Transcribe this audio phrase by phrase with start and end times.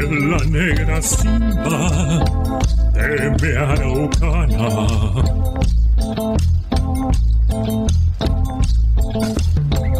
[0.00, 2.24] en la negra simba
[2.94, 3.56] de mi.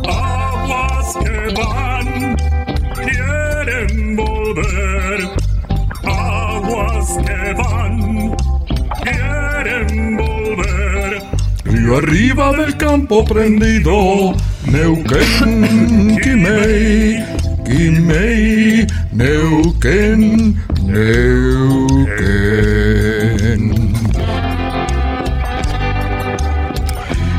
[0.08, 2.36] Aguas que van,
[2.94, 5.18] quieren volver.
[6.04, 8.36] Aguas que van,
[9.02, 11.22] quieren volver.
[11.64, 14.34] Río arriba del campo prendido,
[14.66, 17.24] Neuquén, Quimei,
[17.64, 22.16] Quimei, Neuquén, Neuquén.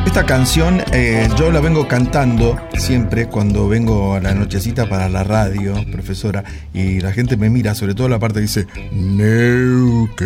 [0.08, 5.24] Esta canción eh, yo la vengo cantando siempre cuando vengo a la nochecita para la
[5.24, 6.44] radio, profesora,
[6.74, 10.26] y la gente me mira, sobre todo la parte que dice Neuquén,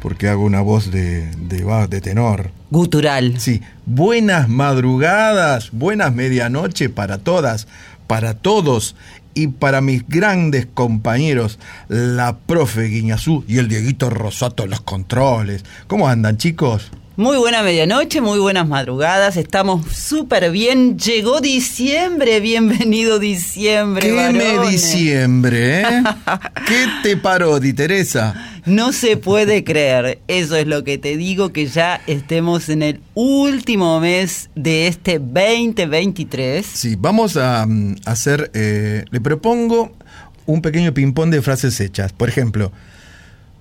[0.00, 2.52] porque hago una voz de, de, va- de tenor.
[2.70, 3.38] Gutural.
[3.38, 7.68] Sí, buenas madrugadas, buenas medianoche para todas,
[8.06, 8.96] para todos
[9.34, 11.58] y para mis grandes compañeros,
[11.88, 15.64] la profe Guiñazú y el Dieguito Rosato los controles.
[15.86, 16.90] ¿Cómo andan, chicos?
[17.16, 19.36] Muy buena medianoche, muy buenas madrugadas.
[19.36, 20.98] Estamos súper bien.
[20.98, 22.40] Llegó diciembre.
[22.40, 24.08] Bienvenido diciembre.
[24.08, 26.02] ¿Qué me diciembre, eh?
[26.66, 28.60] ¿Qué te parodi, Teresa?
[28.66, 30.18] No se puede creer.
[30.26, 35.20] Eso es lo que te digo, que ya estemos en el último mes de este
[35.20, 36.66] 2023.
[36.66, 39.92] Sí, vamos a mm, hacer, eh, le propongo
[40.46, 42.12] un pequeño ping-pong de frases hechas.
[42.12, 42.72] Por ejemplo,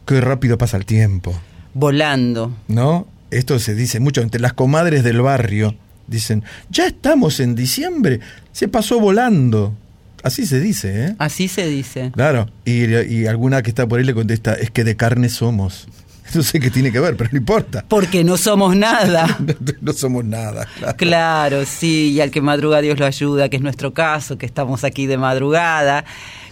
[0.08, 1.40] qué rápido pasa el tiempo.
[1.76, 2.52] Volando.
[2.68, 3.13] ¿no?
[3.38, 5.76] Esto se dice mucho entre las comadres del barrio.
[6.08, 8.20] Dicen, ya estamos en diciembre,
[8.52, 9.74] se pasó volando.
[10.22, 11.16] Así se dice, ¿eh?
[11.20, 12.12] Así se dice.
[12.14, 12.50] Claro.
[12.66, 15.88] Y, y alguna que está por ahí le contesta, es que de carne somos.
[16.34, 17.86] No sé qué tiene que ver, pero no importa.
[17.88, 19.38] Porque no somos nada.
[19.82, 20.98] No somos nada, claro.
[20.98, 24.84] Claro, sí, y al que madruga Dios lo ayuda, que es nuestro caso, que estamos
[24.84, 26.06] aquí de madrugada,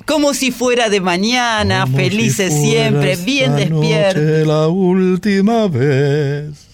[0.06, 4.48] como si fuera de mañana, Como felices si siempre, bien despiertos.
[4.48, 6.68] la última vez.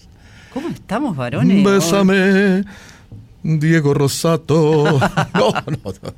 [0.57, 1.63] ¿Cómo estamos, varones?
[1.63, 2.63] Bésame,
[3.43, 4.99] Diego Rosato.
[5.35, 6.13] No, no, no.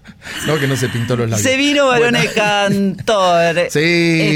[0.48, 1.42] No, que no se pintó los labios.
[1.46, 2.36] Se vino varones Bueno.
[2.36, 3.80] cantor Sí.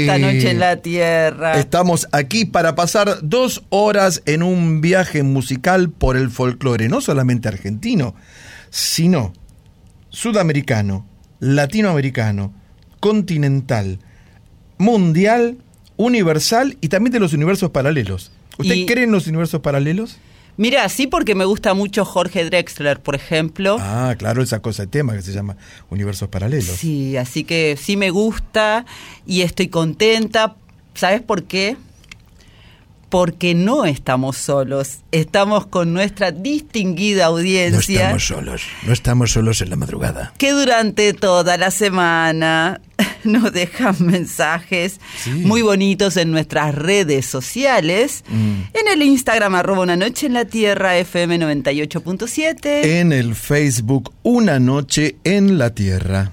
[0.02, 1.58] esta noche en la tierra.
[1.58, 7.48] Estamos aquí para pasar dos horas en un viaje musical por el folclore, no solamente
[7.48, 8.14] argentino,
[8.68, 9.32] sino
[10.10, 11.06] sudamericano,
[11.40, 12.52] latinoamericano,
[13.00, 14.00] continental,
[14.76, 15.56] mundial,
[15.96, 18.30] universal y también de los universos paralelos.
[18.58, 20.16] ¿Usted Y- cree en los universos paralelos?
[20.56, 23.76] Mira, sí, porque me gusta mucho Jorge Drexler, por ejemplo.
[23.80, 25.56] Ah, claro, esa cosa de tema que se llama
[25.90, 26.66] universos paralelos.
[26.76, 28.86] Sí, así que sí me gusta
[29.26, 30.54] y estoy contenta.
[30.94, 31.76] ¿Sabes por qué?
[33.08, 39.60] Porque no estamos solos, estamos con nuestra distinguida No audiencia estamos solos, no estamos solos
[39.60, 40.32] en la madrugada.
[40.36, 42.80] que durante toda la semana
[43.32, 45.30] nos dejan mensajes Sí.
[45.30, 48.60] muy bonitos en nuestras redes sociales, Mm.
[48.74, 54.58] en el Instagram arroba una noche en la tierra FM 98.7 En el Facebook Una
[54.58, 56.32] Noche en la Tierra.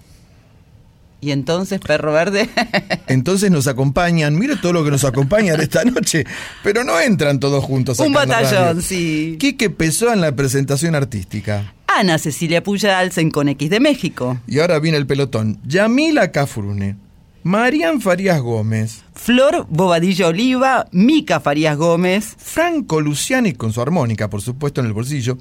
[1.21, 2.50] Y entonces Perro Verde
[3.07, 6.25] Entonces nos acompañan, mire todo lo que nos acompañan esta noche,
[6.63, 8.00] pero no entran todos juntos.
[8.00, 8.81] un batallón, radio.
[8.81, 9.38] sí.
[9.39, 11.73] Quique pesó en la presentación artística.
[11.88, 14.39] Ana Cecilia Puyalsen con X de México.
[14.47, 15.59] Y ahora viene el pelotón.
[15.65, 16.95] Yamila Cafrune,
[17.44, 24.41] Marian Farías Gómez, Flor Bobadilla Oliva, Mica Farías Gómez, Franco Luciani con su armónica, por
[24.41, 25.38] supuesto, en el bolsillo,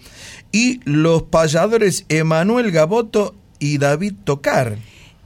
[0.50, 4.76] y los payadores Emanuel Gaboto y David Tocar.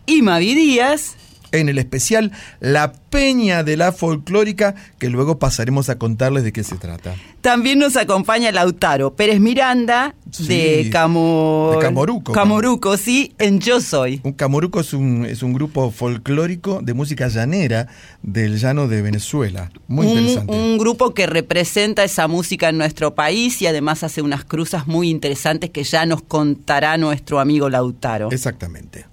[0.06, 1.16] Y Mavi Díaz,
[1.52, 6.64] En el especial La Peña de la Folclórica, que luego pasaremos a contarles de qué
[6.64, 7.14] se trata.
[7.42, 12.32] También nos acompaña Lautaro Pérez Miranda de, Sí, Camo- de Camoruco.
[12.32, 14.20] Camoruco, sí, en Yo Soy.
[14.24, 17.86] Un Camoruco es un, es un grupo folclórico de música llanera
[18.22, 19.70] del llano de Venezuela.
[19.86, 20.52] Muy un, interesante.
[20.52, 25.08] un grupo que representa esa música en nuestro país y además hace unas cruzas muy
[25.08, 28.30] interesantes que ya nos contará nuestro amigo Lautaro.
[28.32, 29.04] Exactamente.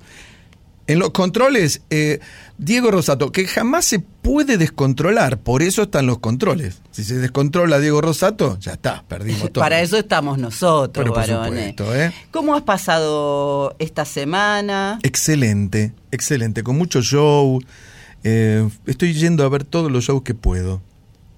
[0.91, 2.19] En los controles, eh,
[2.57, 6.81] Diego Rosato, que jamás se puede descontrolar, por eso están los controles.
[6.91, 9.63] Si se descontrola Diego Rosato, ya está, perdimos todo.
[9.63, 11.69] Para eso estamos nosotros, Pero varones.
[11.71, 12.13] supuesto, ¿eh?
[12.31, 14.99] ¿Cómo has pasado esta semana?
[15.03, 17.61] Excelente, excelente, con mucho show.
[18.23, 20.81] Eh, estoy yendo a ver todos los shows que puedo.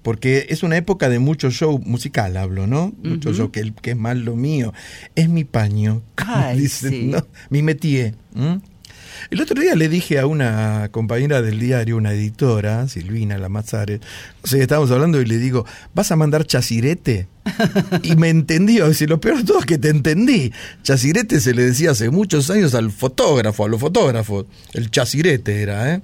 [0.02, 2.92] Porque es una época de mucho show musical, hablo, ¿no?
[3.02, 4.74] Mucho show, que, que es más lo mío.
[5.14, 7.04] Es mi paño, Ay, dicen, sí.
[7.06, 7.26] ¿no?
[7.48, 8.14] Mi métier.
[9.30, 14.00] El otro día le dije a una compañera del diario, una editora, Silvina Lamazares,
[14.42, 17.28] o sea, estábamos hablando y le digo, ¿vas a mandar chasirete?
[18.02, 20.52] Y me entendió, y lo peor de todo es que te entendí.
[20.82, 24.46] Chasirete se le decía hace muchos años al fotógrafo, a los fotógrafos.
[24.72, 26.02] El chasirete era, ¿eh?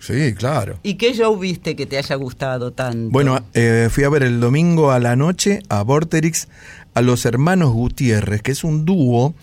[0.00, 0.78] Sí, claro.
[0.82, 3.10] ¿Y qué show viste que te haya gustado tanto?
[3.10, 6.48] Bueno, eh, fui a ver el domingo a la noche a Vorterix
[6.94, 9.34] a los hermanos Gutiérrez, que es un dúo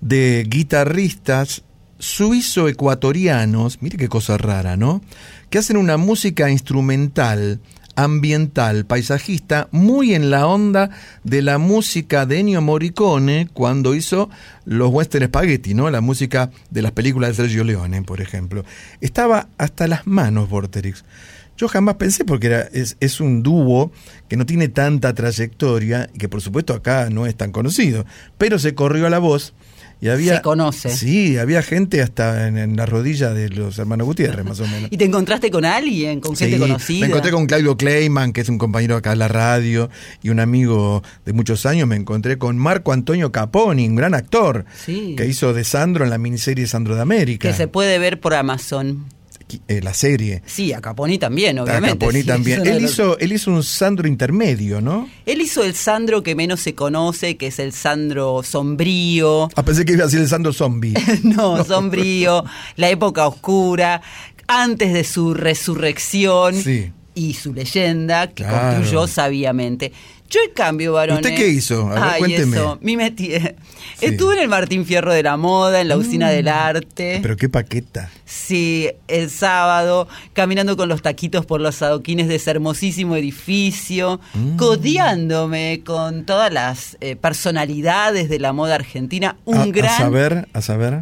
[0.00, 1.62] de guitarristas
[1.98, 5.02] suizo-ecuatorianos, mire qué cosa rara, ¿no?
[5.50, 7.60] Que hacen una música instrumental,
[7.96, 10.90] ambiental, paisajista, muy en la onda
[11.24, 14.28] de la música de Ennio Morricone cuando hizo
[14.64, 15.90] los western spaghetti, ¿no?
[15.90, 18.64] La música de las películas de Sergio Leone, por ejemplo.
[19.00, 21.04] Estaba hasta las manos Vorterix.
[21.56, 23.90] Yo jamás pensé, porque era, es, un dúo
[24.28, 28.04] que no tiene tanta trayectoria y que por supuesto acá no es tan conocido,
[28.36, 29.54] pero se corrió a la voz
[30.00, 30.36] y había...
[30.36, 30.90] Se conoce.
[30.90, 34.88] Sí, había gente hasta en, en la rodilla de los hermanos Gutiérrez, más o menos.
[34.90, 37.00] ¿Y te encontraste con alguien, con gente Sí, conocida?
[37.00, 39.88] Me encontré con Claudio Kleiman, que es un compañero acá en la radio
[40.22, 41.88] y un amigo de muchos años.
[41.88, 45.14] Me encontré con Marco Antonio Caponi, un gran actor, Sí.
[45.16, 47.48] que hizo de Sandro en la miniserie Sandro de América.
[47.48, 49.06] Que se puede ver por Amazon.
[49.68, 50.42] Eh, la serie.
[50.44, 51.98] Sí, a Caponi también, A obviamente.
[51.98, 52.66] Caponi sí, también.
[52.66, 55.08] Él los- hizo, él hizo un Sandro intermedio, ¿no?
[55.24, 59.48] Él hizo el Sandro que menos se conoce, que es el Sandro sombrío.
[59.54, 60.94] Ah, pensé que iba a decir el Sandro Zombie.
[61.22, 62.44] no, sombrío,
[62.74, 64.02] la época oscura,
[64.48, 66.90] antes de su resurrección Sí.
[67.14, 68.76] y su leyenda que Claro.
[68.78, 69.92] construyó sabiamente.
[70.28, 71.24] Yo, en cambio, varones.
[71.24, 71.86] ¿Usted qué hizo?
[71.88, 72.56] A ver, Ay, cuénteme.
[72.56, 73.30] eso, metí.
[73.98, 74.06] Sí.
[74.06, 77.20] Estuve en el Martín Fierro de la Moda, en la usina del arte.
[77.22, 78.10] Pero qué paqueta.
[78.24, 84.56] Sí, el sábado, caminando con los taquitos por los adoquines de ese hermosísimo edificio, Mm.
[84.56, 89.36] codiándome con todas las eh, personalidades de la moda argentina.
[89.44, 89.96] Un a, a gran.
[89.98, 91.00] saber, a saber.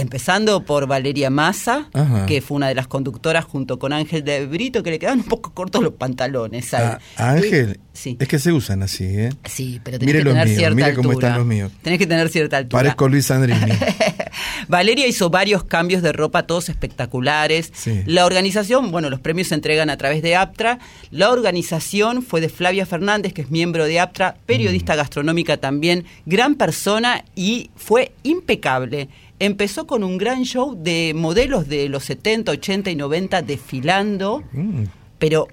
[0.00, 2.26] Empezando por Valeria Massa, Ajá.
[2.26, 5.26] que fue una de las conductoras junto con Ángel de Brito, que le quedaban un
[5.26, 6.64] poco cortos los pantalones.
[6.66, 6.84] ¿sabe?
[6.84, 7.78] A, a Ángel.
[7.92, 8.16] Sí.
[8.18, 9.30] Es que se usan así, ¿eh?
[9.44, 11.02] Sí, pero tenés Mire que tener míos, cierta mire altura.
[11.02, 11.72] cómo están los míos.
[11.82, 12.78] Tenés que tener cierta altura.
[12.82, 13.72] Parezco Luis Sandrini.
[14.68, 17.70] Valeria hizo varios cambios de ropa, todos espectaculares.
[17.74, 18.02] Sí.
[18.06, 20.78] La organización, bueno, los premios se entregan a través de APTRA.
[21.10, 24.46] La organización fue de Flavia Fernández, que es miembro de APTRA, Mm.
[24.46, 29.08] periodista gastronómica también, gran persona y fue impecable.
[29.40, 34.84] Empezó con un gran show de modelos de los 70, 80 y 90 desfilando, Mm.
[35.18, 35.48] pero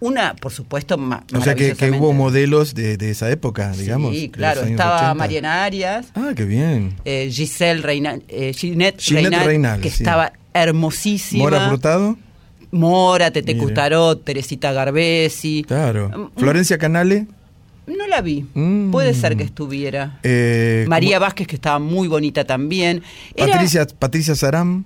[0.00, 4.16] una, por supuesto, ma- O sea que, que hubo modelos de, de esa época, digamos.
[4.16, 4.62] Sí, claro.
[4.62, 5.14] Estaba 80.
[5.14, 6.94] Mariana Arias, Ah, qué bien.
[7.04, 10.02] eh, Giselle Reina, eh, Ginette, Ginette Reinal, Reinal, que sí.
[10.02, 11.44] estaba hermosísima.
[11.44, 12.16] Mora Frutado.
[12.72, 13.56] Mora, Tete.
[13.56, 15.64] Cutarot, Teresita Garbesi.
[15.68, 16.08] Claro.
[16.08, 17.26] Mm, Florencia Canale.
[17.86, 18.46] No la vi.
[18.54, 18.90] Mm.
[18.90, 20.20] Puede ser que estuviera.
[20.22, 21.26] eh, María ¿cómo?
[21.26, 23.02] Vázquez, que estaba muy bonita también.
[23.34, 24.84] Era- Patricia, Patricia Saram.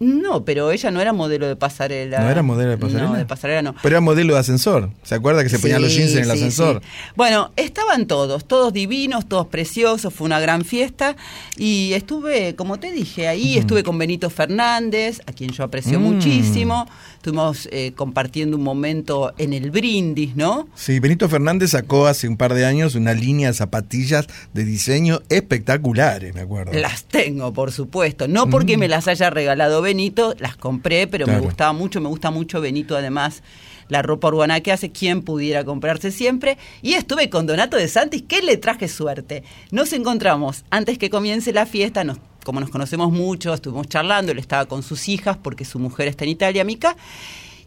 [0.00, 2.18] No, pero ella no era modelo de pasarela.
[2.22, 3.08] ¿No era modelo de pasarela?
[3.10, 3.74] No, de pasarela no.
[3.84, 4.90] Pero era modelo de ascensor.
[5.04, 6.80] ¿Se acuerda que se ponían los jeans en el sí, ascensor?
[6.82, 6.88] sí.
[7.14, 11.14] Bueno, estaban todos, todos divinos, todos preciosos, fue una gran fiesta
[11.56, 16.02] y estuve, como te dije, ahí estuve con Benito Fernández, a quien yo aprecio Mm.
[16.02, 16.88] muchísimo,
[17.22, 20.66] estuvimos eh, compartiendo un momento en el brindis, ¿no?
[20.74, 25.20] Sí, Benito Fernández sacó hace un par de años una línea de zapatillas de diseño
[25.28, 26.72] espectaculares, me acuerdo.
[26.72, 31.26] Las tengo, por supuesto, no porque me las haya regalado Benito, las compré, pero Mm.
[31.26, 31.40] Claro.
[31.40, 33.42] me gustaba mucho, me gusta mucho Benito además.
[33.88, 36.56] la ropa urbana que hace, quien pudiera comprarse siempre.
[36.80, 39.42] Y estuve con Donato de Santis, que le traje suerte.
[39.70, 44.38] Nos encontramos antes que comience la fiesta, nos, como nos conocemos mucho, estuvimos charlando, él
[44.38, 46.96] estaba con sus hijas porque su mujer está en Italia, Mica,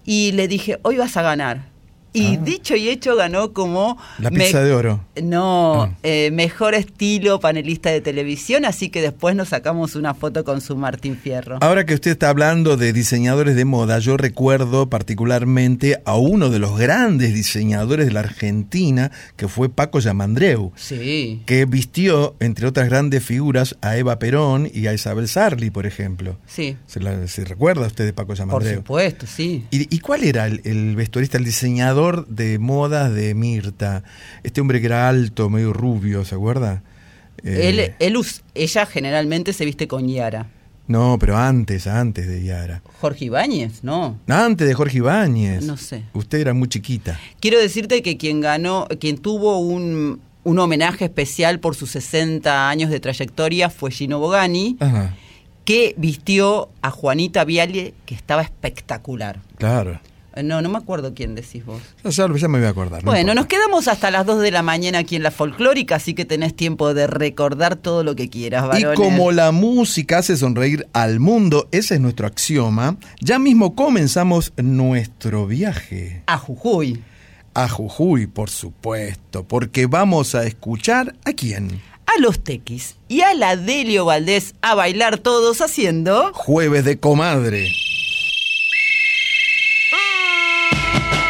[0.06, 1.75] y le dije, hoy vas a ganar.
[2.16, 2.40] Y Ah.
[2.44, 3.98] dicho y hecho ganó como...
[4.20, 5.02] La pizza de oro.
[5.22, 5.92] No, Ah.
[6.04, 10.76] eh, mejor estilo panelista de televisión, así que después nos sacamos una foto con su
[10.78, 11.58] Martín Fierro.
[11.62, 16.60] Ahora que usted está hablando de diseñadores de moda, yo recuerdo particularmente a uno de
[16.60, 21.42] los grandes diseñadores de la Argentina, que fue Paco Yamandreu, Sí.
[21.46, 26.38] que vistió, entre otras grandes figuras, a Eva Perón y a Isabel Sarli, por ejemplo.
[26.46, 28.76] Sí, ¿Se, la- se recuerda usted de Paco por Yamandreu?
[28.78, 29.66] supuesto, sí.
[29.72, 34.04] ¿Y, y cuál era el, el vestuarista, el diseñador de modas de Mirta?
[34.44, 36.84] Este hombre que era alto, medio rubio, ¿se acuerda?
[37.44, 40.48] Eh, Él, él ella generalmente se viste con Yara.
[40.88, 42.82] No, pero antes, antes de Yara.
[43.02, 44.20] Jorge Ibáñez, no.
[44.28, 45.64] Antes de Jorge Ibáñez.
[45.66, 46.04] No sé.
[46.14, 47.20] Usted era muy chiquita.
[47.40, 52.92] Quiero decirte que quien ganó, quien tuvo un, un homenaje especial por sus 60 años
[52.92, 55.16] de trayectoria fue Gino Bogani, Ajá,
[55.66, 59.40] que vistió a Juanita Viale, que estaba espectacular.
[59.58, 60.00] claro.
[60.44, 61.82] No, no me acuerdo quién decís vos.
[62.04, 63.04] Ya, ya- ya me voy a acordar.
[63.04, 66.14] no bueno, nos quedamos hasta las 2 de la mañana aquí en la folclórica, así
[66.14, 69.00] que tenés tiempo de recordar todo lo que quieras, Y varones.
[69.00, 75.48] como la música hace sonreír al mundo, ese es nuestro axioma, ya mismo comenzamos nuestro
[75.48, 76.22] viaje.
[76.28, 77.02] A Jujuy.
[77.54, 81.82] A Jujuy, por supuesto, porque vamos a escuchar a quién.
[82.06, 86.32] A los tequis y a la Delio Valdés a bailar todos haciendo...
[86.34, 87.68] Jueves de comadre.
[90.96, 91.25] Jueves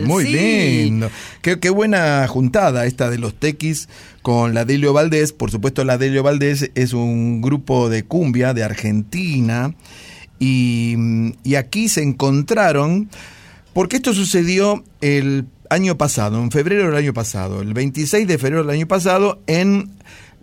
[0.00, 0.32] Muy Sí.
[0.32, 1.10] lindo.
[1.42, 3.88] Qué, qué buena juntada esta de los tequis
[4.22, 5.32] con la Delio Valdés.
[5.32, 9.74] Por supuesto, la Delio Valdés es un grupo de cumbia de Argentina.
[10.38, 10.96] Y,
[11.44, 13.08] y aquí se encontraron,
[13.74, 18.62] porque esto sucedió el año pasado, en febrero del año pasado, el 26 de febrero
[18.64, 19.90] del año pasado, en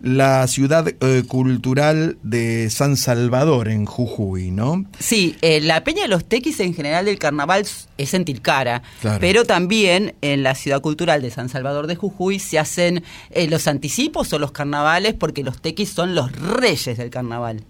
[0.02, 4.84] la ciudad eh, cultural de San Salvador, en Jujuy, ¿no?
[4.98, 7.66] Sí, eh, la Peña de los Tequis en general del carnaval
[7.98, 9.18] es en Tilcara, Claro.
[9.20, 13.66] pero también en la ciudad cultural de San Salvador de Jujuy se hacen eh, los
[13.66, 17.62] anticipos o los carnavales porque los tequis son los reyes del carnaval.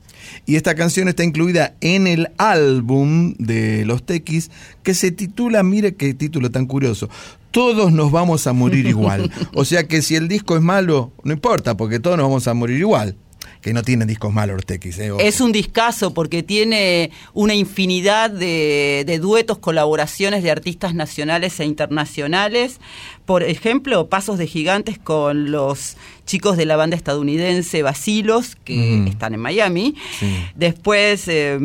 [0.44, 4.50] Y esta canción está incluida en el álbum de los Tequis
[4.82, 7.08] que se titula, mire qué título tan curioso,
[7.50, 9.30] Todos nos vamos a morir igual.
[9.54, 12.54] O sea que si el disco es malo, no importa, porque todos nos vamos a
[12.54, 13.16] morir igual.
[13.60, 15.10] Que no tienen discos malos los Tequis, ¿eh?
[15.20, 21.64] Es un discazo porque tiene una infinidad de, de duetos, colaboraciones de artistas nacionales e
[21.66, 22.80] internacionales.
[23.26, 29.06] Por ejemplo, Pasos de Gigantes con los chicos de la banda estadounidense Basilos, que Mm.
[29.08, 29.94] están en Miami.
[30.18, 30.26] Sí.
[30.54, 31.58] Después, eh,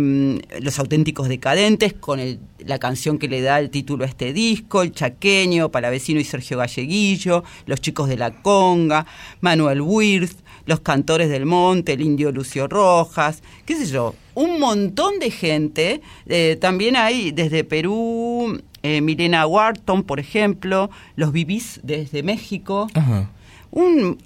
[0.60, 4.82] Los Auténticos Decadentes con el- la canción que le da el título a este disco,
[4.82, 9.06] El Chaqueño, Palavecino y Sergio Galleguillo, Los Chicos de la Conga,
[9.42, 15.20] Manuel Wirth, Los Cantores del Monte, el Indio Lucio Rojas, qué sé yo, un montón
[15.20, 16.02] de gente.
[16.28, 23.30] Eh, también hay desde Perú, eh, Milena Wharton, por ejemplo, Los Vivís desde México, Ajá.
[23.72, 24.18] un,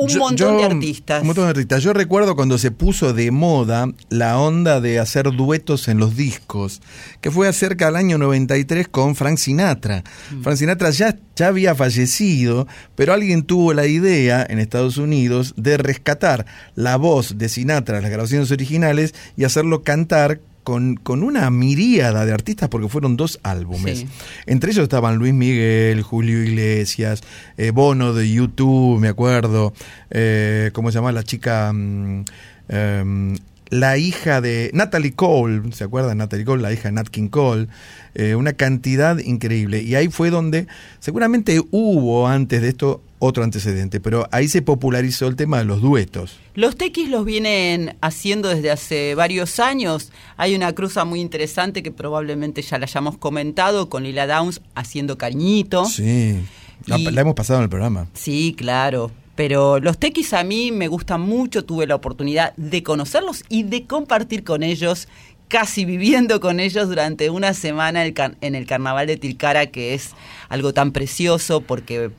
[0.00, 1.20] un Yo- montón de artistas.
[1.20, 1.82] Un montón de artistas.
[1.82, 6.80] Yo recuerdo cuando se puso de moda la onda de hacer duetos en los discos,
[7.20, 10.02] que fue acerca del año 93 con Frank Sinatra.
[10.30, 10.42] Mm.
[10.42, 15.76] Frank Sinatra ya, ya había fallecido, pero alguien tuvo la idea en Estados Unidos de
[15.76, 20.40] rescatar la voz de Sinatra, las grabaciones originales, y hacerlo cantar.
[20.62, 24.00] Con, con una miríada de artistas, porque fueron dos álbumes.
[24.00, 24.08] Sí.
[24.46, 27.22] Entre ellos estaban Luis Miguel, Julio Iglesias,
[27.56, 29.72] eh, Bono de YouTube, me acuerdo.
[30.10, 31.72] Eh, ¿Cómo se llama la chica?
[31.72, 32.24] Mm,
[32.68, 33.36] em,
[33.70, 36.18] la hija de Natalie Cole, ¿se acuerdan?
[36.18, 37.68] Natalie Cole, la hija de Nat King Cole.
[38.14, 39.82] Eh, una cantidad increíble.
[39.82, 40.66] Y ahí fue donde
[40.98, 45.80] seguramente hubo antes de esto otro antecedente, pero ahí se popularizó el tema de los
[45.80, 46.38] duetos.
[46.54, 50.10] Los tequis los vienen haciendo desde hace varios años.
[50.36, 55.16] Hay una cruza muy interesante que probablemente ya la hayamos comentado con Lila Downs haciendo
[55.18, 55.84] cariñito.
[55.84, 56.40] Sí,
[56.86, 58.08] la, Y- la hemos pasado en el programa.
[58.14, 59.12] Sí, claro.
[59.36, 63.86] Pero los tequis a mí me gustan mucho, tuve la oportunidad de conocerlos y de
[63.86, 65.08] compartir con ellos,
[65.48, 70.10] casi viviendo con ellos durante una semana en el carnaval de Tilcara, que es
[70.48, 72.10] algo tan precioso porque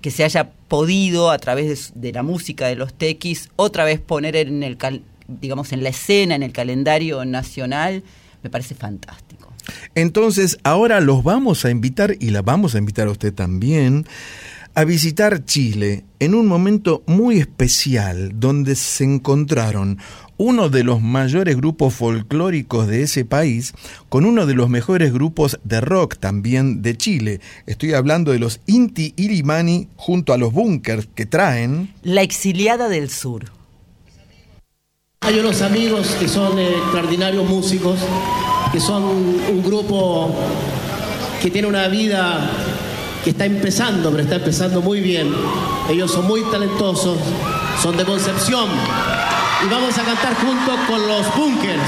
[0.00, 4.36] que se haya podido a través de, la música de los tequis otra vez poner
[4.36, 8.02] en el cal- digamos en la escena, en el calendario nacional,
[8.42, 9.52] me parece fantástico.
[9.94, 14.06] Entonces, ahora los vamos a invitar, y la vamos a invitar a usted también,
[14.74, 19.98] a visitar Chile en un momento muy especial donde se encontraron
[20.42, 23.74] uno de los mayores grupos folclóricos de ese país
[24.08, 27.42] con uno de los mejores grupos de rock también de Chile.
[27.66, 31.92] Estoy hablando de los Inti Illimani junto a los Bunkers que traen...
[32.02, 33.52] La exiliada del sur.
[35.20, 38.00] Hay unos amigos que son eh, extraordinarios músicos,
[38.72, 40.34] que son un grupo
[41.42, 42.50] que tiene una vida
[43.22, 45.30] que está empezando, pero está empezando muy bien.
[45.90, 47.18] Ellos son muy talentosos,
[47.82, 48.70] son de Concepción
[49.62, 51.82] y vamos a cantar junto con los Bunkers.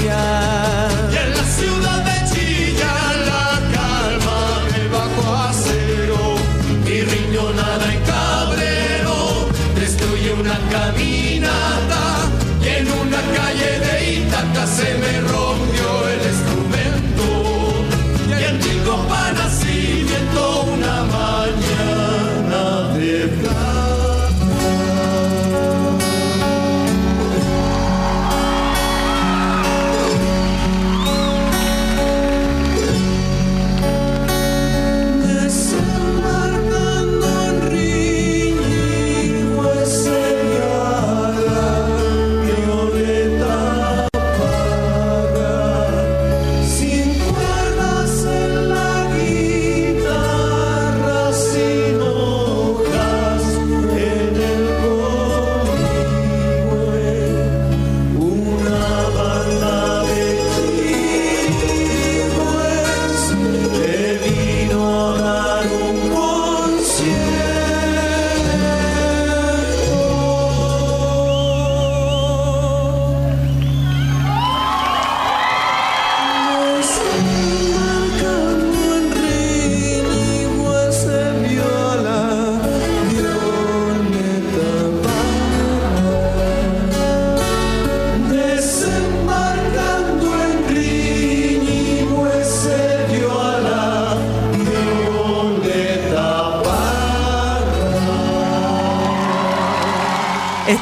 [0.00, 0.37] Yeah.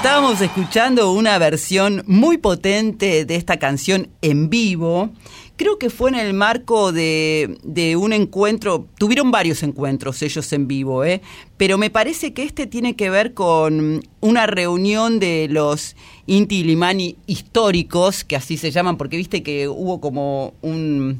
[0.07, 5.11] Estábamos escuchando una versión muy potente de esta canción en vivo.
[5.57, 11.03] Creo que fue en el marco de, un encuentro, tuvieron varios encuentros ellos en vivo,
[11.03, 11.23] ¿eh?
[11.57, 17.17] pero me parece que este tiene que ver con una reunión de los Inti Limani
[17.27, 21.19] históricos, que así se llaman, porque viste que hubo como un,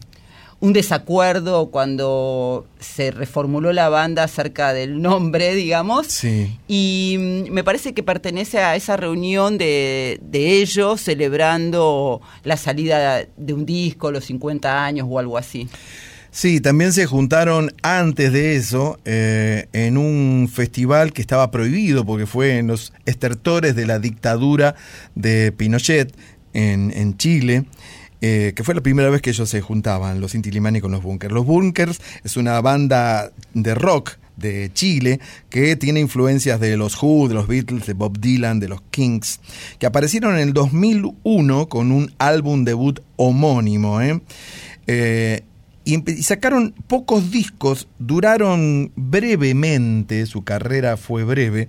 [0.61, 6.07] un desacuerdo cuando se reformuló la banda acerca del nombre, digamos.
[6.07, 6.59] Sí.
[6.67, 13.27] Y mm, me parece que pertenece a esa reunión de, de ellos celebrando la salida
[13.37, 15.69] de un disco, los 50 años o algo así.
[16.37, 22.27] Sí, también se juntaron antes de eso eh, en un festival que estaba prohibido porque
[22.27, 24.75] fue en los estertores de la dictadura
[25.15, 26.15] de Pinochet
[26.53, 27.65] en, en Chile.
[28.21, 31.03] Eh, que fue la primera vez que ellos se juntaban, los Inti Illimani con los
[31.03, 31.33] Bunkers.
[31.33, 37.29] Los Bunkers es una banda de rock de Chile que tiene influencias de los Who,
[37.29, 39.41] de los Beatles, de Bob Dylan, de los Kings,
[39.79, 44.01] que aparecieron en el 2001 con un álbum debut homónimo.
[44.01, 44.21] ¿eh?
[44.87, 45.43] Eh,
[45.85, 51.69] y sacaron pocos discos, duraron brevemente, su carrera fue breve,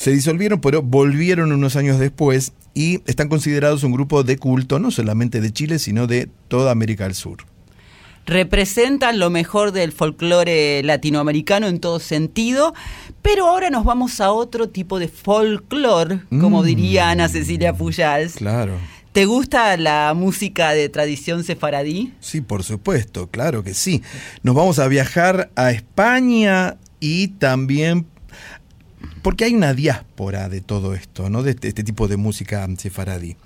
[0.00, 4.90] se disolvieron, pero volvieron unos años después y están considerados un grupo de culto, no
[4.90, 7.44] solamente de Chile, sino de toda América del Sur.
[8.26, 12.74] representan lo mejor del folclore latinoamericano en todo sentido,
[13.22, 16.64] pero ahora nos vamos a otro tipo de folclore, como Mm.
[16.66, 18.34] diría Ana Cecilia Pujals.
[18.34, 18.74] Claro.
[19.12, 22.12] ¿Te gusta la música de tradición sefaradí?
[22.20, 24.02] Sí, por supuesto, claro que sí.
[24.44, 28.06] Nos vamos a viajar a España y también
[29.22, 31.42] porque hay una diáspora de todo esto, ¿no?
[31.42, 33.36] De este, este tipo de música sefaradí.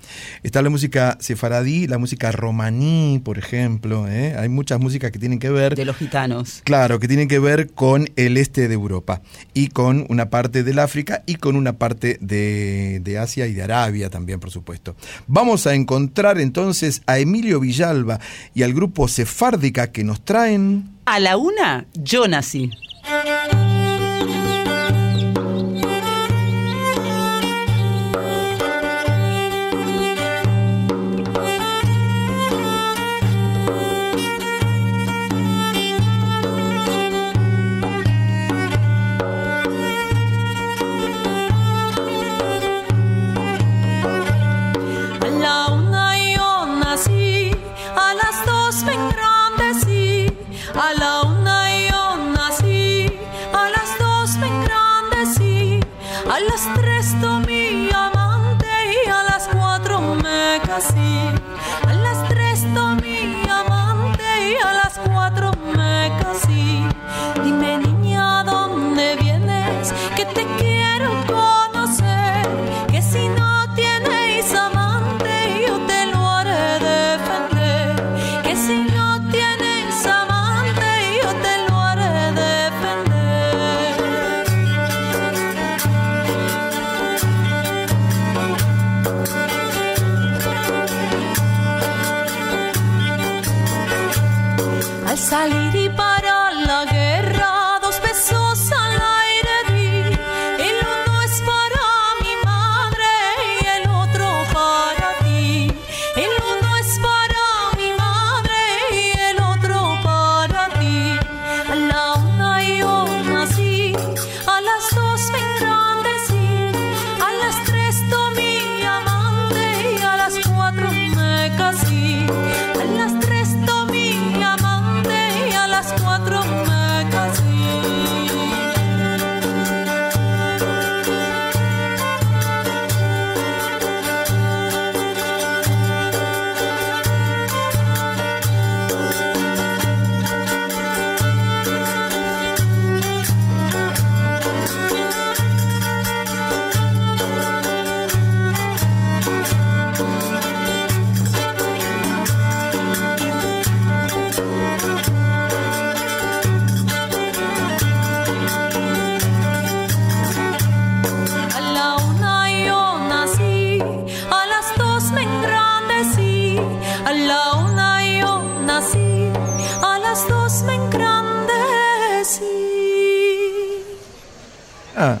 [0.43, 4.07] Está la música sefaradí, la música romaní, por ejemplo.
[4.07, 4.35] ¿eh?
[4.37, 5.75] Hay muchas músicas que tienen que ver.
[5.75, 6.61] De los gitanos.
[6.63, 9.21] Claro, que tienen que ver con el este de Europa
[9.53, 13.63] y con una parte del África y con una parte de, de Asia y de
[13.63, 14.95] Arabia también, por supuesto.
[15.27, 18.19] Vamos a encontrar entonces a Emilio Villalba
[18.53, 20.89] y al grupo Sefárdica que nos traen.
[21.05, 22.71] A la una, yo nací.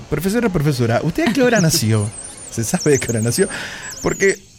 [0.09, 2.09] Profesora, profesora, ¿usted a qué hora nació?
[2.51, 3.49] ¿Se sabe de qué hora nació?
[4.01, 4.54] Porque a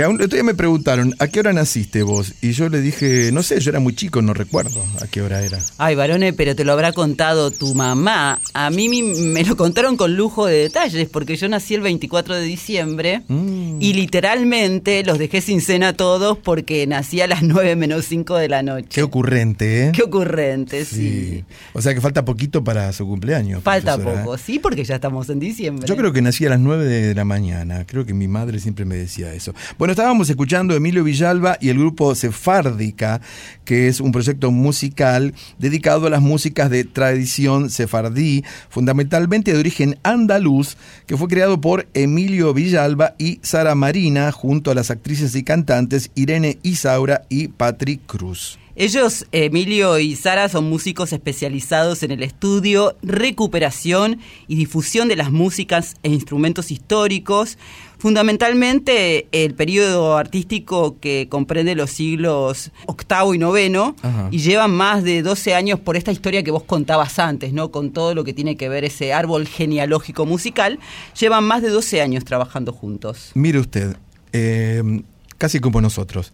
[0.00, 2.34] el otro día me preguntaron, ¿a qué hora naciste vos?
[2.42, 5.42] Y yo le dije, no sé, yo era muy chico, no recuerdo a qué hora
[5.42, 5.58] era.
[5.78, 8.40] Ay, varone, pero te lo habrá contado tu mamá.
[8.54, 12.42] A mí me lo contaron con lujo de detalles, porque yo nací el 24 de
[12.42, 13.78] diciembre Mm.
[13.80, 18.36] y literalmente los dejé sin cena a todos porque nací a las 9 menos 5
[18.36, 18.88] de la noche.
[18.90, 19.92] Qué ocurrente, ¿eh?
[19.94, 21.44] Qué ocurrente, sí.
[21.72, 23.62] O sea que falta poquito para su cumpleaños.
[23.62, 24.24] Falta profesora, ¿eh?
[24.24, 25.86] poco, sí, porque ya estamos en diciembre.
[25.88, 27.84] Yo creo que nací a las 9 de la mañana.
[27.86, 29.54] Creo que mi madre siempre me decía eso.
[29.78, 33.20] Bueno, estábamos escuchando a Emilio Villalba y el grupo Sefárdica,
[33.64, 39.98] que es un proyecto musical dedicado a las músicas de tradición sefardí, fundamentalmente de origen
[40.02, 45.42] andaluz, que fue creado por Emilio Villalba y Sara Marina, junto a las actrices y
[45.42, 48.58] cantantes Irene Isaura y Patrick Cruz.
[48.78, 55.32] Ellos, Emilio y Sara, son músicos especializados en el estudio, recuperación y difusión de las
[55.32, 57.56] músicas e instrumentos históricos.
[57.98, 64.28] Fundamentalmente el periodo artístico que comprende los siglos octavo y noveno Ajá.
[64.30, 67.70] y llevan más de 12 años por esta historia que vos contabas antes, ¿no?
[67.70, 70.78] Con todo lo que tiene que ver ese árbol genealógico musical,
[71.18, 73.30] llevan más de 12 años trabajando juntos.
[73.34, 73.96] Mire usted,
[74.32, 75.02] eh,
[75.38, 76.32] casi como nosotros.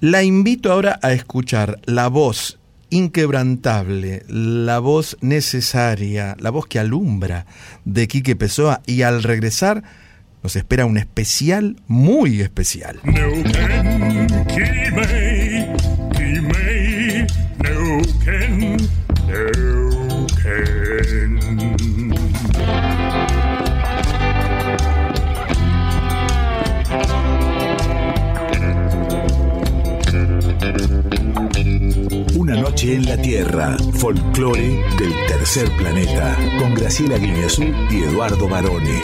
[0.00, 2.58] La invito ahora a escuchar la voz
[2.90, 7.46] inquebrantable, la voz necesaria, la voz que alumbra
[7.84, 9.82] de Quique Pessoa y al regresar
[10.42, 13.00] nos espera un especial muy especial.
[32.36, 38.48] Una noche noche en la Tierra, folclore del tercer planeta, con Graciela Guineazú y Eduardo
[38.48, 39.02] Barone.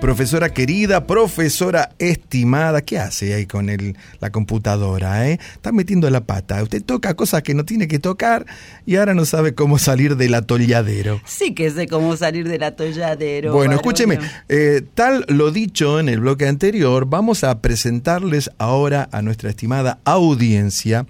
[0.00, 5.28] Profesora querida, profesora estimada, ¿qué hace ahí con el, la computadora?
[5.28, 5.40] Eh?
[5.54, 6.62] Está metiendo la pata.
[6.62, 8.46] Usted toca cosas que no tiene que tocar
[8.86, 11.20] y ahora no sabe cómo salir del atolladero.
[11.24, 13.52] Sí que sé cómo salir del atolladero.
[13.52, 19.20] Bueno, escúcheme, eh, tal lo dicho en el bloque anterior, vamos a presentarles ahora a
[19.20, 21.06] nuestra estimada audiencia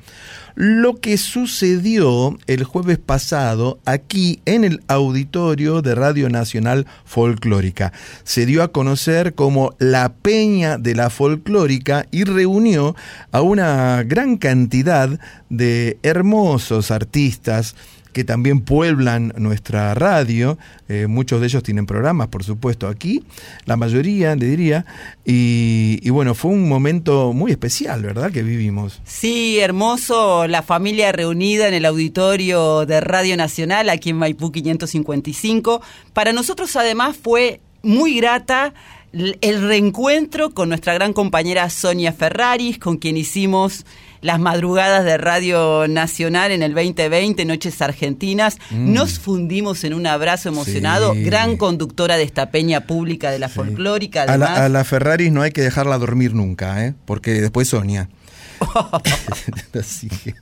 [0.58, 7.92] lo que sucedió el jueves pasado aquí en el auditorio de Radio Nacional Folclórica.
[8.24, 12.96] Se dio a conocer como la Peña de la Folclórica y reunió
[13.30, 17.76] a una gran cantidad de hermosos artistas
[18.18, 20.58] que también pueblan nuestra radio.
[20.88, 23.22] Eh, muchos de ellos tienen programas, por supuesto, aquí,
[23.64, 24.86] la mayoría, le diría.
[25.24, 29.00] Y, y, bueno, fue un momento muy especial, ¿verdad?, que vivimos.
[29.04, 35.80] Sí, hermoso, la familia reunida en el auditorio de Radio Nacional, aquí en Maipú 555.
[36.12, 38.74] Para nosotros, además, fue muy grata
[39.12, 43.86] el reencuentro con nuestra gran compañera Sonia Ferraris, con quien hicimos
[44.20, 48.58] las madrugadas de Radio Nacional en el 2020, Noches Argentinas.
[48.70, 48.92] Mm.
[48.92, 51.14] Nos fundimos en un abrazo emocionado.
[51.14, 51.22] Sí.
[51.22, 53.54] Gran conductora de esta peña pública de la sí.
[53.54, 54.22] folclórica.
[54.22, 54.50] Además.
[54.50, 56.94] A, la, a la Ferraris no hay que dejarla dormir nunca, ¿eh?
[57.04, 58.08] porque después Sonia.
[59.78, 60.34] Así que.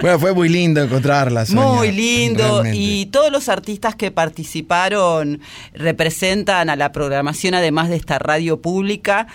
[0.00, 1.44] Bueno, fue muy lindo encontrarla.
[1.44, 2.62] Sonia, muy lindo.
[2.62, 2.78] Realmente.
[2.78, 5.40] Y todos los artistas que participaron
[5.74, 9.26] representan a la programación, además de esta radio pública.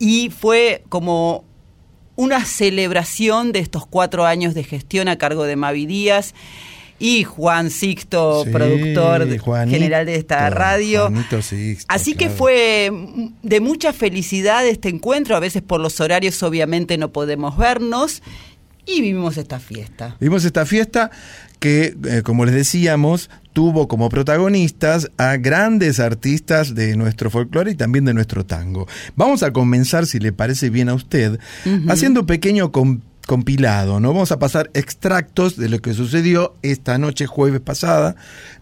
[0.00, 1.44] Y fue como
[2.18, 6.34] una celebración de estos cuatro años de gestión a cargo de Mavi Díaz
[6.98, 11.12] y Juan Sixto, sí, productor Juanito, general de esta radio.
[11.40, 12.18] Sixto, Así claro.
[12.18, 12.90] que fue
[13.44, 15.36] de mucha felicidad este encuentro.
[15.36, 18.20] A veces por los horarios obviamente no podemos vernos.
[18.88, 20.16] Y vivimos esta fiesta.
[20.18, 21.10] Vivimos esta fiesta
[21.60, 27.74] que, eh, como les decíamos, tuvo como protagonistas a grandes artistas de nuestro folclore y
[27.74, 28.86] también de nuestro tango.
[29.14, 31.92] Vamos a comenzar, si le parece bien a usted, uh -huh.
[31.92, 32.72] haciendo un pequeño
[33.28, 34.14] compilado, ¿no?
[34.14, 38.16] Vamos a pasar extractos de lo que sucedió esta noche jueves pasada,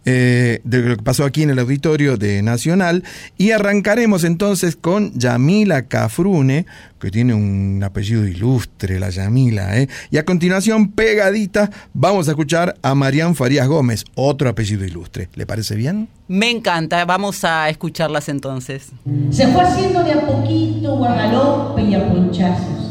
[0.05, 3.05] eh, de lo que pasó aquí en el auditorio de Nacional,
[3.39, 6.67] y arrancaremos entonces con Yamila Cafrune,
[6.99, 9.89] que tiene un apellido ilustre, la Yamila, ¿eh?
[10.11, 15.29] Y a continuación, pegadita, vamos a escuchar a Marián Farías Gómez, otro apellido ilustre.
[15.37, 16.09] ¿Le parece bien?
[16.27, 18.89] Me encanta, vamos a escucharlas entonces.
[19.31, 22.86] Se fue haciendo de a poquito, a galope y a ponchazos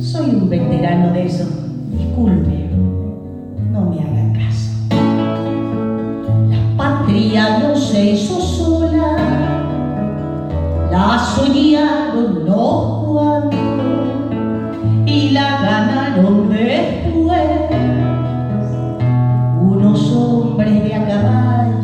[0.00, 1.44] soy un veterano de eso.
[1.90, 2.70] Disculpe,
[3.70, 4.70] no me haga caso.
[6.48, 9.16] La patria no se hizo sola,
[10.90, 13.58] la soñaron los cuantos
[15.06, 17.50] y la ganaron después
[19.60, 21.79] unos hombres de a caballo.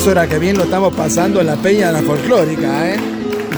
[0.00, 2.96] Profesora, que bien lo estamos pasando en la Peña de la Folclórica, ¿eh?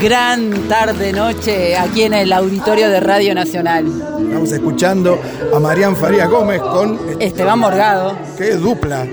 [0.03, 3.87] Gran tarde, noche, aquí en el auditorio de Radio Nacional.
[3.87, 5.21] Estamos escuchando
[5.55, 6.99] a Marián Faría Gómez con...
[7.21, 8.19] Esteban Morgado.
[8.37, 9.07] ¡Qué dupla!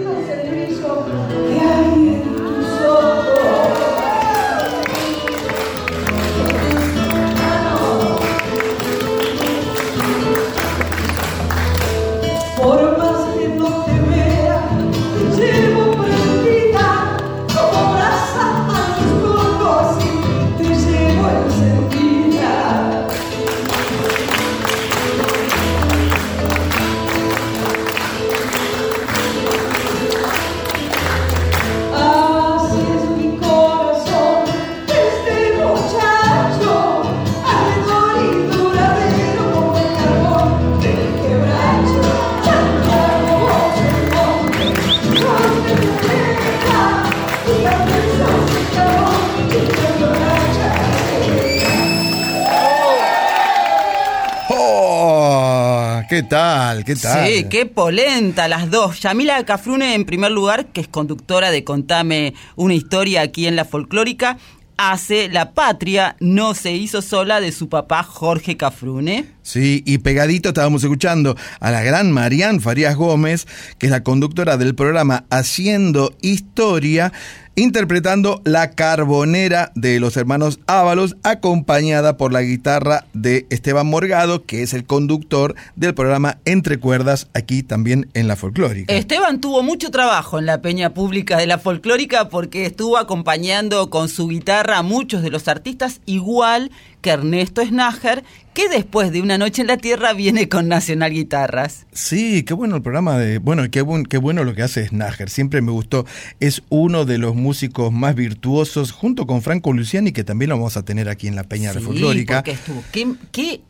[56.30, 56.86] Tal?
[56.86, 57.28] ¿Qué tal?
[57.28, 59.02] Sí, qué polenta las dos.
[59.02, 63.66] Yamila Cafrune en primer lugar, que es conductora de Contame una historia aquí en la
[63.66, 64.38] folclórica,
[64.78, 69.26] hace La patria no se hizo sola de su papá Jorge Cafrune.
[69.42, 73.46] Sí, y pegadito estábamos escuchando a la gran Marián Farías Gómez,
[73.78, 77.12] que es la conductora del programa Haciendo Historia,
[77.60, 84.64] interpretando La Carbonera de los hermanos Ábalos, acompañada por la guitarra de Esteban Morgado, que
[84.64, 88.93] es el conductor del programa Entre Cuerdas, aquí también en la folclórica.
[88.93, 94.07] Esteban tuvo mucho trabajo en la peña pública de la folclórica porque estuvo acompañando con
[94.07, 96.72] su guitarra a muchos de los artistas, igual
[97.02, 98.24] que Ernesto Snager,
[98.54, 101.86] que después de Una Noche en la Tierra viene con Nacional Guitarras.
[101.93, 103.38] Sí, qué bueno el programa de.
[103.38, 105.30] Bueno, qué, buen, qué bueno lo que hace Snager.
[105.30, 106.06] Siempre me gustó.
[106.39, 110.78] Es uno de los músicos más virtuosos, junto con Franco Luciani, que también lo vamos
[110.78, 112.43] a tener aquí en la Peña Sí, Folclórica.
[112.45, 112.84] estuvo.
[112.91, 113.62] ¿Qué,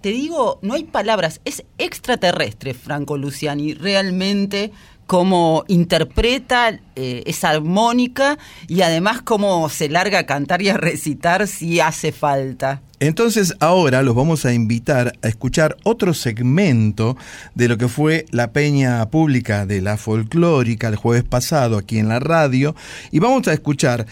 [0.00, 1.40] te digo, no hay palabras.
[1.44, 3.74] Es extraterrestre Franco Luciani.
[3.74, 4.72] Realmente
[5.06, 8.38] cómo interpreta eh, esa armónica
[8.68, 12.82] y además cómo se larga a cantar y a recitar si hace falta.
[12.98, 17.16] Entonces ahora los vamos a invitar a escuchar otro segmento
[17.54, 22.08] de lo que fue la peña pública de la folclórica el jueves pasado aquí en
[22.08, 22.74] la radio
[23.10, 24.06] y vamos a escuchar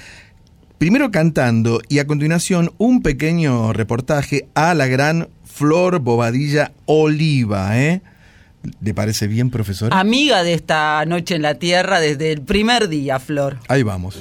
[0.77, 8.03] primero cantando y a continuación un pequeño reportaje a la gran Flor Bobadilla Oliva, ¿eh?
[8.81, 9.93] ¿Le parece bien, profesor?
[9.93, 13.59] Amiga de esta noche en la Tierra desde el primer día, Flor.
[13.69, 14.19] Ahí vamos.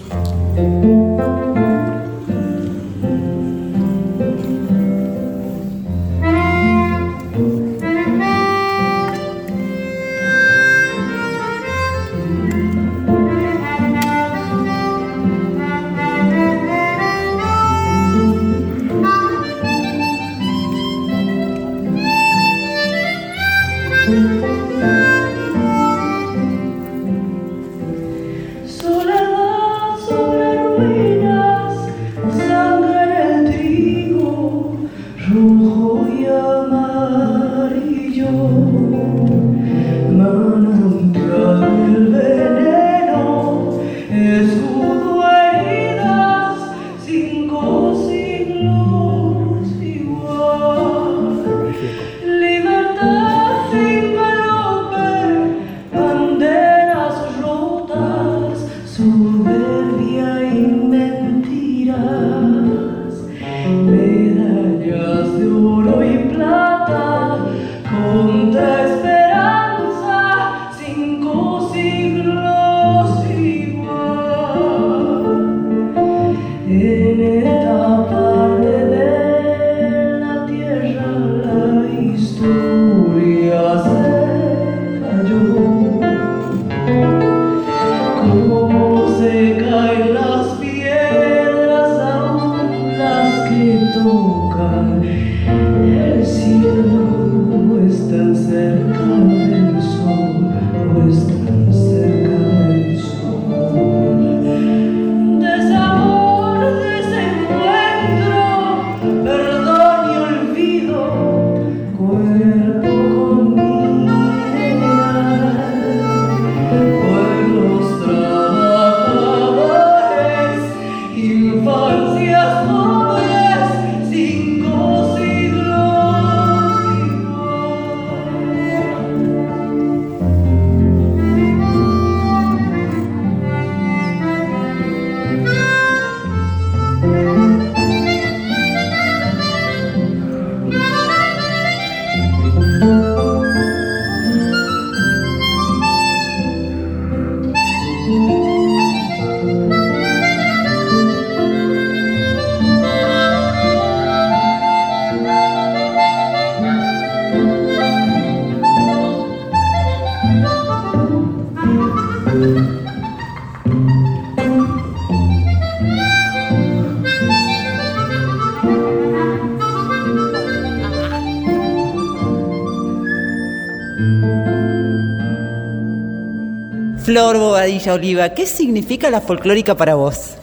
[177.83, 180.35] Bobadilla Oliva, ¿qué significa la folclórica para vos?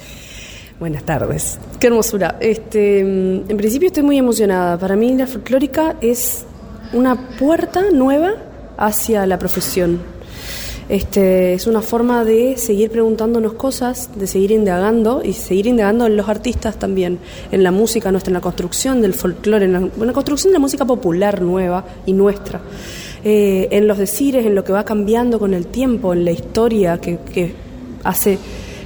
[0.78, 1.58] Buenas tardes.
[1.78, 2.36] Qué hermosura.
[2.38, 4.78] Este, en principio estoy muy emocionada.
[4.78, 6.44] Para mí la folclórica es
[6.92, 8.34] una puerta nueva
[8.76, 10.00] hacia la profesión.
[10.90, 16.18] Este, es una forma de seguir preguntándonos cosas, de seguir indagando y seguir indagando en
[16.18, 17.20] los artistas también,
[17.52, 20.60] en la música nuestra, en la construcción del folclore, en en la construcción de la
[20.60, 22.60] música popular nueva y nuestra.
[23.24, 26.98] Eh, en los decires, en lo que va cambiando con el tiempo, en la historia
[26.98, 27.52] que, que
[28.02, 28.38] hace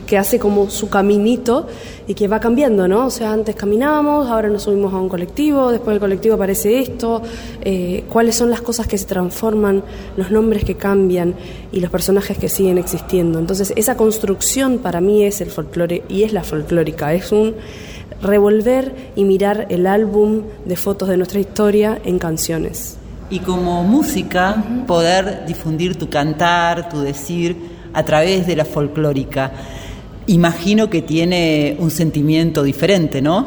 [0.05, 1.67] que hace como su caminito
[2.07, 3.07] y que va cambiando, ¿no?
[3.07, 7.23] O sea, antes caminábamos, ahora nos subimos a un colectivo, después del colectivo aparece esto,
[7.63, 9.83] eh, cuáles son las cosas que se transforman,
[10.17, 11.35] los nombres que cambian
[11.73, 13.39] y los personajes que siguen existiendo.
[13.39, 17.55] Entonces, esa construcción para mí es el folclore y es la folclórica, es un
[18.21, 22.99] revolver y mirar el álbum de fotos de nuestra historia en canciones.
[23.31, 27.57] Y como música, poder difundir tu cantar, tu decir
[27.93, 29.53] a través de la folclórica.
[30.27, 33.47] Imagino que tiene un sentimiento diferente, ¿no?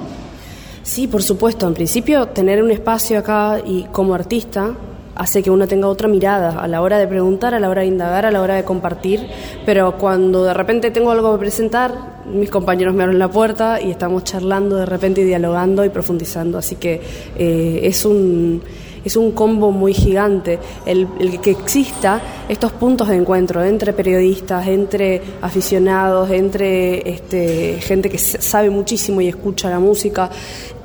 [0.83, 1.67] Sí, por supuesto.
[1.67, 4.73] En principio, tener un espacio acá y como artista
[5.15, 7.87] hace que uno tenga otra mirada a la hora de preguntar, a la hora de
[7.87, 9.27] indagar, a la hora de compartir.
[9.65, 13.91] Pero cuando de repente tengo algo que presentar, mis compañeros me abren la puerta y
[13.91, 16.57] estamos charlando de repente y dialogando y profundizando.
[16.57, 17.01] Así que
[17.37, 18.61] eh, es un
[19.07, 24.67] es un combo muy gigante el, el, que exista estos puntos de encuentro entre periodistas,
[24.67, 30.29] entre aficionados, entre este, gente que sabe muchísimo y escucha la música,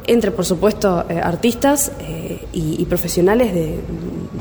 [0.07, 3.79] entre por supuesto eh, artistas eh, y, y, profesionales de,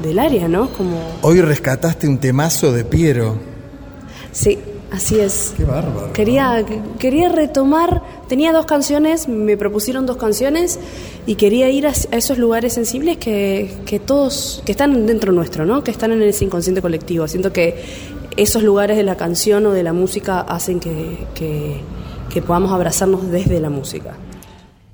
[0.01, 0.69] del área, ¿no?
[0.69, 0.97] Como...
[1.21, 3.37] Hoy rescataste un temazo de Piero.
[4.31, 4.57] Sí,
[4.91, 5.53] Así es.
[5.55, 6.11] Qué bárbaro.
[6.11, 6.65] Quería,
[6.99, 10.79] quería retomar, tenía dos canciones, me propusieron dos canciones
[11.25, 15.65] y quería ir a, a esos lugares sensibles que, que, todos, que están dentro nuestro,
[15.65, 15.81] ¿no?
[15.81, 17.25] Que están en ese inconsciente colectivo.
[17.29, 17.81] Siento que
[18.35, 21.79] esos lugares de la canción o de la música hacen que, que,
[22.29, 24.17] que podamos abrazarnos desde la música.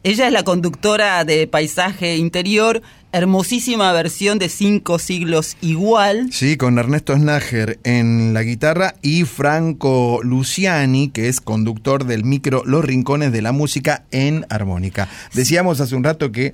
[0.03, 2.81] Ella es la conductora de Paisaje Interior,
[3.11, 6.29] hermosísima versión de Cinco Siglos Igual.
[6.31, 12.63] Sí, con Ernesto Snager en la guitarra y Franco Luciani, que es conductor del micro
[12.65, 15.09] Los Rincones de la Música en Armónica.
[15.33, 16.53] Decíamos hace un rato que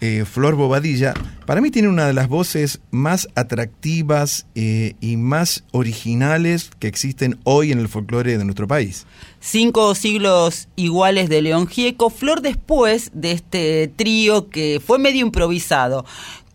[0.00, 1.14] eh, Flor Bobadilla,
[1.46, 7.38] para mí tiene una de las voces más atractivas eh, y más originales que existen
[7.44, 9.06] hoy en el folclore de nuestro país.
[9.40, 16.04] Cinco siglos iguales de León Gieco, Flor después de este trío que fue medio improvisado.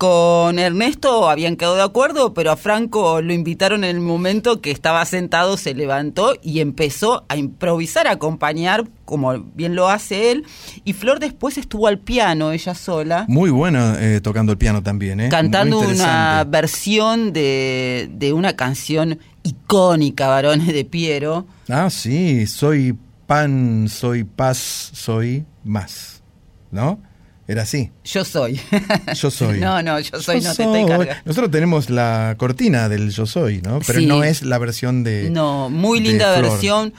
[0.03, 4.69] Con Ernesto habían quedado de acuerdo, pero a Franco lo invitaron en el momento que
[4.69, 10.43] estaba sentado, se levantó y empezó a improvisar, a acompañar, como bien lo hace él.
[10.83, 13.23] Y Flor después estuvo al piano, ella sola.
[13.29, 15.29] Muy buena eh, tocando el piano también, ¿eh?
[15.29, 21.47] Cantando una versión de, de una canción icónica, varones de Piero.
[21.69, 24.57] Ah, sí, soy pan, soy paz,
[24.91, 26.21] soy más,
[26.71, 26.99] ¿no?
[27.47, 27.91] Era así.
[28.05, 28.59] Yo soy.
[29.15, 29.59] Yo soy.
[29.59, 30.65] No, no, yo soy, yo no soy.
[30.65, 31.21] te estoy cargando.
[31.25, 33.79] Nosotros tenemos la cortina del Yo soy, ¿no?
[33.85, 34.05] Pero Sí.
[34.05, 35.29] no es la versión de.
[35.29, 36.93] No, muy linda versión.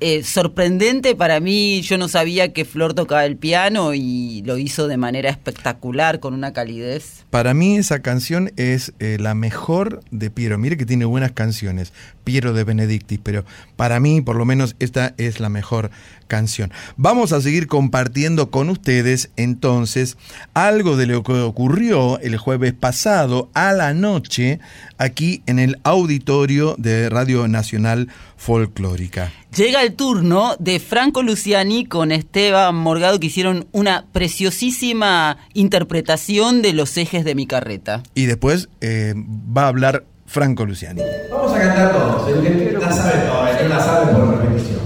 [0.00, 4.88] Eh, sorprendente para mí, yo no sabía que Flor tocaba el piano y lo hizo
[4.88, 7.24] de manera espectacular, con una calidez.
[7.30, 10.58] Para mí esa canción es eh, la mejor de Piero.
[10.58, 11.92] Mire que tiene buenas canciones,
[12.24, 13.44] Piero de Benedictis, pero
[13.76, 15.90] para mí por lo menos esta es la mejor
[16.26, 16.72] canción.
[16.96, 20.16] Vamos a seguir compartiendo con ustedes entonces
[20.54, 24.58] algo de lo que ocurrió el jueves pasado a la noche
[24.98, 28.08] aquí en el auditorio de Radio Nacional
[28.44, 29.32] Folclórica.
[29.56, 36.74] Llega el turno de Franco Luciani con Esteban Morgado que hicieron una preciosísima interpretación de
[36.74, 38.02] los ejes de mi carreta.
[38.14, 41.00] Y después eh, va a hablar Franco Luciani.
[41.30, 42.28] Vamos a cantar todos.
[42.28, 44.80] El que la sabe toda, el que la sabe por repetición.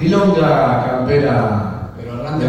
[0.00, 1.90] Milonga campera
[2.38, 2.44] de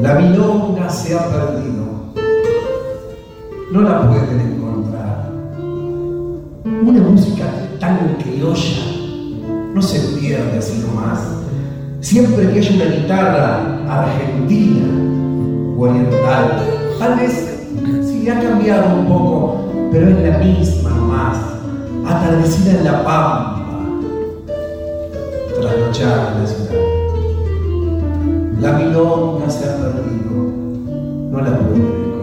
[0.00, 1.84] La milonga se ha perdido.
[3.70, 5.30] No la pueden encontrar.
[6.64, 7.44] Una música
[7.78, 8.82] tan criolla
[9.72, 11.20] no se pierde así nomás.
[12.00, 14.86] Siempre que haya una guitarra argentina
[15.76, 16.62] o oriental,
[16.98, 17.56] tal vez
[18.02, 21.38] sí ha cambiado un poco, pero es la misma nomás,
[22.04, 23.62] atardecida en la pampa,
[25.60, 27.03] trasnochada en la ciudad.
[28.60, 30.52] La milonga se ha perdido,
[31.30, 32.13] no la pueden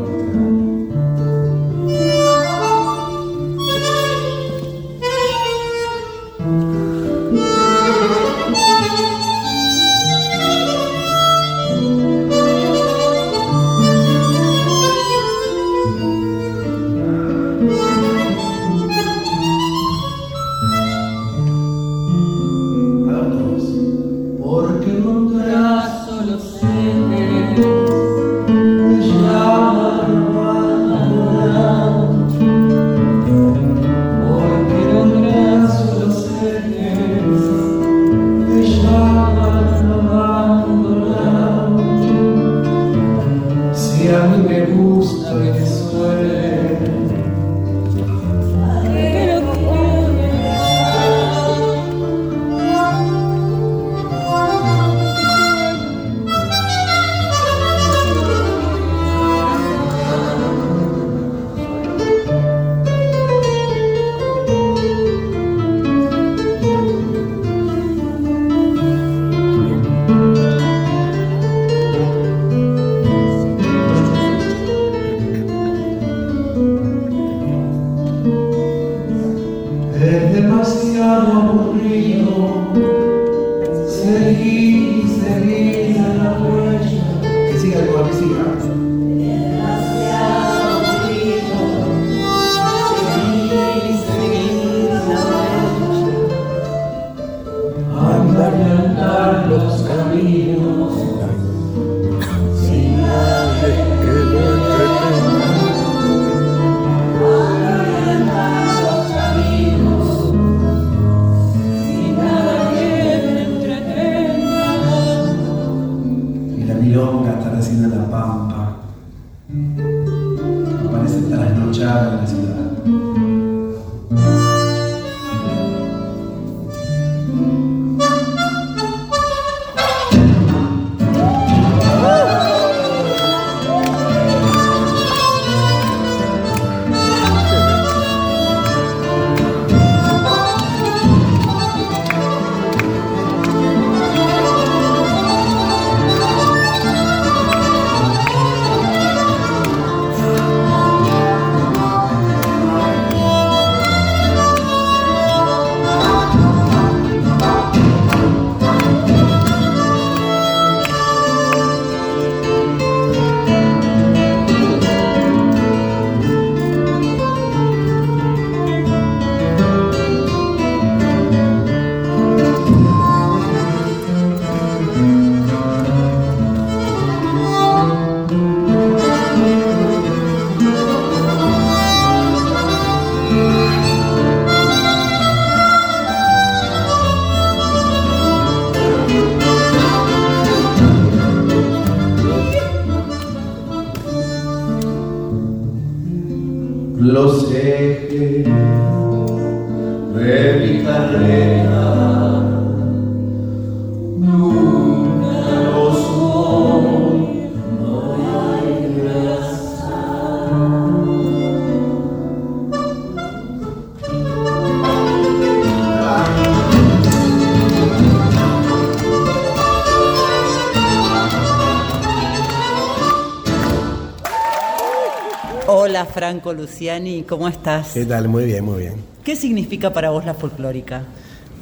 [226.21, 227.93] Franco Luciani, ¿cómo estás?
[227.95, 228.27] ¿Qué tal?
[228.27, 228.93] Muy bien, muy bien.
[229.23, 231.03] ¿Qué significa para vos la folclórica?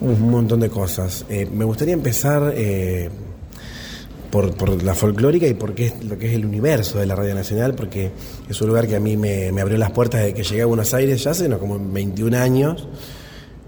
[0.01, 1.25] Un montón de cosas.
[1.29, 3.09] Eh, me gustaría empezar eh,
[4.29, 7.15] por, por la folclórica y por qué es lo que es el universo de la
[7.15, 8.11] Radio Nacional, porque
[8.49, 10.65] es un lugar que a mí me, me abrió las puertas de que llegué a
[10.65, 12.85] Buenos Aires ya hace no, como 21 años,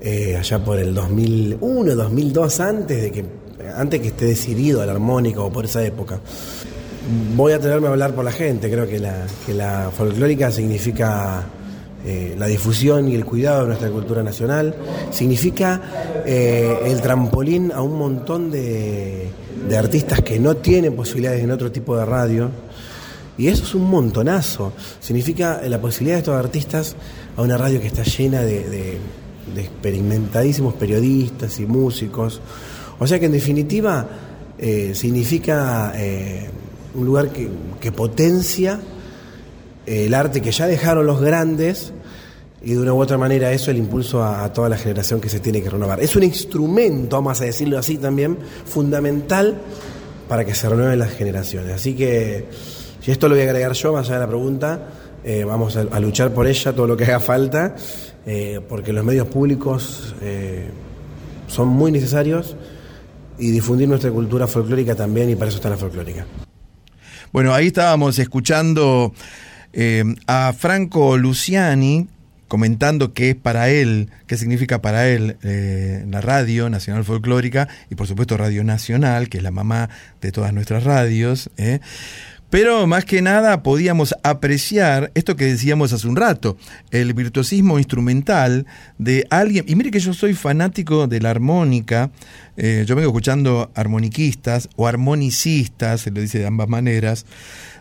[0.01, 3.25] eh, allá por el 2001, 2002, antes de que
[3.75, 6.19] antes que esté decidido a la armónica o por esa época.
[7.36, 11.43] Voy a atreverme a hablar por la gente, creo que la, que la folclórica significa
[12.06, 14.76] eh, la difusión y el cuidado de nuestra cultura nacional,
[15.10, 15.82] significa
[16.26, 19.30] eh, el trampolín a un montón de,
[19.68, 22.52] de artistas que no tienen posibilidades en otro tipo de radio,
[23.38, 26.95] y eso es un montonazo, significa la posibilidad de estos artistas
[27.36, 28.99] a una radio que está llena de,
[29.56, 32.41] experimentadísimos periodistas y músicos,
[32.99, 34.08] o sea que en definitiva
[34.58, 36.49] eh, significa eh,
[36.93, 38.79] un lugar que, que potencia
[39.85, 41.93] el arte que ya dejaron los grandes
[42.63, 45.39] y de una u otra manera eso el impulso a, toda la generación que se
[45.39, 45.99] tiene que renovar.
[45.99, 49.59] Es un instrumento, vamos a decirlo así también, fundamental
[50.27, 51.73] para que se renueven las generaciones.
[51.73, 52.45] Así que,
[53.01, 54.87] si esto lo voy a agregar yo, más allá de la pregunta,
[55.23, 57.75] eh, vamos a, luchar por ella todo lo que haga falta,
[58.25, 60.69] eh, porque los medios públicos eh,
[61.47, 62.55] son muy necesarios
[63.39, 66.25] y difundir nuestra cultura folclórica también, y para eso está la folclórica.
[67.32, 69.13] Bueno, ahí estábamos escuchando
[69.71, 72.07] eh, a Franco Luciani
[72.49, 77.95] comentando qué es para él, qué significa para él eh, la radio nacional folclórica y
[77.95, 81.49] por supuesto Radio Nacional, que es la mamá de todas nuestras radios.
[81.55, 81.79] ¿eh?
[82.52, 86.58] Pero más que nada podíamos apreciar esto que decíamos hace un rato,
[86.91, 88.66] el virtuosismo instrumental
[88.97, 89.64] de alguien.
[89.70, 92.12] Y mire que yo soy fanático de la armónica,
[92.58, 97.26] eh, yo vengo escuchando armoniquistas o armonicistas, se lo dice de ambas maneras,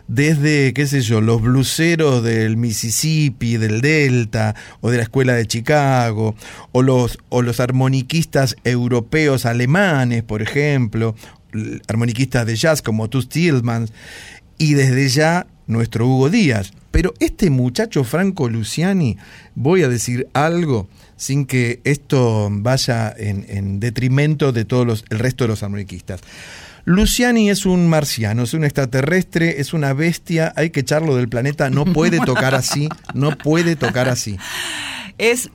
[0.07, 5.47] desde, qué sé yo, los bluseros del Mississippi, del Delta, o de la Escuela de
[5.47, 6.33] Chicago,
[6.71, 11.13] o los, o los armoniquistas europeos alemanes, por ejemplo,
[11.87, 13.91] armoniquistas de jazz como Tus Tillmans,
[14.61, 16.71] y desde ya nuestro Hugo Díaz.
[16.91, 19.17] Pero este muchacho Franco Luciani,
[19.55, 25.17] voy a decir algo sin que esto vaya en, en detrimento de todos los, el
[25.17, 26.21] resto de los armoniquistas.
[26.85, 31.71] Luciani es un marciano, es un extraterrestre, es una bestia, hay que echarlo del planeta,
[31.71, 34.37] no puede tocar así, no puede tocar así.
[35.17, 35.51] Es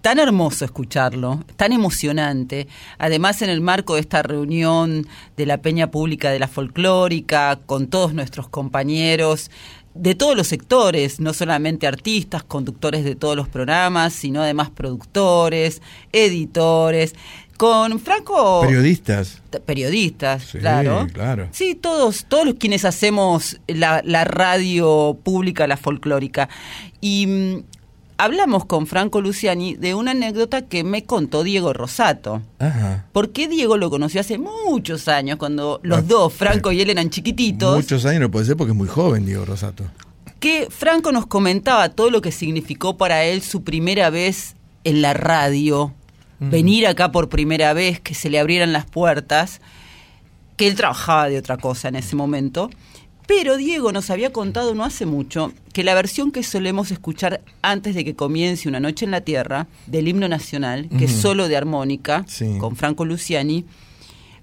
[0.00, 2.66] tan hermoso escucharlo, tan emocionante.
[2.98, 7.88] Además, en el marco de esta reunión de la Peña Pública de la Folclórica, con
[7.88, 9.50] todos nuestros compañeros
[9.94, 15.82] de todos los sectores, no solamente artistas, conductores de todos los programas, sino además productores,
[16.12, 17.14] editores,
[17.58, 18.62] Con Franco...
[18.62, 19.42] Periodistas.
[19.66, 21.06] Periodistas, Sí, claro.
[21.12, 21.48] claro.
[21.50, 26.48] Sí, todos, todos los quienes hacemos la, la radio pública, la folclórica.
[27.02, 27.62] Y mm,
[28.24, 32.42] hablamos con Franco Luciani de una anécdota que me contó Diego Rosato.
[32.58, 33.06] Ajá.
[33.12, 37.76] Porque Diego lo conoció hace muchos años, cuando los dos, Franco y él, eran chiquititos.
[37.76, 39.84] Muchos años no puede ser porque es muy joven, Diego Rosato.
[40.38, 45.14] que Franco nos comentaba todo lo que significó para él su primera vez en la
[45.14, 45.92] radio,
[46.38, 49.60] venir acá por primera vez, que se le abrieran las puertas,
[50.56, 52.70] que él trabajaba de otra cosa en ese momento.
[53.30, 57.94] Pero Diego nos había contado no hace mucho que la versión que solemos escuchar antes
[57.94, 61.56] de que comience Una Noche en la Tierra, del himno nacional, que es solo de
[61.56, 62.58] armónica, Sí.
[62.58, 63.64] con Franco Luciani,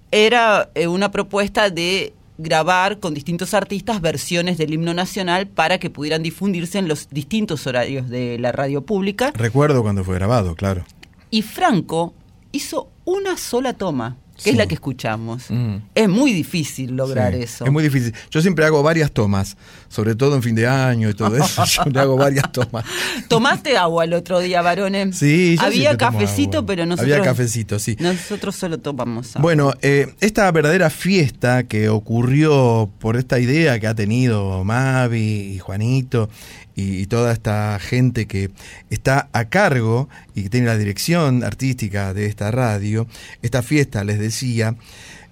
[0.09, 5.89] era eh, una propuesta de grabar con distintos artistas versiones del himno nacional para que
[5.89, 9.33] pudieran difundirse en los distintos horarios de la radio pública.
[9.35, 10.85] Recuerdo cuando fue grabado, claro.
[11.29, 12.13] Y Franco
[12.53, 14.49] hizo una sola toma, que Sí.
[14.51, 15.45] es la que escuchamos.
[15.49, 15.77] Mm.
[15.95, 17.65] Es muy difícil lograr Sí, eso.
[17.65, 18.13] Es muy difícil.
[18.31, 19.57] Yo siempre hago varias tomas,
[19.89, 21.63] sobre todo en fin de año y todo eso.
[21.85, 22.85] Yo le hago varias tomas.
[23.27, 25.17] ¿Tomaste agua el otro día, varones?
[25.17, 27.11] Sí, yo Había cafecito, pero nosotros...
[27.11, 27.97] Había cafecito, sí.
[27.99, 29.41] Nosotros solo tomamos agua.
[29.41, 35.59] Bueno, eh, esta verdadera fiesta que ocurrió por esta idea que ha tenido Mavi y
[35.59, 36.29] Juanito
[36.77, 38.51] y, toda esta gente que
[38.91, 43.07] está a cargo y que tiene la dirección artística de esta radio,
[43.41, 44.75] esta fiesta, les decía,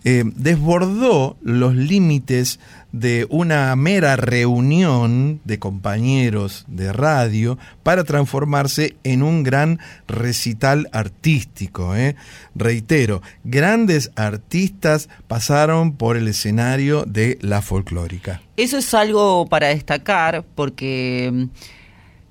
[0.03, 2.59] eh, desbordó los límites
[2.95, 11.93] de una mera reunión de compañeros de radio para transformarse en un gran recital artístico.
[11.93, 12.15] ¿eh?
[12.55, 18.41] Reitero, grandes artistas pasaron por el escenario de la folclórica.
[18.55, 21.43] Eso es algo para destacar porque mm,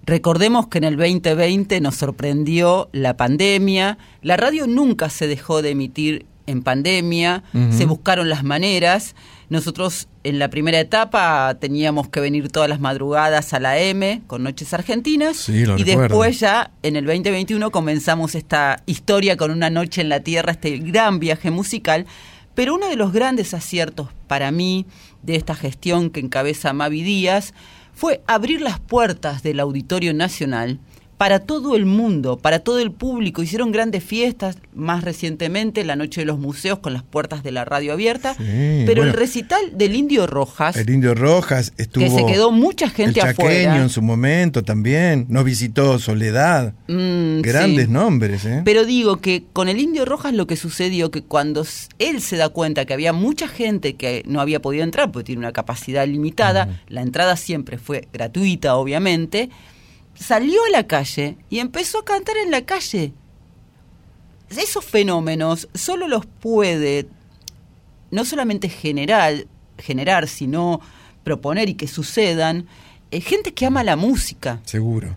[0.06, 3.98] recordemos que en el 2020 nos sorprendió la pandemia.
[4.22, 9.14] La radio nunca se dejó de emitir en pandemia, se buscaron las maneras.
[9.48, 14.42] Nosotros en la primera etapa teníamos que venir todas las madrugadas a la M con
[14.42, 16.00] Noches Argentinas Sí, lo y recuerdo.
[16.08, 20.78] después ya en el 2021 comenzamos esta historia con una noche en la Tierra, este
[20.78, 22.06] gran viaje musical.
[22.54, 24.86] Pero uno de los grandes aciertos para mí
[25.22, 27.52] de esta gestión que encabeza Mavi Díaz
[27.92, 30.78] fue abrir las puertas del Auditorio Nacional
[31.16, 33.42] para todo el mundo, para todo el público.
[33.42, 37.64] Hicieron grandes fiestas, más recientemente la Noche de los Museos con las puertas de la
[37.64, 38.34] radio abierta.
[38.34, 39.04] Sí, pero bueno.
[39.04, 42.04] el recital del Indio Rojas, El Indio Rojas estuvo.
[42.04, 43.82] que se quedó mucha gente el chaqueño afuera.
[43.82, 45.26] en su momento también.
[45.28, 46.74] Nos visitó Soledad.
[46.88, 47.92] Mm, Grandes sí.
[47.92, 48.62] nombres, ¿eh?
[48.64, 51.64] Pero digo que con el Indio Rojas lo que sucedió que cuando
[51.98, 55.40] él se da cuenta que había mucha gente que no había podido entrar porque tiene
[55.40, 59.50] una capacidad limitada, la entrada siempre fue gratuita, obviamente,
[60.14, 63.12] salió a la calle y empezó a cantar en la calle.
[64.50, 67.08] Esos fenómenos solo los puede
[68.10, 69.46] no solamente generar,
[69.78, 70.80] generar, sino
[71.24, 72.66] proponer y que sucedan
[73.10, 74.60] eh, gente que ama la música.
[74.64, 75.16] Seguro.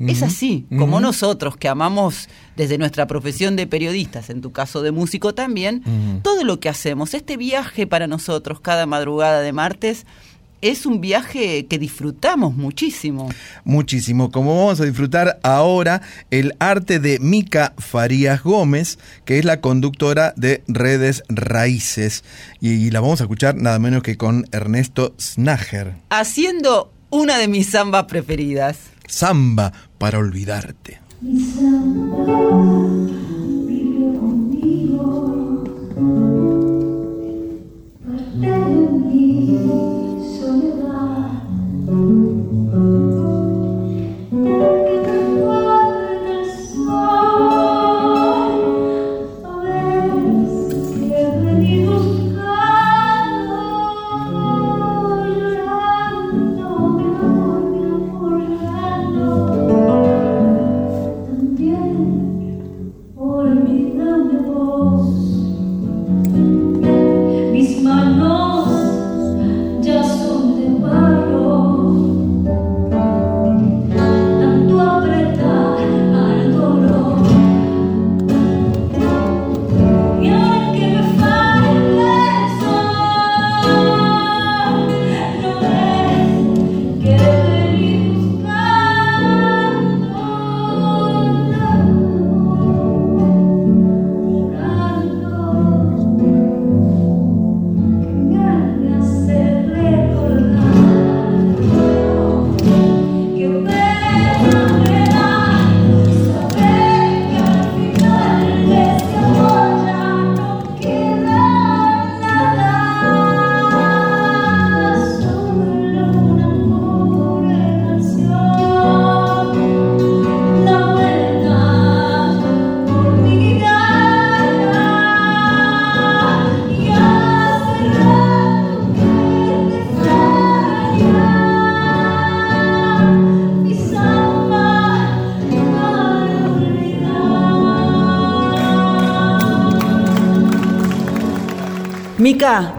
[0.00, 4.92] Es así, como nosotros que amamos desde nuestra profesión de periodistas, en tu caso de
[4.92, 5.82] músico también,
[6.22, 10.06] todo lo que hacemos, este viaje para nosotros cada madrugada de martes,
[10.60, 13.28] es un viaje que disfrutamos muchísimo.
[13.64, 14.30] Muchísimo.
[14.30, 20.34] Como vamos a disfrutar ahora el arte de Mica Farías Gómez, que es la conductora
[20.36, 22.24] de Redes Raíces.
[22.60, 25.94] Y, la vamos a escuchar nada menos que con Ernesto Snager.
[26.10, 28.78] Haciendo una de mis zambas preferidas.
[29.06, 31.00] Samba para olvidarte.
[31.20, 33.39] También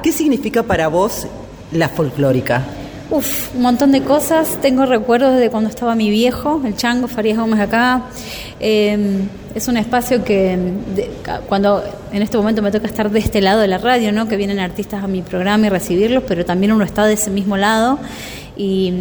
[0.02, 1.28] ¿qué significa para vos
[1.72, 2.64] la folclórica?
[3.12, 4.58] Uf, un montón de cosas.
[4.60, 8.06] Tengo recuerdos de cuando estaba mi viejo, el Chango Farías Gómez acá.
[8.60, 9.20] Eh,
[9.54, 10.58] es un espacio que
[11.48, 14.28] cuando en este momento me toca estar de este lado de la radio, ¿no?
[14.28, 17.56] que vienen artistas a mi programa y recibirlos, pero también uno está de ese mismo
[17.56, 18.00] lado
[18.58, 18.94] y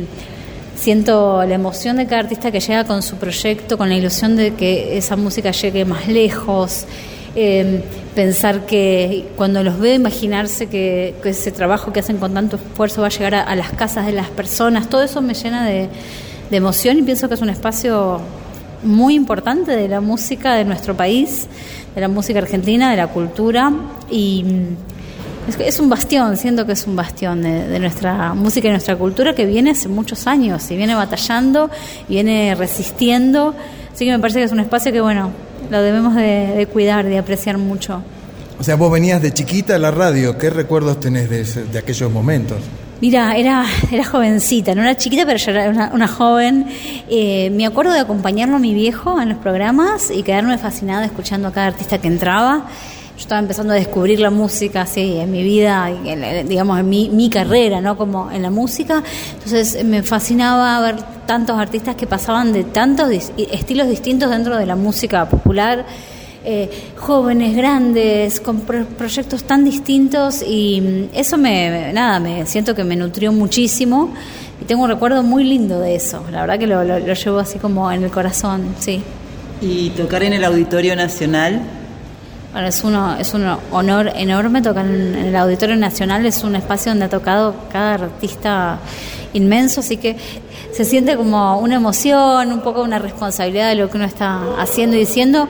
[0.76, 4.52] siento la emoción de cada artista que llega con su proyecto, con la ilusión de
[4.52, 6.84] que esa música llegue más lejos.
[7.34, 7.82] eh,
[8.20, 13.06] pensar que cuando los veo imaginarse que, ese trabajo que hacen con tanto esfuerzo va
[13.06, 15.88] a llegar a, las casas de las personas, todo eso me llena de,
[16.50, 18.20] emoción y pienso que es un espacio
[18.82, 21.46] muy importante de la música de nuestro país,
[21.94, 23.72] de la música argentina, de la cultura
[24.10, 24.44] y
[25.48, 28.96] es, es un bastión, siento que es un bastión de, de nuestra música y nuestra
[28.96, 31.70] cultura que viene hace muchos años y viene batallando
[32.06, 33.54] y viene resistiendo,
[33.90, 35.30] así que me parece que es un espacio que bueno,
[35.70, 38.02] lo debemos de, de cuidar, de apreciar mucho.
[38.58, 40.36] O sea, vos venías de chiquita a la radio.
[40.36, 42.58] ¿Qué recuerdos tenés de, ese- de aquellos momentos?
[43.00, 46.66] Mira, era, era jovencita, no era chiquita, pero ya era una, una joven.
[47.08, 51.48] Eh, me acuerdo de acompañarlo a mi viejo en los programas y quedarme fascinada escuchando
[51.48, 52.66] a cada artista que entraba.
[53.20, 57.10] Yo estaba empezando a descubrir la música así en mi vida, en- digamos, en mi,
[57.10, 57.94] mi carrera, ¿no?
[57.94, 59.02] Como en la música.
[59.34, 60.96] Entonces me fascinaba ver
[61.26, 65.84] tantos artistas que pasaban de tantos estilos distintos dentro de la música popular
[66.46, 72.74] eh, jóvenes, grandes, con pro- proyectos tan distintos y mm, eso me- nada, me siento
[72.74, 74.14] que me nutrió muchísimo
[74.62, 77.38] y tengo un recuerdo muy lindo de eso, la verdad que lo, lo- lo llevo
[77.38, 79.02] así como en el corazón, sí.
[79.60, 81.60] Y tocar en el Auditorio Nacional.
[82.52, 86.90] Bueno, es, uno, es un honor enorme tocar en, el Auditorio Nacional, es un espacio
[86.90, 88.78] donde ha tocado cada artista
[89.32, 90.16] inmenso, así que
[90.72, 94.96] se siente como una emoción, un poco una responsabilidad de lo que uno está haciendo
[94.96, 95.48] y diciendo.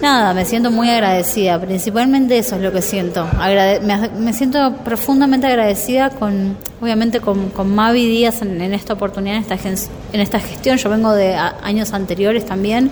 [0.00, 3.24] Nada, me siento muy agradecida, principalmente eso es lo que siento.
[3.38, 8.94] Agrade- me, me siento profundamente agradecida con, obviamente, con, con Mavi Díaz en, en esta
[8.94, 10.76] oportunidad, en esta, en esta gestión.
[10.78, 12.90] Yo vengo de años anteriores también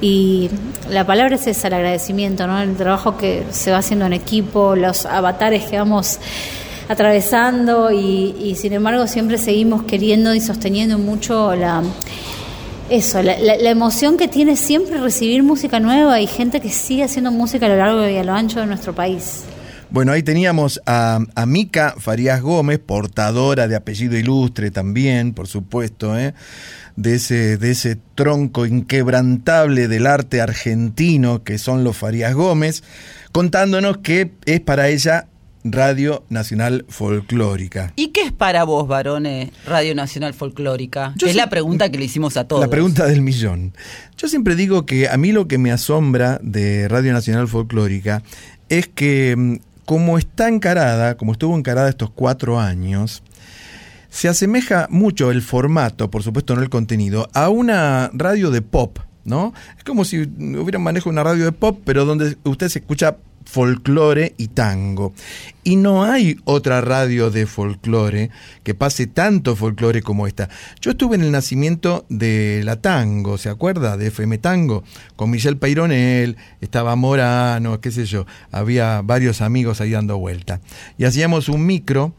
[0.00, 0.50] y
[0.90, 2.60] la palabra es esa, el agradecimiento, ¿no?
[2.60, 6.18] El trabajo que se va haciendo en equipo, los avatares que vamos
[6.88, 11.82] atravesando y, y sin embargo siempre seguimos queriendo y sosteniendo mucho la
[12.88, 17.02] eso, la, la- la emoción que tiene siempre recibir música nueva y gente que sigue
[17.02, 19.42] haciendo música a lo largo y a lo ancho de nuestro país.
[19.90, 26.16] Bueno, ahí teníamos a, a Mica Farías Gómez, portadora de apellido ilustre también, por supuesto,
[26.16, 26.34] ¿eh?
[26.96, 32.82] De, ese, de ese tronco inquebrantable del arte argentino que son los Farías Gómez,
[33.32, 35.28] contándonos que es para ella
[35.72, 37.92] Radio Nacional Folclórica.
[37.96, 41.12] ¿Y qué es para vos, varones, Radio Nacional Folclórica?
[41.16, 42.62] Yo es la pregunta que le hicimos a todos.
[42.62, 43.72] La pregunta del millón.
[44.16, 48.22] Yo siempre digo que a mí lo que me asombra de Radio Nacional Folclórica
[48.68, 53.22] es que mm, como está encarada, como estuvo encarada estos cuatro años,
[54.16, 58.98] se asemeja mucho el formato, por supuesto no el contenido, a una radio de pop,
[59.24, 59.52] ¿no?
[59.76, 63.18] Es como si hubiera un manejo una radio de pop, pero donde usted se escucha
[63.44, 65.12] folclore y tango.
[65.64, 68.30] Y no hay otra radio de folclore
[68.64, 70.48] que pase tanto folclore como esta.
[70.80, 73.98] Yo estuve en el nacimiento de la tango, ¿se acuerda?
[73.98, 74.82] De FM Tango,
[75.16, 80.62] con Michelle Peironel, estaba Morano, qué sé yo, había varios amigos ahí dando vuelta.
[80.96, 82.14] Y hacíamos un micro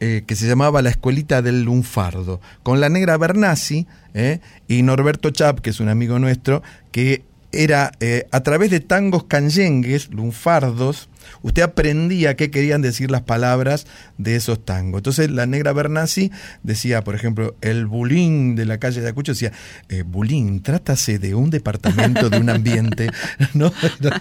[0.00, 5.30] eh, que se llamaba La Escuelita del Lunfardo, con la negra Bernasi eh, y Norberto
[5.30, 7.22] Chap, que es un amigo nuestro, que
[7.52, 11.08] era eh, a través de tangos canyengues, lunfardos,
[11.42, 13.86] usted aprendía qué querían decir las palabras
[14.18, 15.00] de esos tangos.
[15.00, 16.30] Entonces la negra Bernasi
[16.62, 19.52] decía, por ejemplo, el bulín de la calle de Acucho decía,
[19.88, 23.10] eh, bulín, trátase de un departamento, de un ambiente,
[23.54, 23.72] ¿no?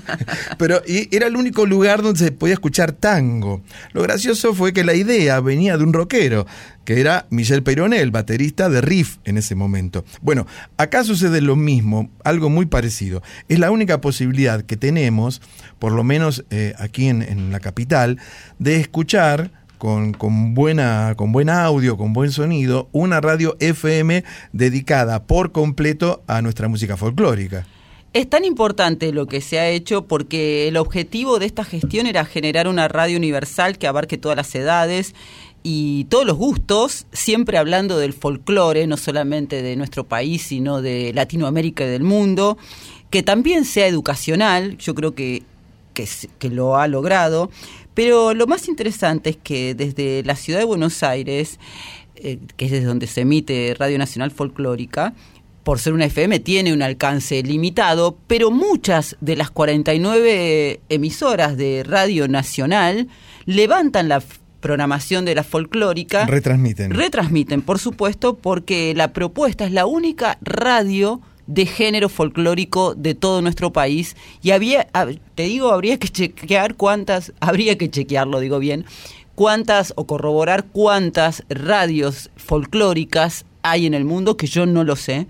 [0.57, 3.61] Pero era el único lugar donde se podía escuchar tango.
[3.93, 6.45] Lo gracioso fue que la idea venía de un rockero,
[6.85, 10.05] que era Michel Peyronel, baterista de Riff en ese momento.
[10.21, 10.45] Bueno,
[10.77, 13.21] acá sucede lo mismo, algo muy parecido.
[13.49, 15.41] Es la única posibilidad que tenemos,
[15.79, 18.19] por lo menos eh, aquí en, en la capital,
[18.59, 24.23] de escuchar con, con, buena, con buen audio, con buen sonido, una radio FM
[24.53, 27.65] dedicada por completo a nuestra música folclórica.
[28.13, 32.23] Es tan importante lo que se ha hecho porque el objetivo de esta gestión era
[32.23, 35.13] generar una radio universal que abarque todas las edades
[35.63, 41.11] y todos los gustos, siempre hablando del folclore, no solamente de nuestro país, sino de
[41.13, 42.57] Latinoamérica y del mundo,
[43.09, 45.43] que también sea educacional, yo creo que,
[45.95, 47.49] que, que lo ha logrado,
[47.95, 51.59] pero lo más interesante es que desde la ciudad de Buenos Aires,
[52.17, 55.13] eh, que es desde donde se emite Radio Nacional Folclórica,
[55.63, 61.83] por ser una FM, tiene un alcance limitado, pero muchas de las 49 emisoras de
[61.83, 63.07] Radio Nacional
[63.45, 64.21] levantan la
[64.59, 66.25] programación de la folclórica.
[66.25, 66.91] Retransmiten.
[66.91, 73.41] Retransmiten, por supuesto, porque la propuesta es la única radio de género folclórico de todo
[73.41, 74.15] nuestro país.
[74.41, 78.85] Y había hab- te digo habría que chequear cuántas habría que chequearlo digo bien
[79.35, 85.27] cuántas o corroborar cuántas radios folclóricas hay en el mundo que yo no lo sé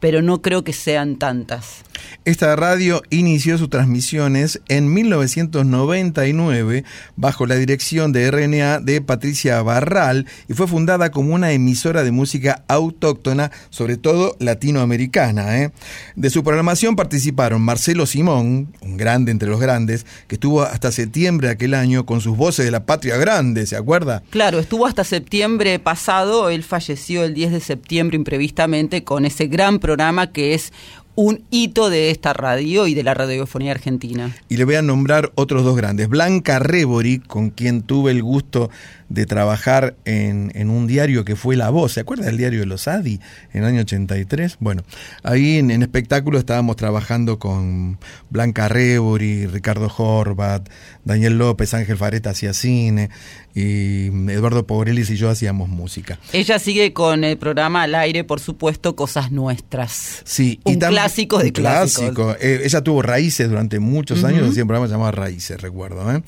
[0.00, 1.84] pero no creo que sean tantas
[2.24, 6.84] Esta radio inició sus transmisiones en 1999
[7.16, 12.12] bajo la dirección de RNA de Patricia Barral y fue fundada como una emisora de
[12.12, 15.58] música autóctona, sobre todo latinoamericana.
[15.58, 15.72] ¿eh?
[16.14, 21.48] De su programación participaron Marcelo Simón, un grande entre los grandes, que estuvo hasta septiembre
[21.48, 24.22] de aquel año con sus voces de la patria grande, ¿se acuerda?
[24.30, 29.78] Claro, estuvo hasta septiembre pasado, él falleció el 10 de septiembre imprevistamente con ese gran
[29.78, 30.72] programa que es
[31.14, 34.34] un hito de esta radio y de la radiofonía argentina.
[34.48, 36.08] Y le voy a nombrar otros dos grandes.
[36.08, 38.70] Blanca Rebori, con quien tuve el gusto
[39.12, 41.92] de trabajar en, en un diario que fue La Voz.
[41.92, 43.20] ¿Se acuerda del diario de los Adi
[43.52, 44.56] en el año 83?
[44.60, 44.82] Bueno,
[45.22, 47.98] ahí en, en espectáculo estábamos trabajando con
[48.30, 50.68] Blanca Rebori, Ricardo Horvat,
[51.04, 53.10] Daniel López, Ángel Fareta hacía cine
[53.54, 56.18] y Eduardo Pogrelis y yo hacíamos música.
[56.32, 60.22] Ella sigue con el programa al aire, por supuesto, Cosas Nuestras.
[60.24, 62.14] Sí, Un clásico de un clásico.
[62.14, 62.36] clásicos.
[62.40, 66.10] Eh, ella tuvo Raíces durante muchos años, hacía un programa llamado Raíces, recuerdo.
[66.14, 66.22] ¿eh?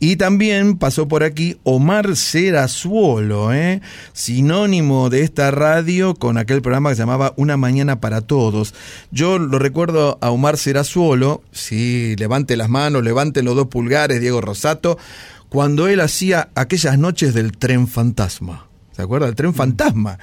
[0.00, 3.82] Y también pasó por aquí Omar Serazuolo, ¿eh?
[4.12, 8.74] sinónimo de esta radio con aquel programa que se llamaba Una Mañana para Todos.
[9.10, 14.40] Yo lo recuerdo a Omar Serazuolo, sí, levante las manos, levante los dos pulgares, Diego
[14.40, 14.98] Rosato,
[15.50, 18.66] cuando él hacía aquellas noches del tren fantasma.
[18.92, 19.28] ¿Se acuerda?
[19.28, 20.18] El tren fantasma.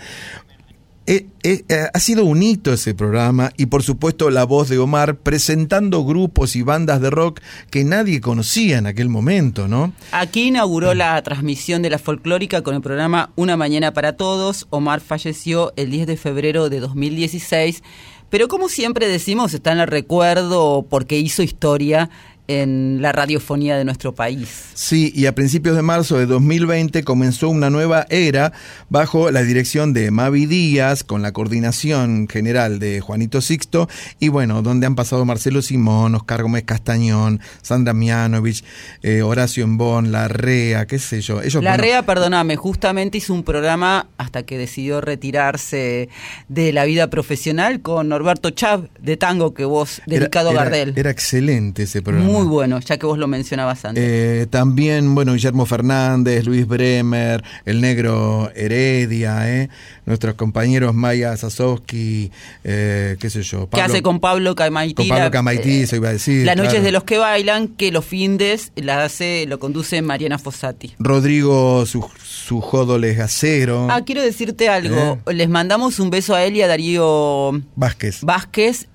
[1.07, 4.77] Eh, eh, eh, ha sido un hito ese programa y por supuesto la voz de
[4.77, 7.41] Omar presentando grupos y bandas de rock
[7.71, 9.93] que nadie conocía en aquel momento, ¿no?
[10.11, 14.67] Aquí inauguró la transmisión de la folclórica con el programa Una Mañana para Todos.
[14.69, 17.81] Omar falleció el 10 de febrero de 2016,
[18.29, 22.11] pero como siempre decimos, está en el recuerdo porque hizo historia
[22.59, 24.47] en la radiofonía de nuestro país.
[24.73, 28.51] Sí, y a principios de marzo de 2020 comenzó una nueva era
[28.89, 33.87] bajo la dirección de Mavi Díaz, con la coordinación general de Juanito Sixto,
[34.19, 38.63] y bueno, donde han pasado Marcelo Simón, Oscar Gómez Castañón, Sandra Mianovich,
[39.03, 41.41] eh, Horacio Embón, La Rea, qué sé yo.
[41.41, 46.09] Ellos, La bueno, REA, perdóname, justamente hizo un programa hasta que decidió retirarse
[46.49, 50.63] de la vida profesional con Norberto Chav de Tango, que vos, era- dedicado era- a
[50.65, 50.93] Gardel.
[50.95, 52.29] Era excelente ese programa.
[52.29, 54.03] Muy bueno, ya que vos lo mencionabas antes.
[54.05, 59.69] Eh, también, bueno, Guillermo Fernández, Luis Bremer, el negro Heredia, eh,
[60.05, 62.31] nuestros compañeros Maya Sasowski,
[62.63, 63.69] eh, qué sé yo.
[63.69, 64.93] ¿Qué hace con Pablo Camaití?
[64.95, 66.45] con Pablo Camaití, eh, eso iba a decir.
[66.45, 66.85] Las noches claro.
[66.85, 70.93] de los que bailan, que los findes la hace, lo conduce Mariana Fossati.
[70.99, 73.87] Rodrigo Su- Sujódoles Gacero.
[73.89, 75.19] Ah, quiero decirte algo.
[75.31, 78.19] Les mandamos un beso a él y a Darío Vázquez.
[78.23, 78.87] Vázquez.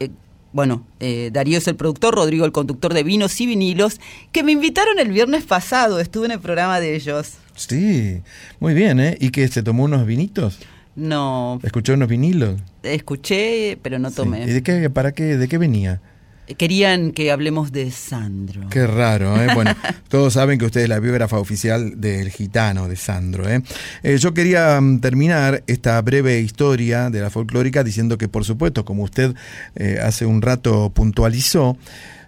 [0.56, 4.00] Bueno, eh, Darío es el productor, Rodrigo el conductor de Vinos y Vinilos,
[4.32, 6.00] que me invitaron el viernes pasado.
[6.00, 7.34] Estuve en el programa de ellos.
[7.54, 8.22] Sí,
[8.58, 9.18] muy bien, ¿eh?
[9.20, 10.58] ¿Y que se tomó unos vinitos?
[10.94, 12.58] No, ¿Escuchó unos vinilos?
[12.82, 14.16] escuché, pero no Sí.
[14.16, 14.44] tomé.
[14.44, 16.00] ¿Y de qué, para qué, de qué venía?
[16.54, 18.68] Querían que hablemos de Sandro.
[18.70, 19.48] Qué raro, ¿eh?
[19.54, 19.74] Bueno,
[20.08, 23.62] todos saben que usted es la biógrafa oficial del gitano, de Sandro, ¿eh?
[24.02, 28.84] Eh, yo quería mm, terminar esta breve historia de la folclórica diciendo que, por supuesto,
[28.84, 29.34] como usted
[29.74, 31.76] eh, hace un rato puntualizó,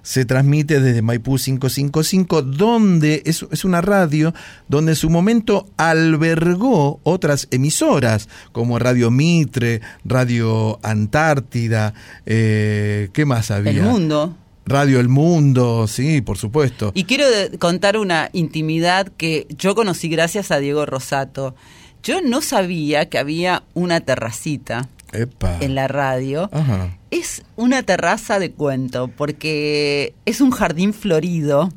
[0.02, 4.34] se transmite desde Maipú 555, donde es, es una radio
[4.68, 11.94] donde en su momento albergó otras emisoras, como Radio Mitre, Radio Antártida,
[12.26, 13.72] eh, ¿qué más había?
[13.72, 14.36] El mundo.
[14.68, 16.92] Radio El Mundo, sí, por supuesto.
[16.94, 17.24] Y quiero
[17.58, 21.54] contar una intimidad que yo conocí gracias a Diego Rosato.
[22.02, 25.56] Yo no sabía que había una terracita Epa.
[25.60, 26.48] en la radio.
[26.52, 26.96] Ajá.
[27.10, 31.70] Es una terraza de cuento porque es un jardín florido.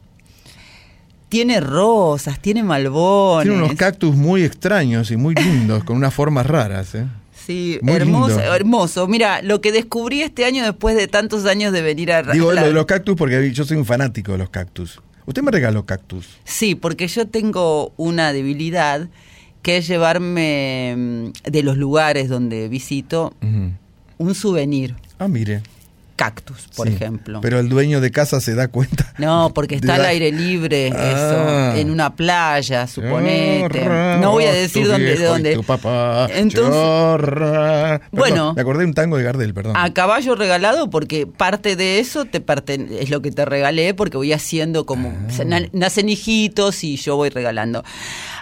[1.29, 3.47] Tiene rosas, tiene malbones.
[3.47, 7.05] Tiene unos cactus muy extraños y muy lindos, con unas formas raras, ¿eh?
[7.33, 8.53] Sí, Muy hermoso, lindo.
[8.53, 9.07] hermoso.
[9.07, 12.61] Mira, lo que descubrí este año después de tantos años de venir a Digo la-
[12.61, 14.99] lo de los cactus porque yo soy un fanático de los cactus.
[15.25, 16.27] Usted me regaló cactus.
[16.43, 19.07] Sí, porque yo tengo una debilidad
[19.61, 23.33] que es llevarme mm, de los lugares donde visito
[24.17, 24.95] un souvenir.
[25.19, 25.61] Ah, mire.
[26.21, 27.41] Cactus, por Sí, ejemplo.
[27.41, 29.13] Pero el dueño de casa se da cuenta.
[29.17, 31.71] No, porque está al la- aire libre, Ah.
[31.73, 33.79] eso, en una playa, suponete.
[33.83, 35.53] Chorra, No voy a decir dónde, de dónde.
[35.55, 36.75] tu papá, Entonces.
[37.21, 38.53] Perdón, Bueno.
[38.55, 39.75] Me acordé de un tango de Gardel, perdón.
[39.77, 42.43] a caballo regalado, porque parte de eso te
[42.99, 45.09] es lo que te regalé, porque voy haciendo como.
[45.09, 45.43] Ah.
[45.45, 47.83] na- nacen hijitos y yo voy regalando.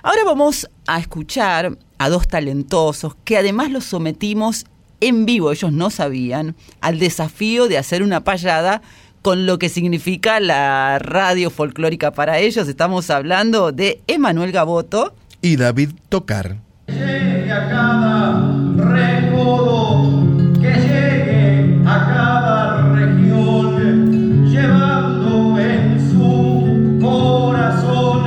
[0.03, 4.66] Ahora vamos a escuchar a dos talentosos que además los sometimos
[5.02, 8.82] en vivo, ellos no sabían, al desafío de hacer una payada
[9.22, 12.68] con lo que significa la radio folclórica para ellos.
[12.68, 15.14] Estamos hablando de Emanuel Gaboto.
[15.42, 16.58] Y David Tocar.
[16.88, 20.24] llegue a cada recodo,
[20.62, 28.24] que llegue a cada región, llevando en su corazón,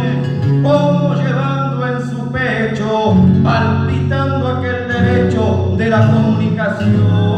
[0.62, 3.81] como llevando en su pecho, de
[5.92, 7.31] la comunicación.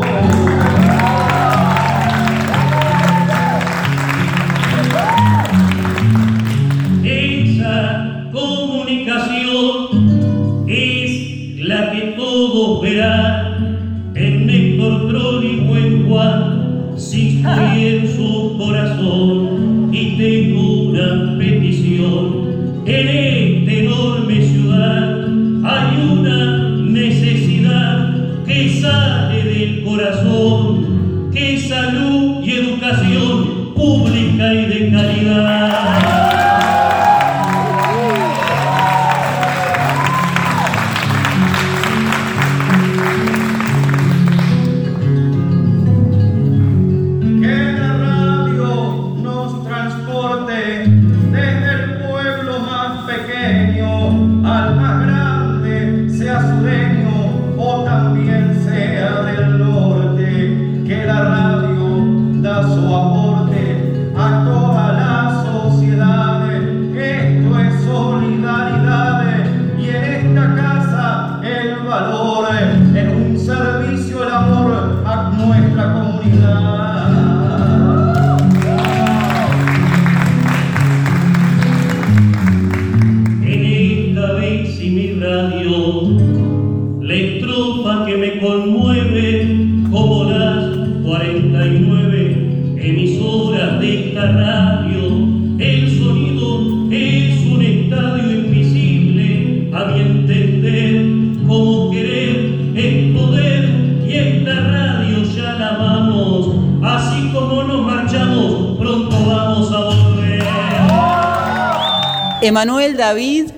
[113.14, 113.50] David,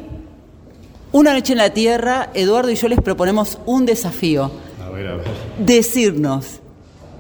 [1.13, 4.51] una noche en la tierra, Eduardo y yo les proponemos un desafío.
[4.85, 5.25] A ver, a ver.
[5.59, 6.61] Decirnos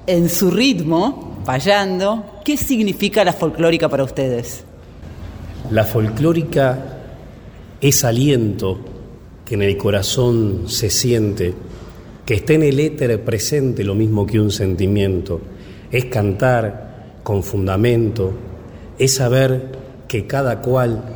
[0.06, 4.64] en su ritmo, payando, qué significa la folclórica para ustedes.
[5.70, 6.98] La folclórica
[7.80, 8.80] es aliento
[9.46, 11.54] que en el corazón se siente,
[12.26, 15.40] que está en el éter presente lo mismo que un sentimiento.
[15.90, 18.34] Es cantar con fundamento,
[18.98, 19.72] es saber
[20.06, 21.15] que cada cual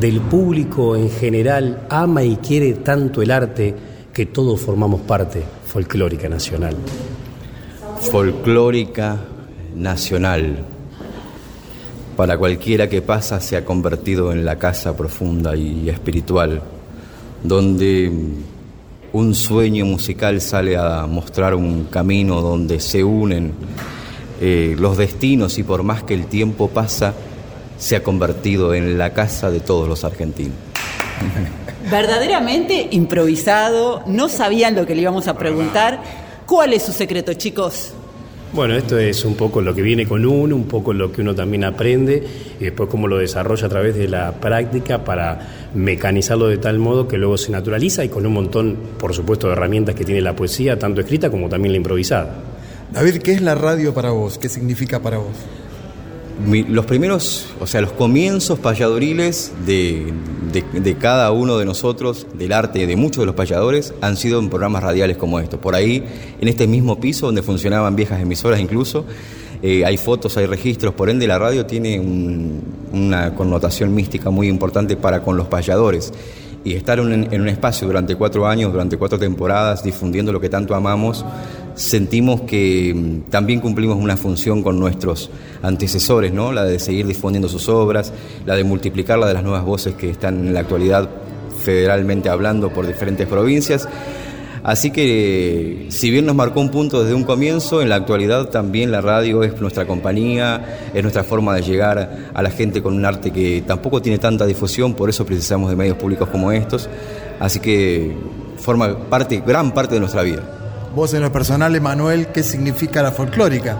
[0.00, 3.74] del público en general ama y quiere tanto el arte
[4.12, 6.76] que todos formamos parte folclórica nacional.
[8.00, 9.18] folclórica
[9.74, 10.58] nacional.
[12.16, 16.62] Para cualquiera que pasa se ha convertido en la casa profunda y espiritual,
[17.42, 18.12] donde
[19.12, 23.52] un sueño musical sale a mostrar un camino donde se unen
[24.40, 27.14] eh, los destinos y por más que el tiempo pasa,
[27.78, 30.56] se ha convertido en la casa de todos los argentinos.
[31.90, 36.00] Verdaderamente improvisado, no sabían lo que le íbamos a preguntar.
[36.46, 37.92] ¿Cuál es su secreto, chicos?
[38.54, 41.34] Bueno, esto es un poco lo que viene con uno, un poco lo que uno
[41.34, 42.22] también aprende
[42.60, 47.08] y después cómo lo desarrolla a través de la práctica para mecanizarlo de tal modo
[47.08, 50.36] que luego se naturaliza y con un montón, por supuesto, de herramientas que tiene la
[50.36, 52.32] poesía, tanto escrita como también la improvisada.
[52.92, 54.38] David, ¿qué es la radio para vos?
[54.38, 55.34] ¿Qué significa para vos?
[56.68, 60.12] Los primeros, o sea, los comienzos payadoriles de,
[60.82, 64.50] de- cada uno de nosotros, del arte de muchos de los payadores, han sido en
[64.50, 65.60] programas radiales como estos.
[65.60, 66.04] Por ahí,
[66.40, 69.04] en este mismo piso donde funcionaban viejas emisoras incluso,
[69.62, 72.62] eh, hay fotos, hay registros, por ende la radio tiene un-
[72.92, 76.12] una connotación mística muy importante para con los payadores.
[76.66, 80.74] Y estar en un espacio durante cuatro años, durante cuatro temporadas, difundiendo lo que tanto
[80.74, 81.22] amamos,
[81.74, 85.30] sentimos que mm, también cumplimos una función con nuestros
[85.62, 86.52] antecesores, ¿no?
[86.52, 88.12] La de seguir difundiendo sus obras,
[88.46, 91.08] la de multiplicar la de las nuevas voces que están en la actualidad
[91.62, 93.88] federalmente hablando por diferentes provincias.
[94.62, 98.90] Así que, si bien nos marcó un punto desde un comienzo, en la actualidad también
[98.90, 103.04] la radio es nuestra compañía, es nuestra forma de llegar a la gente con un
[103.04, 106.88] arte que tampoco tiene tanta difusión, por eso precisamos de medios públicos como estos.
[107.40, 108.16] Así que
[108.56, 110.63] forma parte, gran parte de nuestra vida.
[110.94, 113.76] Vos en lo personal, Emanuel, ¿qué significa la folclórica?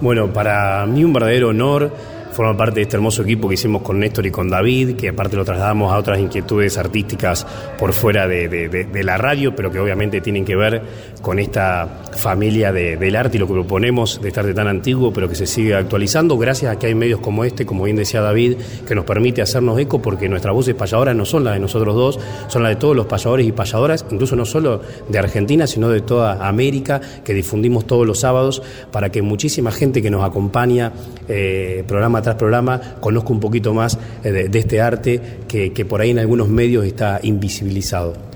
[0.00, 1.92] Bueno, para mí un verdadero honor
[2.32, 5.36] forma parte de este hermoso equipo que hicimos con Néstor y con David, que aparte
[5.36, 7.46] lo trasladamos a otras inquietudes artísticas
[7.78, 10.82] por fuera de, de- de- de la radio, pero que obviamente tienen que ver
[11.20, 11.86] con esta
[12.16, 15.34] familia de- del arte y lo que proponemos de este arte tan antiguo, pero que
[15.34, 18.56] se sigue actualizando, gracias a que hay medios como este, como bien decía David,
[18.88, 22.18] que nos permite hacernos eco, porque nuestras voces payadoras no son las de nosotros dos,
[22.48, 26.00] son las de todos los payadores y payadoras, incluso no solo de Argentina, sino de
[26.00, 30.92] toda América, que difundimos todos los sábados, para que muchísima gente que nos acompaña
[31.28, 36.00] eh, programa tras programa conozca un poquito más eh, de, este arte que, que por
[36.00, 38.32] ahí en algunos medios está invisibilizado.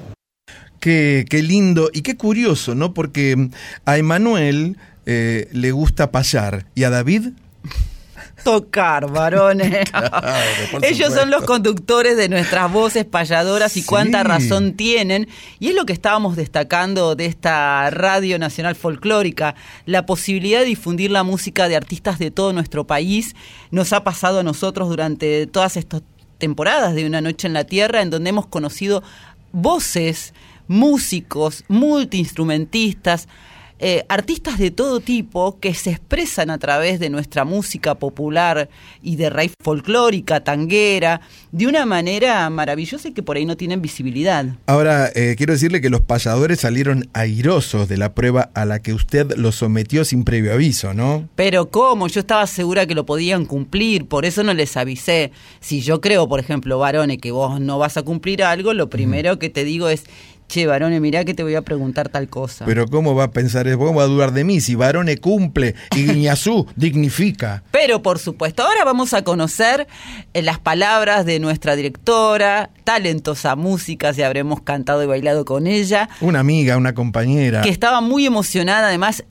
[0.87, 2.95] Qué, lindo y qué curioso, ¿no?
[2.95, 3.49] Porque
[3.85, 7.31] a Emanuel eh, le gusta payar y a David
[8.47, 9.91] Tocar, varones.
[10.83, 15.27] Ellos son los conductores de nuestras voces payadoras y cuánta razón tienen.
[15.59, 19.57] Y es lo que estábamos destacando de esta Radio Nacional Folclórica.
[19.85, 23.35] La posibilidad de difundir la música de artistas de todo nuestro país
[23.73, 26.03] nos ha pasado a nosotros durante todas estas
[26.39, 29.03] temporadas de Una Noche en la Tierra, en donde hemos conocido
[29.51, 30.35] voces,
[30.69, 33.27] músicos, multiinstrumentistas,
[33.79, 38.71] eh, artistas de todo tipo que se expresan a través de nuestra música popular
[39.03, 41.21] y de raíz folclórica, tanguera,
[41.53, 44.47] de una manera maravillosa y que por ahí no tienen visibilidad.
[44.67, 48.95] Ahora, eh, quiero decirle que los payadores salieron airosos de la prueba a la que
[48.95, 51.29] usted los sometió sin previo aviso, ¿no?
[51.35, 52.09] Pero ¿cómo?
[52.09, 55.33] Yo estaba segura que lo podían cumplir, por eso no les avisé.
[55.61, 59.39] Si yo creo, por ejemplo, varones, que vos no vas a cumplir algo, lo primero
[59.39, 60.05] que te digo es,
[60.49, 62.65] che, varones, mirá que te voy a preguntar tal cosa.
[62.65, 63.79] Pero ¿cómo va a pensar eso?
[63.79, 67.63] ¿Cómo va a dudar de mí si Barone cumple y Guiñazú dignifica?
[67.71, 69.87] Pero por supuesto, ahora vamos a conocer
[70.35, 76.09] eh, las palabras de nuestra directora, talentosa música, si habremos cantado y bailado con ella,
[76.21, 77.63] Una amiga, una compañera.
[77.63, 79.25] que estaba muy emocionada, además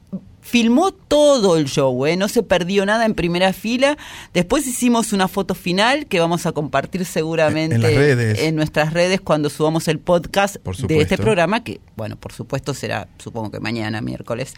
[0.45, 2.15] filmó todo el show, ¿eh?
[2.15, 3.97] no se perdió nada en primera fila.
[4.31, 8.39] Después hicimos una foto final que vamos a compartir seguramente En las redes.
[8.39, 13.07] en nuestras redes cuando subamos el podcast de este programa, que bueno, por supuesto será,
[13.17, 14.53] supongo que mañana, miércoles.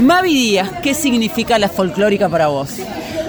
[0.00, 2.74] Mavi Díaz, ¿qué significa la folclórica para vos?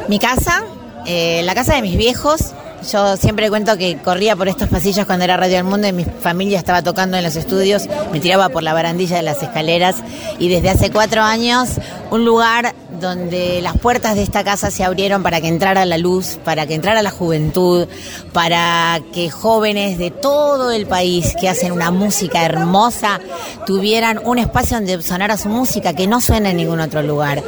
[0.10, 0.66] Mi casa,
[1.06, 2.54] eh, la casa de mis viejos.
[2.92, 6.04] Yo siempre cuento que corría por estos pasillos cuando era Radio del Mundo y mi
[6.04, 9.96] familia estaba tocando en los estudios, me tiraba por la barandilla de las escaleras
[10.38, 11.70] y desde hace cuatro años
[12.12, 16.40] un lugar donde las puertas de esta casa se abrieron para que entrara la luz,
[16.44, 17.88] para que entrara la juventud,
[18.34, 23.20] para que jóvenes de todo el país que hacen una música hermosa
[23.66, 27.42] tuvieran un espacio donde sonara su música que no suena en ningún otro lugar.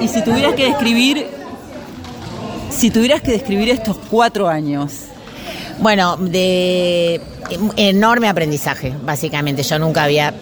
[0.00, 1.40] Y si tuvieras que describir,
[2.70, 4.92] si tuvieras que describir estos cuatro años,
[5.80, 7.20] Bueno, de
[7.76, 9.62] enorme aprendizaje, básicamente.
[9.62, 10.34] Yo nunca había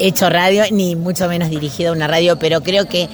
[0.00, 3.08] hecho radio, ni mucho menos dirigido una radio, pero creo que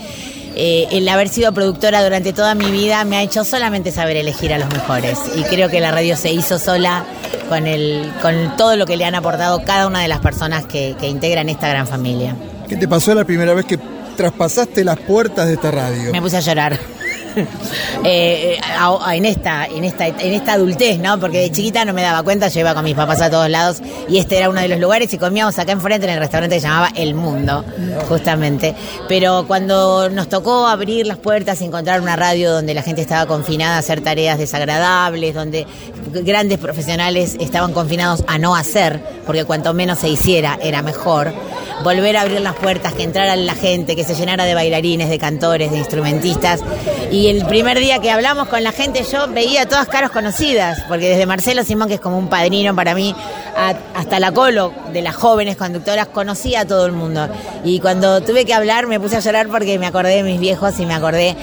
[0.54, 4.54] eh, el haber sido productora durante toda mi vida me ha hecho solamente saber elegir
[4.54, 5.18] a los mejores.
[5.36, 7.04] Y creo que la radio se hizo sola
[7.50, 10.96] con, el, con todo lo que le han aportado cada una de las personas que,
[10.98, 12.34] que integran esta gran familia.
[12.68, 13.78] ¿Qué te pasó la primera vez que
[14.16, 16.10] traspasaste las puertas de esta radio?
[16.10, 16.78] Me puse a llorar.
[18.04, 22.02] Eh, a- en esta en esta en esta adultez no porque de chiquita no me
[22.02, 24.68] daba cuenta yo iba con mis papás a todos lados y este era uno de
[24.68, 27.64] los lugares y comíamos acá enfrente en el restaurante que llamaba El Mundo
[28.08, 28.74] justamente
[29.08, 33.76] pero cuando nos tocó abrir las puertas encontrar una radio donde la gente estaba confinada
[33.76, 35.66] a hacer tareas desagradables donde
[36.12, 41.32] grandes profesionales estaban confinados a no hacer porque cuanto menos se hiciera era mejor
[41.82, 45.18] volver a abrir las puertas, que entrara la gente, que se llenara de bailarines, de
[45.18, 46.60] cantores, de instrumentistas.
[47.12, 51.08] Y el primer día que hablamos con la gente yo veía todas caras conocidas, porque
[51.08, 53.14] desde Marcelo Simón, que es como un padrino para mí,
[53.94, 57.28] hasta la colo de las jóvenes conductoras, conocía a todo el mundo.
[57.64, 60.78] Y cuando tuve que hablar me puse a llorar porque me acordé de mis viejos
[60.78, 61.36] y me acordé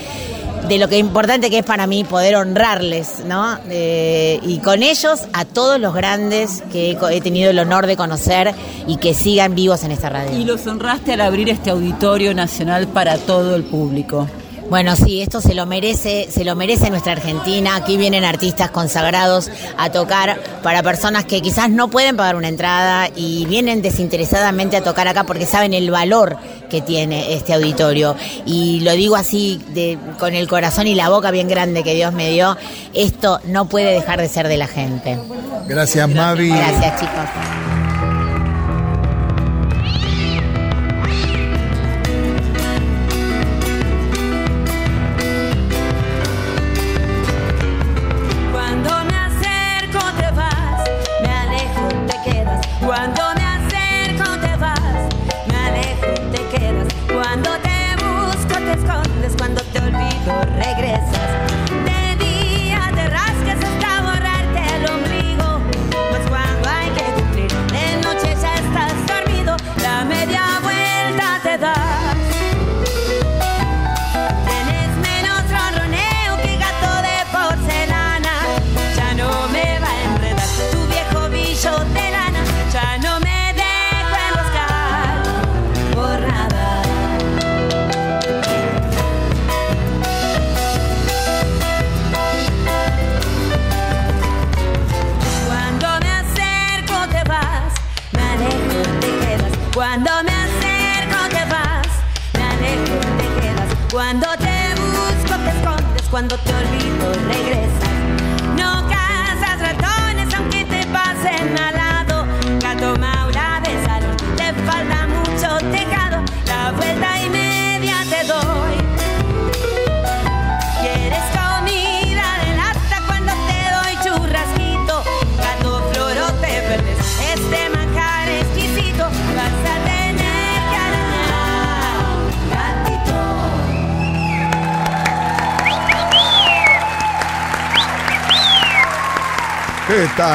[0.68, 3.58] de lo que importante que es para mí poder honrarles, ¿no?
[3.70, 8.54] Eh, y con ellos a todos los grandes que he tenido el honor de conocer
[8.88, 10.38] y que sigan vivos en esta radio.
[10.38, 14.28] y los honraste al abrir este auditorio nacional para todo el público.
[14.70, 17.76] Bueno, sí, esto se lo merece, se lo merece nuestra Argentina.
[17.76, 23.10] Aquí vienen artistas consagrados a tocar para personas que quizás no pueden pagar una entrada
[23.16, 26.38] y vienen desinteresadamente a tocar acá porque saben el valor
[26.70, 28.16] que tiene este auditorio.
[28.46, 32.14] Y lo digo así, de, con el corazón y la boca bien grande que Dios
[32.14, 32.58] me dio,
[32.94, 35.20] esto no puede dejar de ser de la gente.
[35.68, 36.50] Gracias, Mavi.
[36.50, 37.83] Gracias, chicos.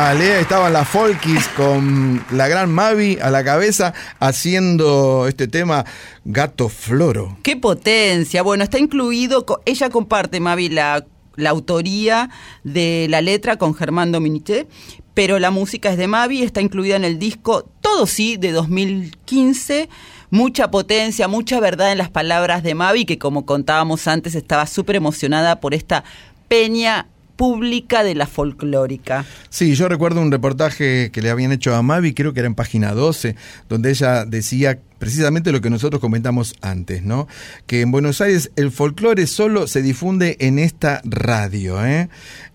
[0.08, 5.84] Estaban las Folkis con la gran Mavi a la cabeza haciendo este tema
[6.24, 7.36] Gato Floro.
[7.42, 8.42] ¡Qué potencia!
[8.42, 11.04] Bueno, está incluido, ella comparte, Mavi, la,
[11.36, 12.30] la autoría
[12.64, 14.66] de la letra con Germán Dominique,
[15.12, 19.90] pero la música es de Mavi, está incluida en el disco Todo Sí de 2015.
[20.30, 24.96] Mucha potencia, mucha verdad en las palabras de Mavi, que como contábamos antes estaba súper
[24.96, 26.02] emocionada por esta
[26.48, 27.08] peña
[27.38, 29.24] pública de la folclórica.
[29.48, 32.56] Sí, yo recuerdo un reportaje que le habían hecho a Mavi, creo que era en
[32.56, 33.36] página 12,
[33.68, 37.28] donde ella decía precisamente lo que nosotros comentamos antes, ¿no?
[37.68, 42.08] Que en Buenos Aires el folclore solo se difunde en esta radio, ¿eh?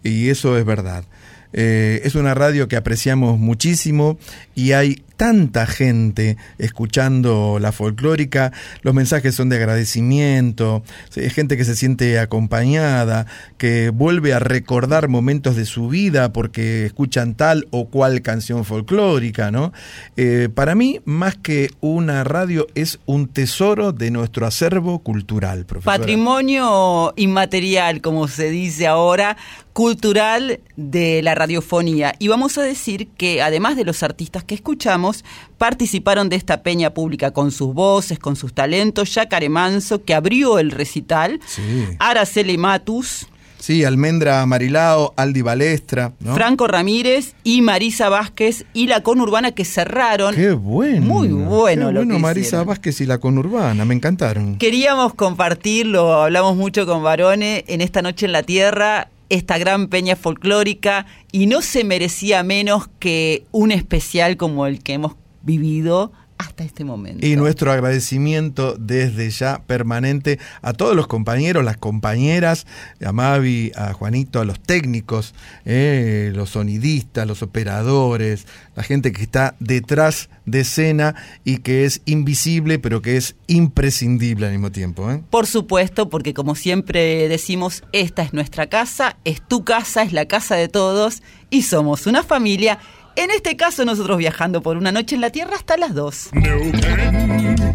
[0.04, 1.06] Y eso es verdad.
[1.54, 4.18] Eh, es una radio que apreciamos muchísimo
[4.54, 8.52] y hay tanta gente escuchando la folclórica,
[8.82, 13.26] los mensajes son de agradecimiento, sí, gente que se siente acompañada,
[13.58, 19.50] que vuelve a recordar momentos de su vida porque escuchan tal o cual canción folclórica,
[19.50, 19.72] ¿no?
[20.18, 25.66] Eh, para mí, más que una radio, es un tesoro de nuestro acervo cultural.
[25.86, 29.38] Patrimonio inmaterial, como se dice ahora,
[29.74, 32.14] cultural de la radiofonía.
[32.20, 35.13] Y vamos a decir que además de los artistas que escuchamos,
[35.58, 40.60] participaron de esta peña pública con sus voces, con sus talentos, Jacare Manso, que abrió
[40.60, 41.62] el recital, Sí.
[42.00, 43.28] Araceli Matus,
[43.60, 46.34] Sí, Almendra Marilao, Aldi Balestra, ¿no?
[46.36, 50.36] Franco Ramírez y Marisa Vázquez y la conurbana que cerraron.
[50.36, 51.00] Qué bueno.
[51.00, 52.68] Muy bueno Qué lo bueno que Marisa hicieron.
[52.68, 54.58] Vázquez y la conurbana, me encantaron.
[54.58, 60.16] Queríamos compartirlo, hablamos mucho con Varone en esta noche en la Tierra, esta gran peña
[60.16, 66.12] folclórica, y no se merecía menos que un especial como el que hemos vivido
[66.44, 67.26] hasta este momento.
[67.26, 72.68] Y nuestro agradecimiento desde ya permanente a todos los compañeros, las compañeras,
[73.04, 75.34] a Mavi, a Juanito, a los técnicos,
[75.66, 78.46] eh, los sonidistas, los operadores,
[78.76, 81.16] la gente que está detrás de escena
[81.46, 85.10] y que es invisible pero que es imprescindible al mismo tiempo.
[85.12, 85.22] ¿eh?
[85.30, 90.26] Por supuesto, porque como siempre decimos, esta es nuestra casa, es tu casa, es la
[90.26, 92.80] casa de todos y somos una familia.
[93.16, 96.30] En este caso, nosotros viajando por una noche en la Tierra hasta las dos.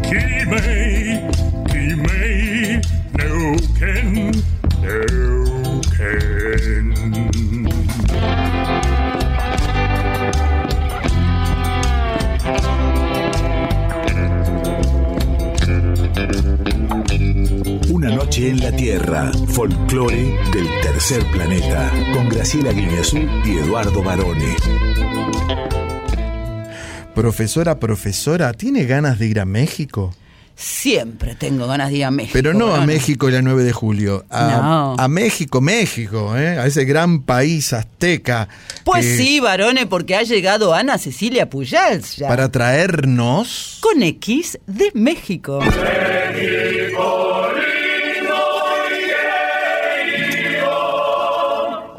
[0.09, 1.21] Kimei,
[1.71, 2.81] Kimei,
[3.13, 4.48] no Ken, no
[18.39, 24.55] noche en la Tierra, folclore del tercer planeta, con Graciela Guineazú y Eduardo Barone.
[27.13, 30.13] Profesora, profesora, ¿tiene ganas de ir a México?
[30.55, 32.33] Siempre tengo ganas de ir a México.
[32.33, 32.85] Pero no a.
[32.85, 34.95] México el 9 de julio, a, No.
[34.97, 36.57] a México, México, ¿eh?
[36.59, 38.49] a ese gran país azteca.
[38.83, 42.27] Pues que- sí, varones, porque ha llegado Ana Cecilia Pujals ya.
[42.27, 43.77] Para traernos...
[43.79, 45.59] Con X de México.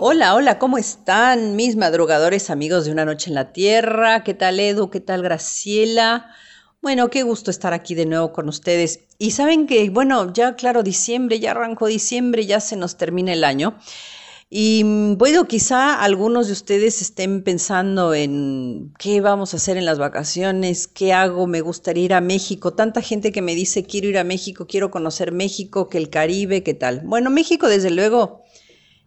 [0.03, 4.25] Hola, hola, ¿cómo están mis madrugadores amigos de Una Noche en la Tierra?
[4.25, 4.89] ¿Qué tal Edu?
[4.89, 6.35] ¿Qué tal Graciela?
[6.81, 9.01] Bueno, qué gusto estar aquí de nuevo con ustedes.
[9.19, 13.45] Y saben que, bueno, ya claro, diciembre, ya arrancó diciembre, ya se nos termina el
[13.45, 13.77] año.
[14.49, 19.85] Y mm, bueno, quizá algunos de ustedes estén pensando en qué vamos a hacer en
[19.85, 22.73] las vacaciones, qué hago, me gustaría ir a México.
[22.73, 26.63] Tanta gente que me dice quiero ir a México, quiero conocer México, que el Caribe,
[26.63, 27.03] qué tal.
[27.05, 28.41] Bueno, México desde luego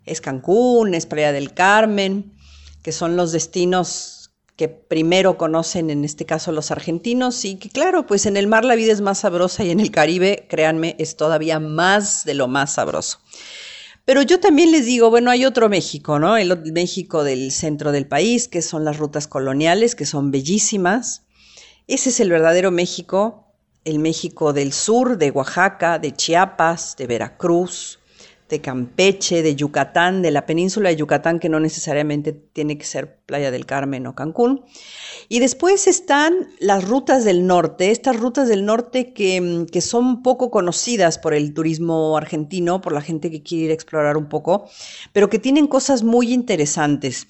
[0.06, 2.34] es Cancún, es Playa del Carmen,
[2.82, 8.06] que son los destinos que primero conocen en este caso los argentinos y que claro,
[8.06, 11.16] pues en el mar la vida es más sabrosa y en el Caribe, créanme, es
[11.16, 13.20] todavía más de lo más sabroso.
[14.06, 16.36] Pero yo también les digo, bueno, hay otro México, ¿no?
[16.36, 21.24] El México del centro del país, que son las rutas coloniales, que son bellísimas.
[21.88, 23.48] Ese es el verdadero México,
[23.86, 28.00] el México del sur, de Oaxaca, de Chiapas, de Veracruz,
[28.54, 33.18] de Campeche, de Yucatán, de la península de Yucatán, que no necesariamente tiene que ser
[33.26, 34.64] Playa del Carmen o Cancún.
[35.28, 40.52] Y después están las rutas del norte, estas rutas del norte que, que, son poco
[40.52, 44.70] conocidas por el turismo argentino, por la gente que quiere ir a explorar un poco,
[45.14, 47.28] pero que tienen cosas muy interesantes.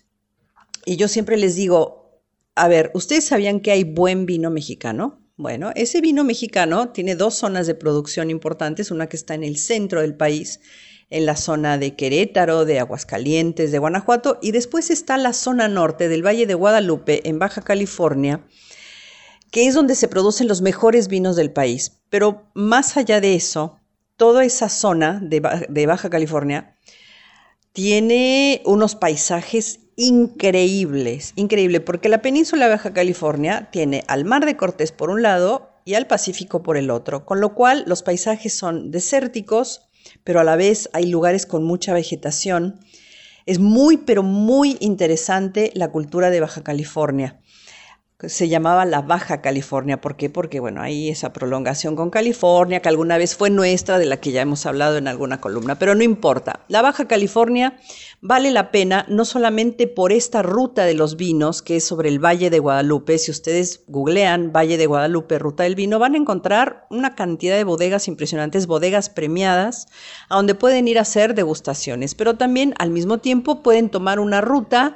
[0.85, 2.19] Y yo siempre les digo,
[2.55, 5.23] a ver, ¿ustedes sabían que hay buen vino mexicano?
[5.35, 9.57] Bueno, ese vino mexicano tiene dos zonas de producción importantes, una que está en el
[9.57, 10.59] centro del país,
[11.13, 16.09] en la zona de Querétaro, de Aguascalientes, de Guanajuato, y después está la zona norte
[16.09, 18.45] del Valle de Guadalupe, en Baja California,
[19.51, 22.01] que es donde se producen los mejores vinos del país.
[22.09, 23.77] Pero más allá de eso,
[24.17, 26.75] toda esa zona de, Baja California
[27.73, 34.57] tiene unos paisajes increíbles, increíble, porque la península de Baja California tiene al Mar de
[34.57, 38.57] Cortés por un lado y al Pacífico por el otro, con lo cual los paisajes
[38.57, 39.89] son desérticos,
[40.23, 42.79] pero a la vez hay lugares con mucha vegetación.
[43.45, 47.39] Es muy, pero muy interesante la cultura de Baja California.
[48.25, 49.99] Se llamaba la Baja California.
[49.99, 50.29] ¿Por qué?
[50.29, 54.31] Porque, bueno, hay esa prolongación con California, que alguna vez fue nuestra, de la que
[54.31, 56.61] ya hemos hablado en alguna columna, pero no importa.
[56.69, 57.77] La Baja California
[58.21, 62.23] vale la pena no solamente por esta ruta de los vinos, que es sobre el
[62.23, 63.17] Valle de Guadalupe.
[63.17, 67.65] Si ustedes googlean Valle de Guadalupe, ruta del vino, van a encontrar una cantidad de
[67.65, 69.87] bodegas impresionantes, bodegas premiadas,
[70.29, 74.39] a donde pueden ir a hacer degustaciones, pero también al mismo tiempo pueden tomar una
[74.39, 74.95] ruta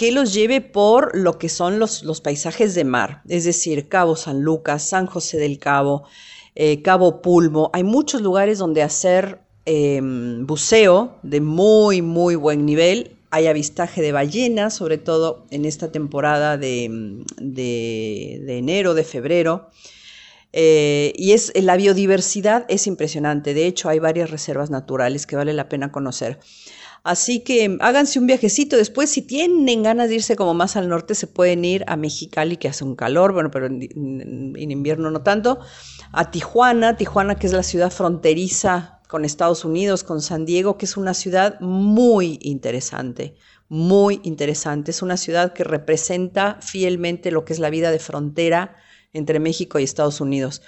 [0.00, 4.16] que los lleve por lo que son los, los paisajes de mar, es decir, Cabo
[4.16, 6.04] San Lucas, San José del Cabo,
[6.54, 7.70] eh, Cabo Pulmo.
[7.74, 13.18] Hay muchos lugares donde hacer eh, buceo de muy, muy buen nivel.
[13.30, 19.68] Hay avistaje de ballenas, sobre todo en esta temporada de, de, de enero, de febrero.
[20.54, 23.52] Eh, y es, la biodiversidad es impresionante.
[23.52, 26.40] De hecho, hay varias reservas naturales que vale la pena conocer.
[27.02, 28.76] Así que háganse un viajecito.
[28.76, 32.56] Después, si tienen ganas de irse como más al norte, se pueden ir a Mexicali,
[32.56, 35.60] que hace un calor, bueno, pero en, en, en invierno no tanto.
[36.12, 40.84] A Tijuana, Tijuana, que es la ciudad fronteriza con Estados Unidos, con San Diego, que
[40.84, 43.34] es una ciudad muy interesante,
[43.68, 44.92] muy interesante.
[44.92, 48.76] Es una ciudad que representa fielmente lo que es la vida de frontera
[49.12, 50.62] entre México y Estados Unidos.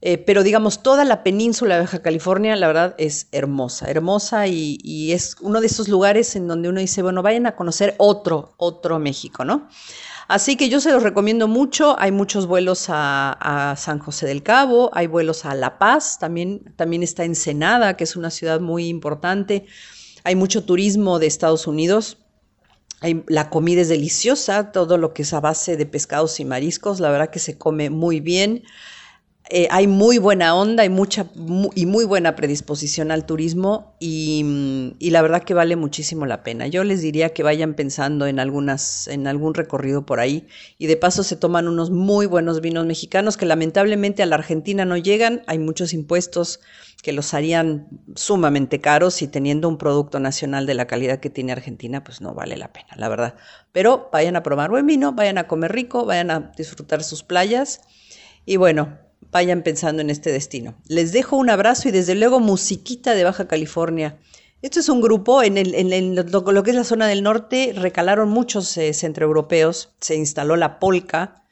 [0.00, 5.12] Eh, pero digamos, toda la península de Baja California, la verdad, es hermosa, hermosa y,
[5.12, 8.98] es uno de esos lugares en donde uno dice, bueno, vayan a conocer otro, otro
[9.00, 9.68] México, ¿no?
[10.28, 11.98] Así que yo se los recomiendo mucho.
[11.98, 17.02] Hay muchos vuelos a, San José del Cabo, hay vuelos a La Paz, también, también
[17.02, 19.64] está Ensenada, que es una ciudad muy importante.
[20.24, 22.18] Hay mucho turismo de Estados Unidos.
[23.26, 27.10] La comida es deliciosa, todo lo que es a base de pescados y mariscos, la
[27.10, 28.64] verdad que se come muy bien.
[29.50, 34.94] Eh, hay muy buena onda hay mucha, muy, y muy buena predisposición al turismo y,
[34.98, 36.66] y, la verdad que vale muchísimo la pena.
[36.66, 40.46] Yo les diría que vayan pensando en, algunas, en algún recorrido por ahí
[40.76, 44.84] y de paso se toman unos muy buenos vinos mexicanos que lamentablemente a la Argentina
[44.84, 45.42] no llegan.
[45.46, 46.60] Hay muchos impuestos
[47.02, 51.52] que los harían sumamente caros y teniendo un producto nacional de la calidad que tiene
[51.52, 53.34] Argentina, pues no vale la pena, la verdad.
[53.72, 57.80] Pero vayan a probar buen vino, vayan a comer rico, vayan a disfrutar sus playas
[58.44, 60.74] y bueno, vayan pensando en este destino.
[60.88, 64.18] Les dejo un abrazo y desde luego musiquita de Baja California.
[64.60, 65.54] Esto es un grupo, en,
[66.14, 71.44] lo, que es la zona del norte, recalaron muchos eh, centroeuropeos, se instaló la polka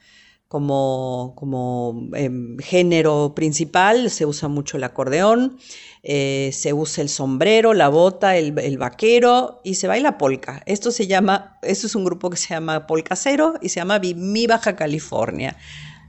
[0.49, 2.29] como, como eh,
[2.59, 5.57] género principal, se usa mucho el acordeón,
[6.03, 10.61] eh, se usa el sombrero, la bota, el, vaquero y se baila polka.
[10.65, 13.99] Esto se llama, esto es un grupo que se llama Polka Cero y se llama
[13.99, 15.57] Mi Baja California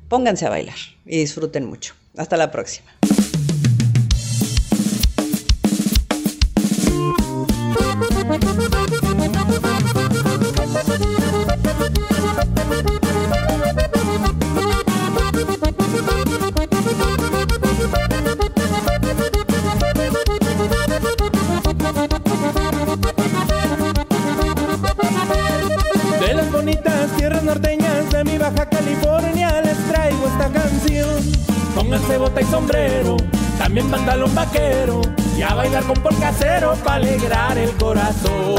[0.09, 1.94] pónganse a bailar y disfruten mucho.
[2.16, 2.90] Hasta la próxima.
[26.20, 29.47] De las bonitas tierras norteñas de mi Baja California
[30.39, 31.32] esta canción.
[31.74, 33.16] Pónganse bota y sombrero,
[33.59, 35.01] también pantalón vaquero,
[35.36, 38.56] y a bailar con por casero para alegrar el corazón.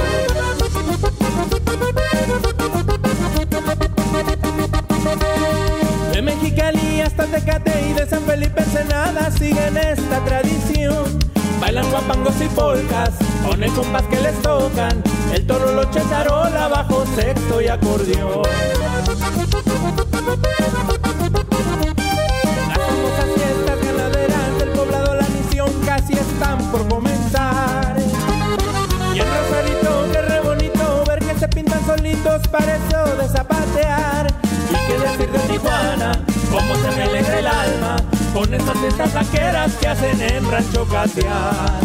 [6.13, 11.19] De Mexicali hasta Tecate y de San Felipe Ensenada siguen esta tradición.
[11.61, 13.11] Bailan guapangos y polcas
[13.45, 15.01] con el compás que les tocan.
[15.33, 18.43] El toro, lo charola, bajo sexto y acordeón.
[32.49, 32.99] Para eso.
[34.69, 36.11] Y qué decir de Tijuana,
[36.51, 37.95] cómo se me alegra el alma
[38.33, 41.79] con esas fiestas vaqueras que hacen en Rancho Catear.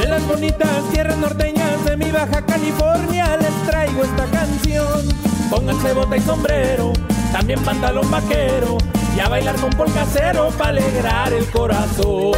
[0.00, 5.08] De las bonitas tierras norteñas de mi Baja California les traigo esta canción.
[5.50, 6.92] Pónganse bota y sombrero,
[7.32, 8.78] también pantalón vaquero,
[9.16, 12.32] y a bailar con polcasero para alegrar el corazón.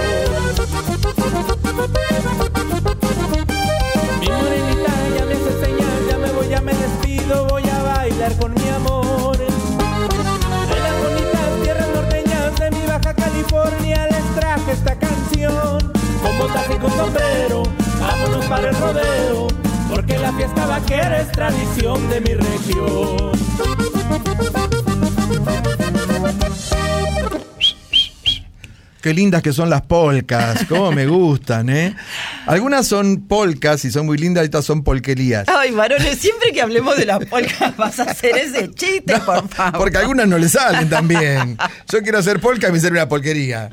[4.21, 8.37] Mi morenita ya me hace señal, ya me voy, ya me despido, voy a bailar
[8.37, 9.37] con mi amor.
[9.37, 15.93] De las bonitas tierras norteñas de mi Baja California les traje esta canción.
[16.23, 17.63] Con botas y con sombrero,
[18.15, 19.49] vámonos para el rodeo,
[19.91, 23.33] porque la fiesta vaquera es tradición de mi región.
[29.03, 31.95] Qué lindas que son las polcas, cómo me gustan, ¿eh?
[32.47, 35.47] Algunas son polcas y son muy lindas, y otras son polquerías.
[35.49, 39.79] Ay, varones, siempre que hablemos de las polcas vas a hacer ese chiste, por favor.
[39.79, 41.59] Porque algunas no le salen también.
[41.93, 43.71] Yo quiero hacer polca y me sirve una polquería.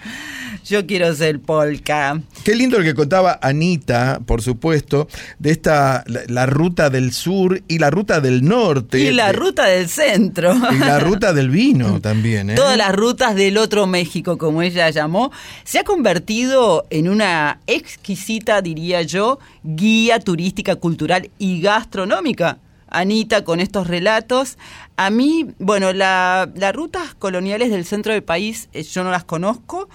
[0.66, 2.20] Yo quiero ser polka.
[2.44, 5.08] Qué lindo lo que contaba Anita, por supuesto,
[5.40, 9.00] de esta, la, la ruta del sur y la ruta del norte.
[9.00, 10.54] Y la ruta del centro.
[10.72, 12.56] Y la ruta del vino también, ¿eh?
[12.56, 15.32] Todas las rutas del otro México, como ella llamó,
[15.64, 22.58] se ha convertido en una exquisita, diría yo, guía turística, cultural y gastronómica.
[22.94, 24.58] Anita, con estos relatos.
[24.98, 29.24] A mí, bueno, la- las rutas coloniales del centro del país eh, yo no las
[29.24, 29.88] conozco.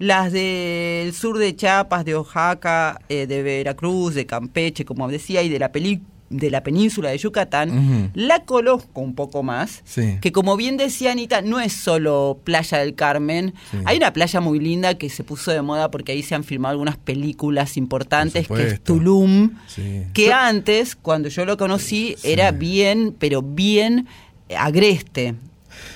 [0.00, 5.50] Las del sur de Chiapas, de Oaxaca, eh, de Veracruz, de Campeche, como decía, y
[5.50, 6.00] de la, peli-
[6.30, 9.82] de la península de Yucatán, la conozco un poco más.
[9.84, 10.16] Sí.
[10.22, 13.52] Que como bien decía Anita, no es solo Playa del Carmen.
[13.70, 13.76] Sí.
[13.84, 16.70] Hay una playa muy linda que se puso de moda porque ahí se han filmado
[16.72, 18.80] algunas películas importantes, que es.
[18.82, 20.04] Tulum, Sí.
[20.14, 24.06] que antes, cuando yo lo conocí, era bien, pero bien
[24.56, 25.34] agreste.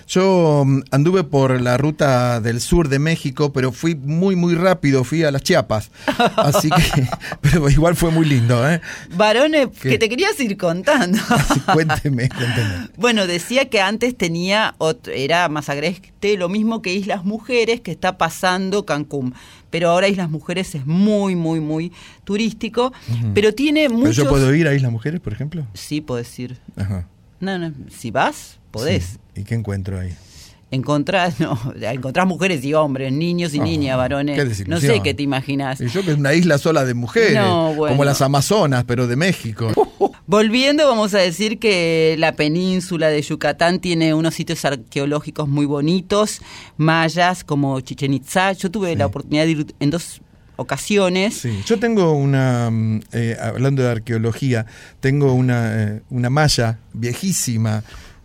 [0.06, 5.04] Yo mm, anduve por la ruta del sur de México, pero fui muy, muy rápido,
[5.04, 5.90] fui a las Chiapas.
[6.36, 7.08] Así que,
[7.40, 8.80] pero igual fue muy lindo, ¿eh?
[9.16, 9.90] Varones, ¿Qué?
[9.90, 11.18] que te querías ir contando.
[11.72, 12.88] Cuénteme, cuénteme.
[12.96, 14.74] Bueno, decía que antes tenía,
[15.12, 19.34] era más agreste, lo mismo que Islas Mujeres, que está pasando Cancún.
[19.70, 21.92] Pero ahora Islas Mujeres es muy, muy, muy
[22.22, 22.92] turístico.
[23.34, 24.16] Pero tiene ¿Pero muchos...
[24.16, 25.66] yo puedo ir a Islas Mujeres, por ejemplo?
[25.74, 26.58] Sí, podés ir.
[26.76, 27.08] Ajá.
[27.40, 29.04] No, no, si vas, podés.
[29.34, 29.40] Sí.
[29.40, 30.14] ¿Y qué encuentro ahí?
[30.70, 34.36] Encontrás, no, encontrás mujeres y hombres, niños y Ah, niñas, varones.
[34.36, 35.80] qué No sé qué te imaginas.
[35.80, 37.94] Y yo que es una isla sola de mujeres, No, bueno.
[37.94, 39.68] como las Amazonas, pero de México.
[40.26, 46.40] Volviendo, vamos a decir que la península de Yucatán tiene unos sitios arqueológicos muy bonitos,
[46.76, 48.52] mayas como Chichen Itza.
[48.52, 50.22] Yo tuve la oportunidad de ir en dos
[50.56, 51.34] ocasiones.
[51.34, 52.70] Sí, yo tengo una,
[53.12, 54.66] eh, hablando de arqueología,
[55.00, 57.84] tengo una, eh, una malla viejísima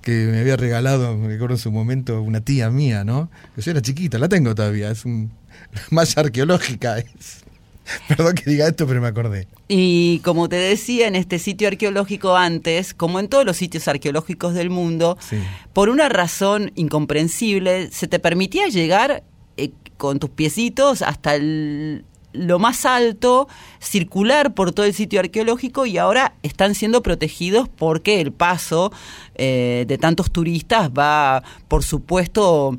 [0.09, 3.29] que me había regalado, me acuerdo en su momento, una tía mía, ¿no?
[3.55, 5.31] Que yo era chiquita, la tengo todavía, es un
[5.91, 6.97] malla arqueológica.
[6.99, 7.43] Es.
[8.07, 9.47] Perdón que diga esto, pero me acordé.
[9.67, 14.53] Y como te decía, en este sitio arqueológico antes, como en todos los sitios arqueológicos
[14.53, 15.37] del mundo, Sí.
[15.73, 19.23] por una razón incomprensible, se te permitía llegar
[19.57, 23.47] eh, con tus piecitos hasta el- lo más alto,
[23.79, 28.91] circular por todo el sitio arqueológico y ahora están siendo protegidos porque el paso
[29.35, 32.77] eh, de tantos turistas va, por supuesto,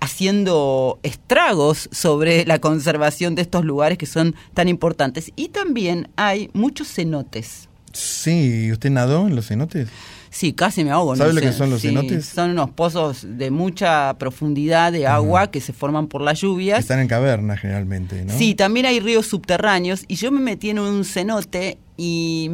[0.00, 5.30] haciendo estragos sobre la conservación de estos lugares que son tan importantes.
[5.36, 7.68] Y también hay muchos cenotes.
[7.92, 9.88] Sí, ¿usted nadó en los cenotes?
[10.30, 11.16] Sí, casi me ahogo.
[11.16, 12.24] ¿Sabe no lo que son los Sí, cenotes?
[12.26, 16.78] Son unos pozos de mucha profundidad de agua que se forman por las lluvias.
[16.78, 18.38] Están en cavernas generalmente, ¿no?
[18.38, 22.50] Sí, también hay ríos subterráneos y yo me metí en un cenote y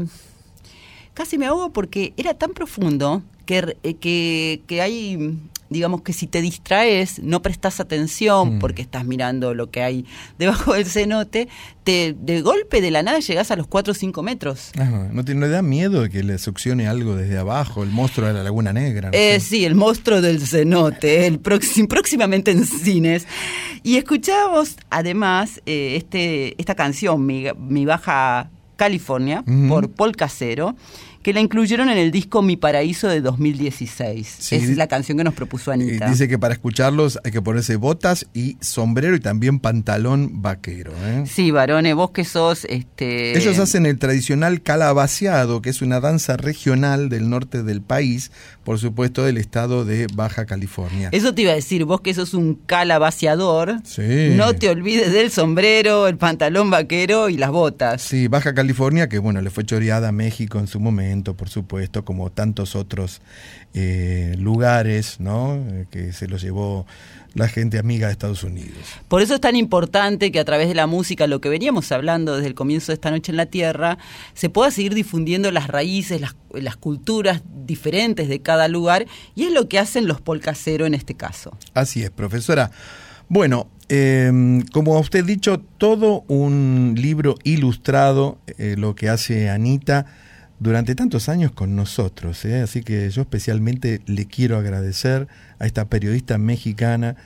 [1.12, 5.38] casi me ahogo porque era tan profundo que, eh, que, que hay,
[5.70, 8.58] digamos que si te distraes, no prestas atención Mm.
[8.58, 10.04] porque estás mirando lo que hay
[10.38, 11.48] debajo del cenote,
[11.84, 14.70] te, de golpe de la nada llegas a los 4 o 5 metros.
[14.78, 18.34] Ajá, ¿No te no da miedo que le succione algo desde abajo, el monstruo de
[18.34, 19.10] la Laguna Negra?
[19.10, 23.26] no Eh, sí, el monstruo del cenote, el próxim- próximamente en cines.
[23.82, 30.76] Y escuchábamos además eh, este, esta canción, Mi, Mi Baja California, por Paul Casero,
[31.26, 34.36] que la incluyeron en el disco Mi Paraíso de 2016.
[34.38, 36.08] Sí, es la canción que nos propuso Y Anita.
[36.08, 40.92] dice que para escucharlos hay que ponerse botas y sombrero y también pantalón vaquero.
[41.02, 41.24] ¿eh?
[41.26, 42.64] Sí, varones, vos que sos...
[42.66, 48.30] Este, Ellos hacen el tradicional calabaceado, que es una danza regional del norte del país,
[48.66, 51.08] por supuesto del estado de Baja California.
[51.12, 54.30] Eso te iba a decir, vos que sos un calabaciador, Sí.
[54.34, 58.02] no te olvides del sombrero, el pantalón vaquero y las botas.
[58.02, 62.04] Sí, Baja California, que bueno, le fue choreada a México en su momento, por supuesto,
[62.04, 63.20] como tantos otros
[63.78, 65.54] eh, lugares, ¿no?
[65.54, 66.86] Eh, que se los llevó
[67.34, 68.72] la gente amiga de Estados Unidos.
[69.08, 72.36] Por eso es tan importante que a través de la música, lo que veníamos hablando
[72.36, 73.98] desde el comienzo de esta noche en la Tierra,
[74.32, 79.52] se pueda seguir difundiendo las raíces, las, las culturas diferentes de cada lugar, y es
[79.52, 81.54] lo que hacen los polcaseros en este caso.
[81.74, 82.70] Así es, profesora.
[83.28, 90.06] Bueno, eh, como usted ha dicho, todo un libro ilustrado, eh, lo que hace Anita
[90.58, 92.44] durante tantos años con nosotros.
[92.44, 92.60] ¿eh?
[92.60, 95.28] Así que yo especialmente le quiero agradecer
[95.58, 97.16] a esta periodista mexicana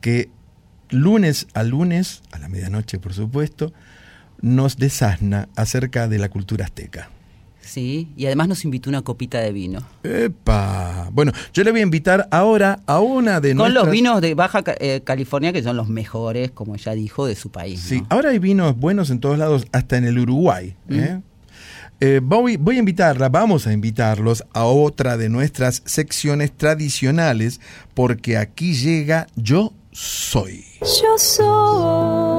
[0.00, 0.30] que
[0.90, 3.72] lunes a lunes, a la medianoche por supuesto,
[4.40, 7.10] nos desasna acerca de la cultura azteca.
[7.60, 9.80] Sí, y además nos invitó una copita de vino.
[10.02, 11.08] ¡Epa!
[11.12, 13.84] Bueno, yo le voy a invitar ahora a una de Con nuestras...
[13.84, 17.50] los vinos de Baja eh, California, que son los mejores, como ya dijo, de su
[17.50, 17.80] país.
[17.84, 17.88] ¿no?
[17.88, 20.74] Sí, ahora hay vinos buenos en todos lados, hasta en el Uruguay.
[20.90, 21.20] ¿eh?
[22.04, 27.60] Eh, voy, voy a invitarla, vamos a invitarlos a otra de nuestras secciones tradicionales,
[27.94, 30.64] porque aquí llega Yo Soy.
[30.80, 32.31] Yo soy.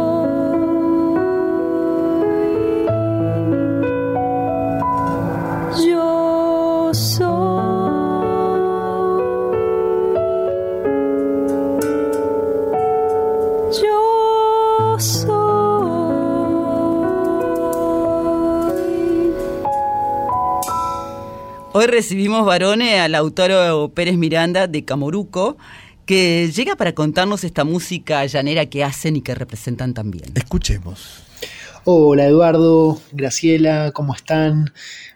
[21.73, 25.57] Hoy recibimos, varones, al autor Pérez Miranda de Camoruco,
[26.05, 30.25] que llega para contarnos esta música llanera que hacen y que representan también.
[30.35, 31.23] Escuchemos.
[31.85, 34.71] Hola Eduardo, Graciela, ¿cómo están?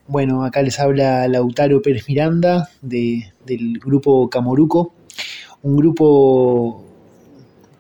[0.08, 4.94] Bueno, acá les habla Lautaro Pérez Miranda de- del grupo Camoruco,
[5.62, 6.84] un grupo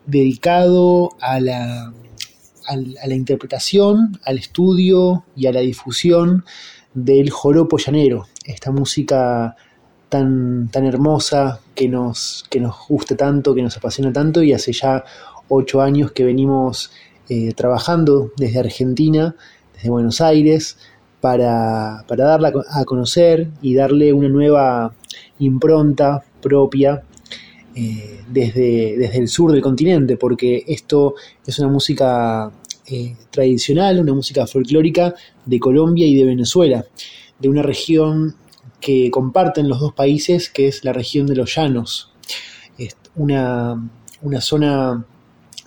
[0.06, 1.91] dedicado a la,
[2.68, 6.45] a la interpretación, al estudio y a la difusión
[6.98, 9.56] del joropo llanero, esta música
[10.10, 14.74] tan, tan hermosa que nos, que nos gusta tanto, que nos apasiona tanto y hace
[14.74, 15.03] ya
[15.48, 16.90] ocho años que venimos
[17.30, 19.36] eh, trabajando desde Argentina,
[19.76, 20.80] desde Buenos Aires,
[21.22, 24.95] para, para darla a conocer y darle una nueva
[25.38, 27.03] impronta propia
[27.76, 31.14] eh, desde, desde el sur del continente, porque esto
[31.45, 32.52] es una música
[32.90, 35.14] eh, tradicional, una música folclórica
[35.46, 36.86] de Colombia y de Venezuela,
[37.40, 38.36] de una región
[38.80, 42.12] que comparten los dos países, que es la región de los llanos.
[42.78, 43.90] Es una,
[44.22, 45.06] una zona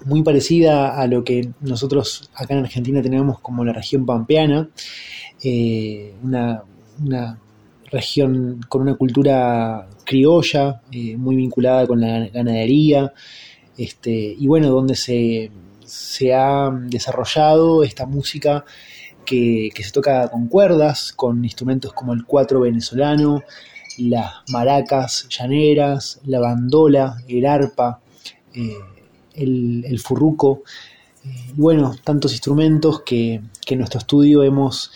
[0.05, 4.71] muy parecida a lo que nosotros acá en Argentina tenemos como la región pampeana,
[5.43, 6.63] eh, una,
[7.05, 7.39] una
[7.91, 13.13] región con una cultura criolla, eh, muy vinculada con la ganadería,
[13.77, 15.51] este, y bueno, donde se,
[15.91, 18.65] se ha desarrollado esta música
[19.25, 23.43] que, se toca con cuerdas, con instrumentos como el cuatro venezolano,
[23.99, 28.01] las maracas llaneras, la bandola, el arpa,
[28.55, 28.75] eh,
[29.35, 30.63] el, furruco,
[31.25, 34.91] eh, y bueno, tantos instrumentos que, que en nuestro estudio hemos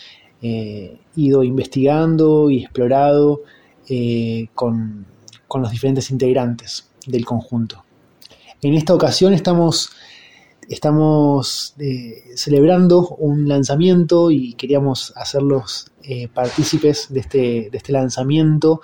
[0.47, 3.45] eh, ido investigando y explorado
[3.89, 5.07] eh, con,
[5.49, 7.83] con los diferentes integrantes del conjunto.
[8.61, 9.91] En esta ocasión estamos,
[10.69, 17.39] estamos eh, celebrando un lanzamiento y queríamos hacerlos eh, partícipes de este,
[17.71, 18.81] de este lanzamiento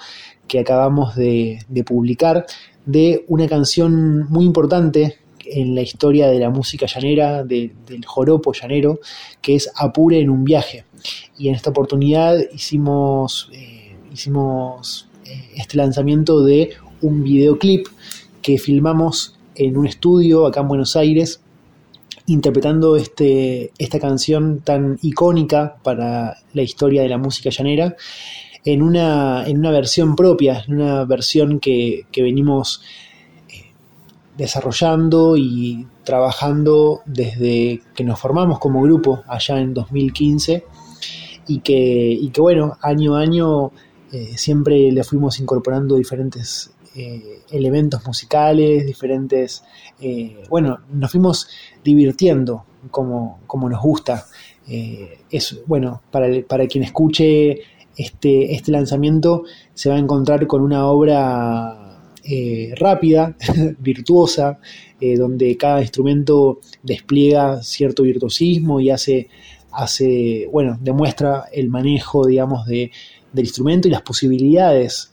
[0.49, 2.47] que acabamos de, publicar
[2.87, 8.53] de una canción muy importante en la historia de la música llanera, de- del joropo
[8.53, 9.01] llanero,
[9.41, 10.85] que es Apure en un viaje.
[11.39, 16.71] Y en esta oportunidad hicimos, eh, hicimos eh, este lanzamiento de
[17.03, 17.87] un videoclip
[18.43, 21.41] que filmamos en un estudio acá en Buenos Aires,
[22.33, 27.97] interpretando este, esta canción tan icónica para la historia de la música llanera.
[28.65, 32.83] en una, en una versión propia, en una versión que, que venimos
[33.49, 33.73] eh,
[34.37, 40.65] desarrollando y trabajando desde que nos formamos como grupo allá en 2015
[41.47, 43.73] y que, y que bueno, año a año
[44.13, 49.63] eh, siempre le fuimos incorporando diferentes eh, elementos musicales, diferentes,
[50.01, 51.49] eh, bueno, nos fuimos
[51.85, 54.27] divirtiendo como, como nos gusta.
[54.67, 57.61] Eh, es, bueno, para, para quien escuche
[57.97, 61.87] este, este lanzamiento se va a encontrar con una obra
[62.77, 63.37] rápida,
[63.79, 64.59] virtuosa,
[65.17, 69.29] donde cada instrumento despliega cierto virtuosismo y hace,
[69.73, 72.91] hace bueno, demuestra el manejo, digamos, de,
[73.33, 75.13] del instrumento y las posibilidades,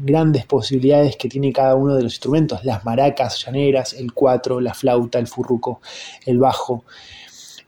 [0.00, 4.74] grandes posibilidades que tiene cada uno de los instrumentos, las maracas llaneras, el cuatro, la
[4.74, 5.80] flauta, el furruco,
[6.26, 6.84] el bajo.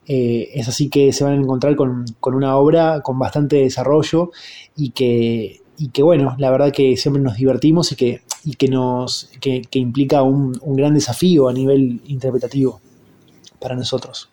[0.06, 4.30] Eh, es así que se van a encontrar con, con una obra con bastante desarrollo
[4.76, 8.68] y que, y que, bueno, la verdad que siempre nos divertimos y que, y que,
[8.68, 12.80] nos, que, que implica un, un gran desafío a nivel interpretativo
[13.60, 14.30] para nosotros.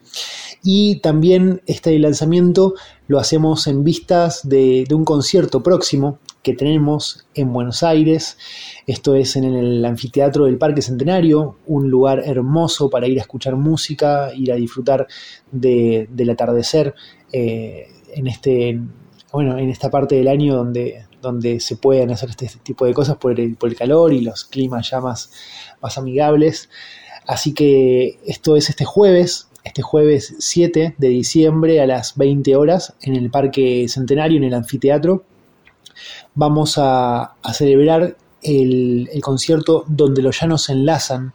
[0.63, 2.73] Y también este lanzamiento
[3.07, 8.37] lo hacemos en vistas de, de un concierto próximo que tenemos en Buenos Aires.
[8.87, 13.57] Esto es en el anfiteatro del Parque Centenario, un lugar hermoso para ir a escuchar
[13.57, 15.07] música, ir a disfrutar
[15.51, 16.95] de- del atardecer
[17.33, 18.79] eh, en este
[19.33, 23.17] bueno, en esta parte del año donde, donde se pueden hacer este tipo de cosas
[23.17, 25.31] por el, por el calor y los climas ya más,
[25.81, 26.69] más amigables.
[27.27, 32.93] Así que esto es este jueves, este jueves 7 de diciembre a las 20 horas
[33.01, 35.25] en el Parque Centenario, en el anfiteatro.
[36.35, 41.33] Vamos a, celebrar el, concierto Donde los llanos se enlazan,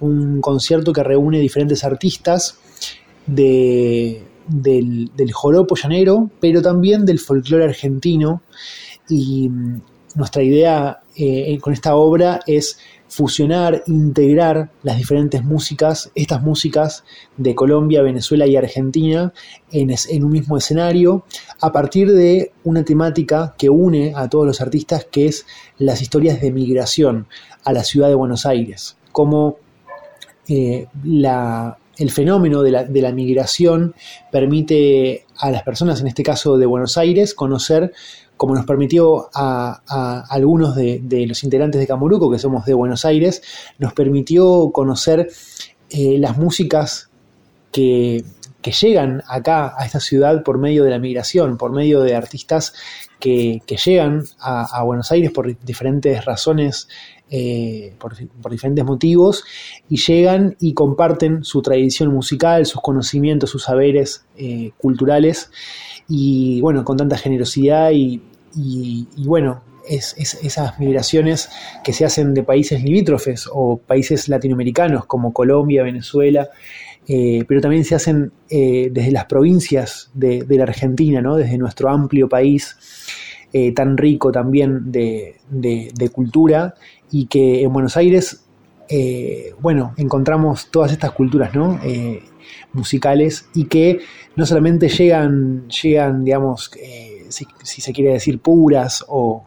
[0.00, 2.58] un concierto que reúne diferentes artistas
[3.26, 8.42] de, del, del joropo llanero, pero también del folclore argentino.
[9.08, 9.80] Y mm,
[10.16, 17.04] nuestra idea eh, con esta obra es fusionar, integrar las diferentes músicas, estas músicas
[17.36, 19.32] de Colombia, Venezuela y Argentina
[19.70, 21.24] en, un mismo escenario,
[21.60, 25.46] a partir de una temática que une a todos los artistas, que es
[25.78, 27.26] las historias de migración
[27.64, 29.58] a la ciudad de Buenos Aires, como
[30.48, 33.94] eh, el fenómeno de la migración
[34.30, 37.92] permite a las personas, en este caso de Buenos Aires, conocer,
[38.36, 43.42] como nos permitió a, algunos de, los integrantes de Camuruco, que somos de Buenos Aires,
[43.78, 45.28] nos permitió conocer
[45.90, 47.10] eh, las músicas
[47.72, 48.24] que,
[48.82, 52.74] llegan acá a esta ciudad por medio de la migración, por medio de artistas
[53.20, 56.88] que, llegan a, Buenos Aires por diferentes razones,
[57.30, 59.44] eh, por, por diferentes motivos,
[59.88, 65.52] y llegan y comparten su tradición musical, sus conocimientos, sus saberes eh, culturales,
[66.08, 68.22] y bueno, con tanta generosidad y,
[68.56, 71.48] y- bueno, es, es- esas migraciones
[71.84, 76.48] que se hacen de países limítrofes o países latinoamericanos como Colombia, Venezuela,
[77.08, 81.36] eh, pero también se hacen eh, desde las provincias de, de la Argentina, ¿no?
[81.36, 82.76] desde nuestro amplio país,
[83.52, 86.74] eh, tan rico también de, de- de cultura,
[87.10, 88.42] y que en Buenos Aires,
[89.60, 91.78] bueno, encontramos todas estas culturas ¿no?
[92.72, 94.00] Musicales y que
[94.36, 97.46] no solamente llegan, llegan digamos, eh, si,
[97.80, 99.44] se quiere decir, puras o,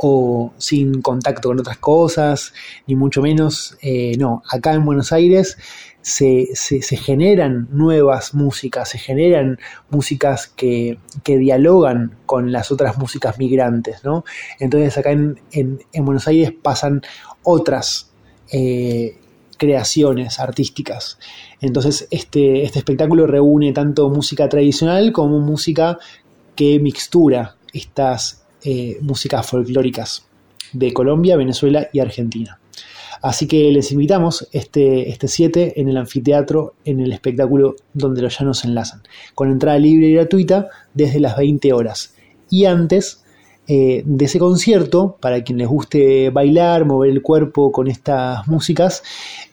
[0.00, 2.52] o sin contacto con otras cosas,
[2.86, 3.76] ni mucho menos.
[3.82, 5.58] eh, no, acá en Buenos Aires
[6.00, 9.58] se, se- generan nuevas músicas, se generan
[9.90, 14.24] músicas que, que dialogan con las otras músicas migrantes, ¿no?
[14.60, 17.02] Entonces acá en, en- en Buenos Aires pasan
[17.42, 18.12] otras
[18.52, 19.18] eh,
[19.58, 21.18] creaciones artísticas.
[21.60, 25.98] Entonces este, este espectáculo reúne tanto música tradicional como música
[26.56, 30.26] que mixtura estas eh, músicas folclóricas
[30.72, 32.58] de Colombia, Venezuela y Argentina.
[33.20, 38.38] Así que les invitamos este, este 7 en el anfiteatro, en el espectáculo donde los
[38.38, 39.02] llanos enlazan,
[39.34, 42.14] con entrada libre y gratuita desde las 20 horas.
[42.48, 43.24] Y antes
[43.70, 49.02] eh, de ese concierto, para quien les guste bailar, mover el cuerpo con estas músicas,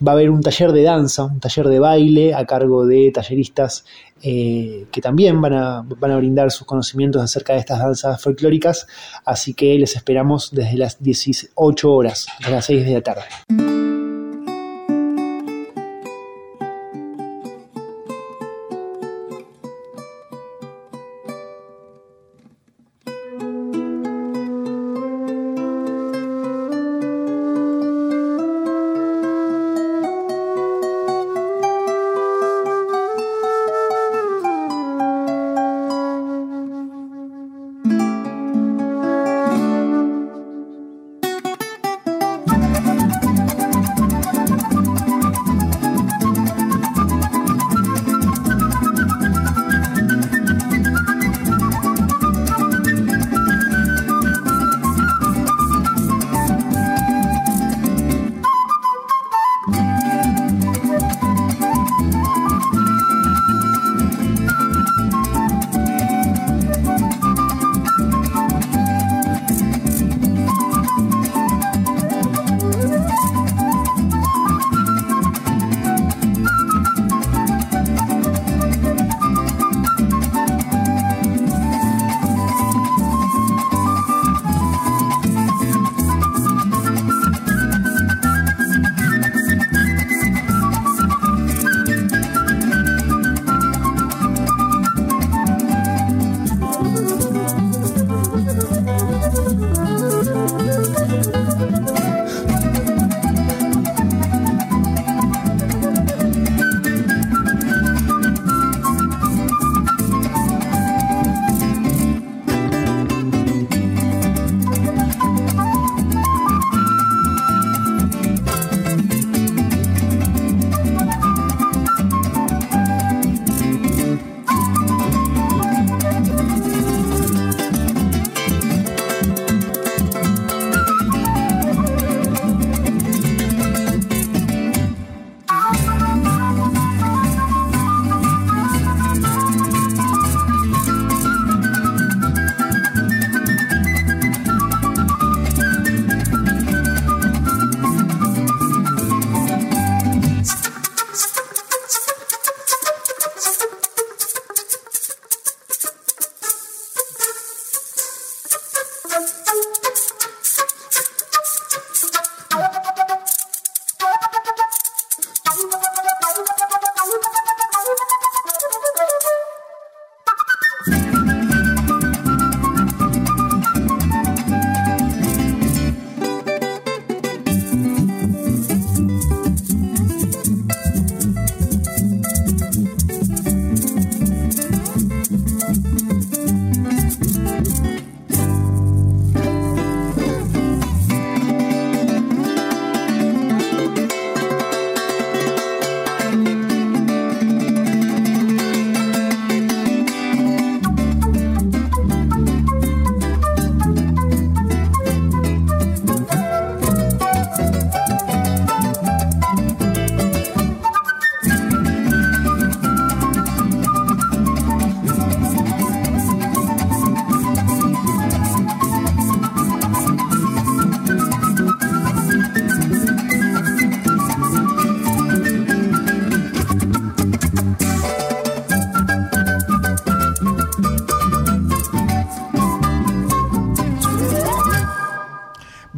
[0.04, 3.84] va a haber un taller de danza, un taller de baile a cargo de talleristas
[4.22, 8.86] eh, que también van a, van a brindar sus conocimientos acerca de estas danzas folclóricas,
[9.26, 13.95] así que les esperamos desde las 18 horas, a las 6 de la tarde.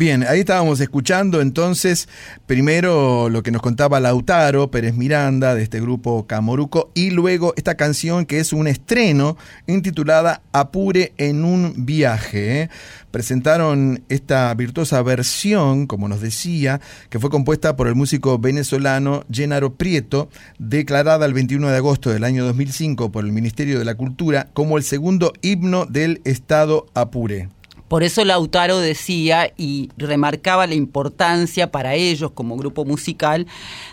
[0.08, 2.08] Bien, ahí estábamos escuchando entonces
[2.46, 7.74] primero lo que nos contaba Lautaro Pérez Miranda de este grupo Camoruco y luego esta
[7.74, 9.36] canción que es un estreno
[9.66, 12.62] intitulada Apure en un viaje.
[12.62, 12.70] ¿eh?
[13.10, 16.80] Presentaron esta virtuosa versión, como nos decía,
[17.10, 22.24] que fue compuesta por el músico venezolano Gennaro Prieto, declarada el 21 de agosto del
[22.24, 27.57] año 2005 por el Ministerio de la Cultura como el segundo himno del Estado Apure.
[27.88, 33.46] Por eso Lautaro decía y remarcaba la importancia para ellos como grupo musical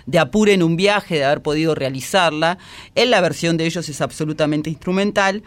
[0.05, 2.57] de Apure en un viaje, de haber podido realizarla.
[2.93, 5.43] En la versión de ellos es absolutamente instrumental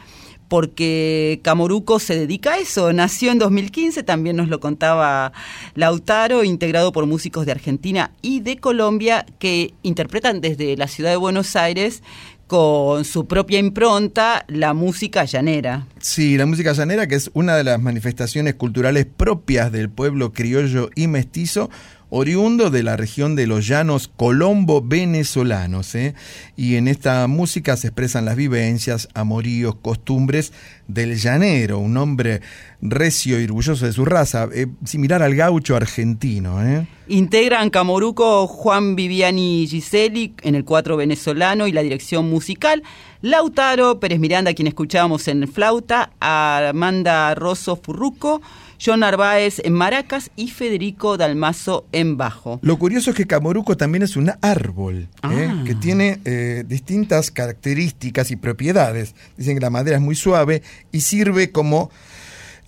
[0.48, 2.92] porque Camoruco se dedica a eso.
[2.92, 5.32] Nació en 2015, también nos lo contaba
[5.74, 11.16] Lautaro, integrado por músicos de Argentina y de Colombia que interpretan desde la ciudad de
[11.16, 12.02] Buenos Aires
[12.48, 15.86] con su propia impronta la música llanera.
[16.00, 20.88] Sí, la música llanera, que es una de las manifestaciones culturales propias del pueblo criollo
[20.96, 21.70] y mestizo,
[22.10, 25.94] oriundo de la región de los llanos colombo venezolanos.
[25.94, 26.14] ¿eh?
[26.56, 30.52] Y en esta música se expresan las vivencias, amoríos, costumbres
[30.86, 32.40] del llanero, un hombre
[32.80, 36.64] recio y orgulloso de su raza, eh, similar al gaucho argentino.
[36.64, 36.86] ¿eh?
[37.08, 42.82] Integran Camoruco Juan Viviani Giseli en el cuatro venezolano y la dirección musical.
[43.20, 48.40] Lautaro Pérez Miranda, quien escuchábamos en flauta, Amanda Rosso Furruco,
[48.84, 52.60] John Narváez en maracas y Federico Dalmazo en bajo.
[52.62, 55.50] Lo curioso es que Camoruco también es un árbol ¿eh?
[55.50, 55.62] Ah.
[55.66, 59.14] que tiene eh, distintas características y propiedades.
[59.36, 61.90] Dicen que la madera es muy suave y sirve como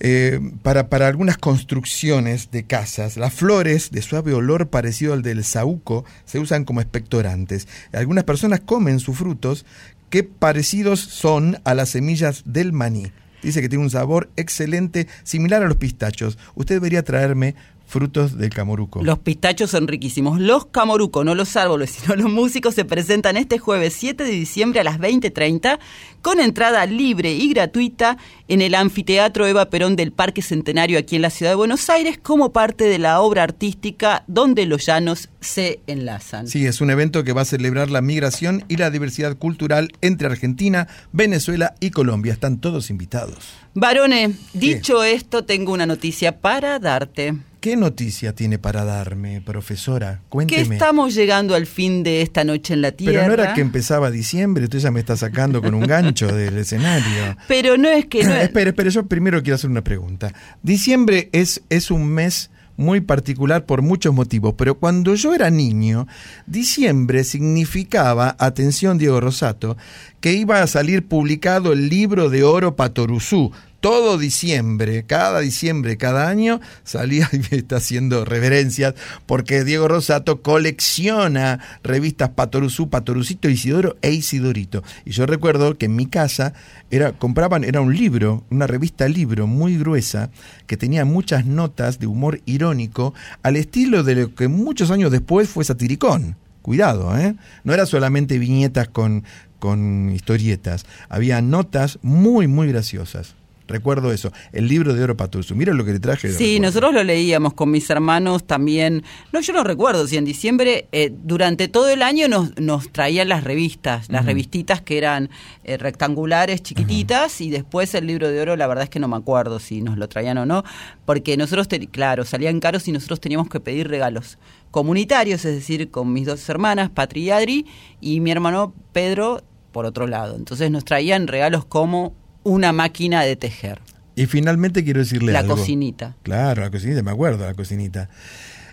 [0.01, 3.16] eh, para, para algunas construcciones de casas.
[3.16, 7.69] Las flores de suave olor parecido al del saúco se usan como expectorantes.
[7.93, 9.66] Algunas personas comen sus frutos
[10.09, 13.12] que parecidos son a las semillas del maní.
[13.43, 16.39] Dice que tiene un sabor excelente, similar a los pistachos.
[16.55, 17.55] Usted debería traerme
[17.91, 19.03] frutos del camoruco.
[19.03, 20.41] Los pistachos son riquísimos.
[20.41, 24.81] Los camorucos, no los árboles, sino los músicos se presentan este jueves 7 de diciembre
[24.81, 25.79] a las 20.30
[26.23, 28.17] con entrada libre y gratuita
[28.49, 32.19] en el anfiteatro Eva Perón del Parque Centenario aquí en la ciudad de Buenos Aires
[32.21, 36.49] como parte de la obra artística donde los llanos se enlazan.
[36.49, 40.27] Sí, es un evento que va a celebrar la migración y la diversidad cultural entre
[40.27, 42.33] Argentina, Venezuela y Colombia.
[42.33, 43.39] Están todos invitados.
[43.75, 47.35] Varones, dicho esto, tengo una noticia para darte.
[47.61, 50.23] ¿Qué noticia tiene para darme, profesora?
[50.23, 50.77] Que Cuénteme.
[50.77, 53.13] estamos llegando al fin de esta noche en la Tierra.
[53.13, 56.59] Pero no era que empezaba diciembre, usted ya me está sacando con un gancho del
[56.59, 57.37] escenario.
[57.49, 60.32] Pero no es que no es- espere, espere, yo primero quiero hacer una pregunta.
[60.62, 66.07] Diciembre es, es un mes muy particular por muchos motivos, pero cuando yo era niño,
[66.47, 69.77] diciembre significaba, atención Diego Rosato,
[70.23, 73.53] que iba a salir publicado el libro de oro Patoruzú.
[73.81, 78.94] Todo diciembre, cada diciembre, cada año, salía y me está haciendo reverencias
[79.24, 84.85] porque Diego Rosato colecciona revistas Patoruzú, Patorucito, Isidoro e Isidorito.
[85.07, 86.52] Y yo recuerdo que en mi casa
[86.90, 90.31] era, compraban, era un libro, una revista libro muy gruesa,
[90.66, 95.48] que tenía muchas notas de humor irónico, al estilo de lo que muchos años después
[95.48, 96.36] fue Satiricón.
[96.61, 97.35] Cuidado, ¿eh?
[97.65, 99.24] No era solamente viñetas con,
[99.59, 103.40] con historietas, había notas muy, muy graciosas.
[103.71, 105.55] Recuerdo eso, el libro de Oro Paturzu.
[105.55, 106.29] Mira lo que le traje.
[106.33, 106.63] Sí, recuerdo.
[106.63, 109.03] nosotros lo leíamos con mis hermanos también.
[109.33, 113.29] No, yo no recuerdo si en diciembre, eh, durante todo el año nos, nos traían
[113.29, 115.31] las revistas, las revistitas que eran
[115.65, 119.17] eh, rectangulares, chiquititas, y después el libro de oro, la verdad es que no me
[119.17, 120.65] acuerdo si nos lo traían o no,
[121.07, 124.39] porque nosotros, te- claro, salían caros y nosotros teníamos que pedir regalos
[124.71, 127.67] comunitarios, es decir, con mis dos hermanas, Patri y Adri,
[128.01, 129.43] y mi hermano Pedro
[129.73, 130.37] por otro lado.
[130.37, 133.81] Entonces nos traían regalos como una máquina de tejer.
[134.17, 135.57] Y finalmente quiero decirle La algo.
[135.57, 136.17] cocinita.
[136.23, 138.09] Claro, la cocinita, me acuerdo, la cocinita.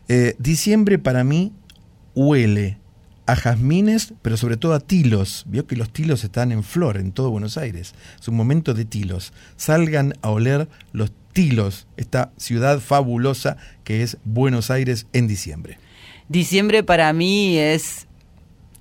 [0.08, 1.54] Eh, diciembre para mí
[2.16, 2.78] huele
[3.26, 5.44] a jazmines, pero sobre todo a tilos.
[5.48, 7.94] Vio que los tilos están en flor en todo Buenos Aires.
[8.20, 9.34] Es un momento de tilos.
[9.58, 15.78] Salgan a oler los tilos, esta ciudad fabulosa que es Buenos Aires en diciembre.
[16.30, 18.08] Diciembre para mí es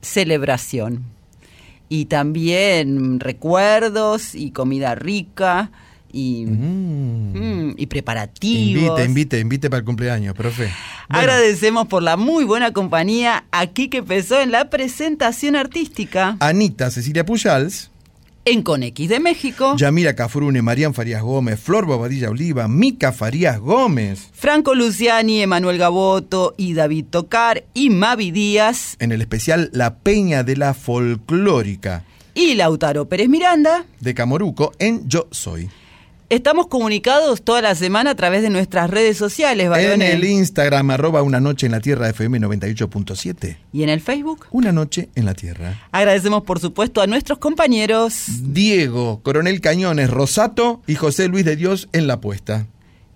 [0.01, 1.05] celebración
[1.89, 5.71] y también recuerdos y comida rica
[6.13, 8.83] y, mm, y preparativos.
[8.83, 10.71] Invite, invite, invite para el cumpleaños, profe.
[11.09, 17.25] Agradecemos por la muy buena compañía aquí que empezó en la presentación artística Anita Cecilia
[17.25, 17.91] Pujals.
[18.47, 19.75] En Conex de México.
[19.77, 24.29] Yamira Cafrune, Marían Farías Gómez, Flor Bobadilla Oliva, Mica Farías Gómez.
[24.33, 30.45] Franco Luciani, Emanuel Gaboto y David Tocar y Mavi Díaz En el especial La Peña
[30.45, 32.05] de la Folclórica
[32.35, 33.85] y Lautaro Pérez Miranda.
[34.01, 35.69] de Camoruco en Yo Soy.
[36.29, 40.13] Estamos comunicados toda la semana a través de nuestras redes sociales, En varones.
[40.13, 43.57] el Instagram, arroba una noche en la tierra FM 98.7.
[43.73, 44.47] Y en el Facebook.
[44.51, 45.79] Una noche en la tierra.
[45.93, 51.89] Agradecemos, por supuesto, a nuestros compañeros Diego, Coronel Cañones, Rosato y José Luis de Dios
[51.93, 52.67] en la puesta.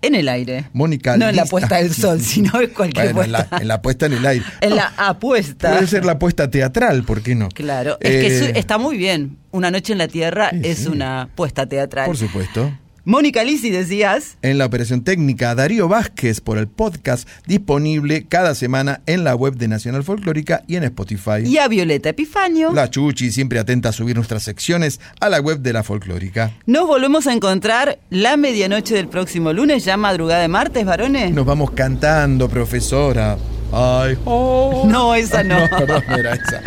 [0.03, 0.69] en el aire.
[0.71, 3.81] Mónica No en la puesta del sol, sino en cualquier Bueno, en la, en la
[3.81, 4.45] puesta en el aire.
[4.61, 5.71] En la apuesta.
[5.73, 7.49] Puede ser la puesta teatral, ¿por qué no?
[7.49, 9.37] Claro, es que Eh, su- está muy bien.
[9.51, 12.05] Una noche en la tierra es una puesta teatral.
[12.07, 12.71] Por supuesto.
[13.03, 14.37] Mónica Lisi, decías.
[14.43, 19.55] En la operación técnica, Darío Vázquez por el podcast disponible cada semana en la web
[19.55, 21.41] de Nacional Folclórica y en Spotify.
[21.43, 22.71] Y a Violeta Epifanio.
[22.71, 26.51] La Chuchi, siempre atenta a subir nuestras secciones a la web de la Folclórica.
[26.67, 31.33] Nos volvemos a encontrar la medianoche del próximo lunes, ya madrugada de martes, varones.
[31.33, 33.35] Nos vamos cantando, profesora.
[33.71, 34.85] Ay, oh.
[34.87, 35.67] No, esa no.
[35.69, 36.61] perdón, no era esa.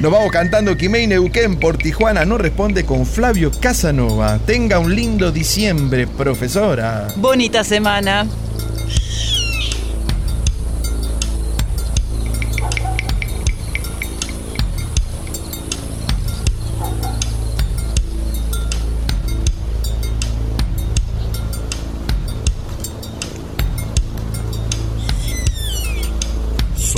[0.00, 2.24] Nos vamos cantando Quimei Neuquén por Tijuana.
[2.24, 4.38] No responde con Flavio Casanova.
[4.44, 7.06] Tenga un lindo diciembre, profesora.
[7.16, 8.26] Bonita semana.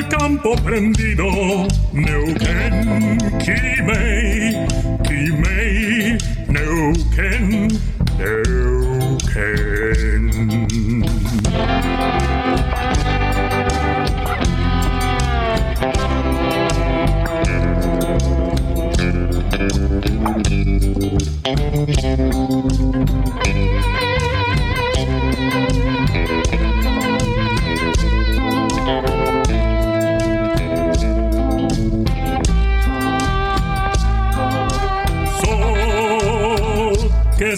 [0.00, 1.24] del campo prendido
[1.92, 3.19] Neuquén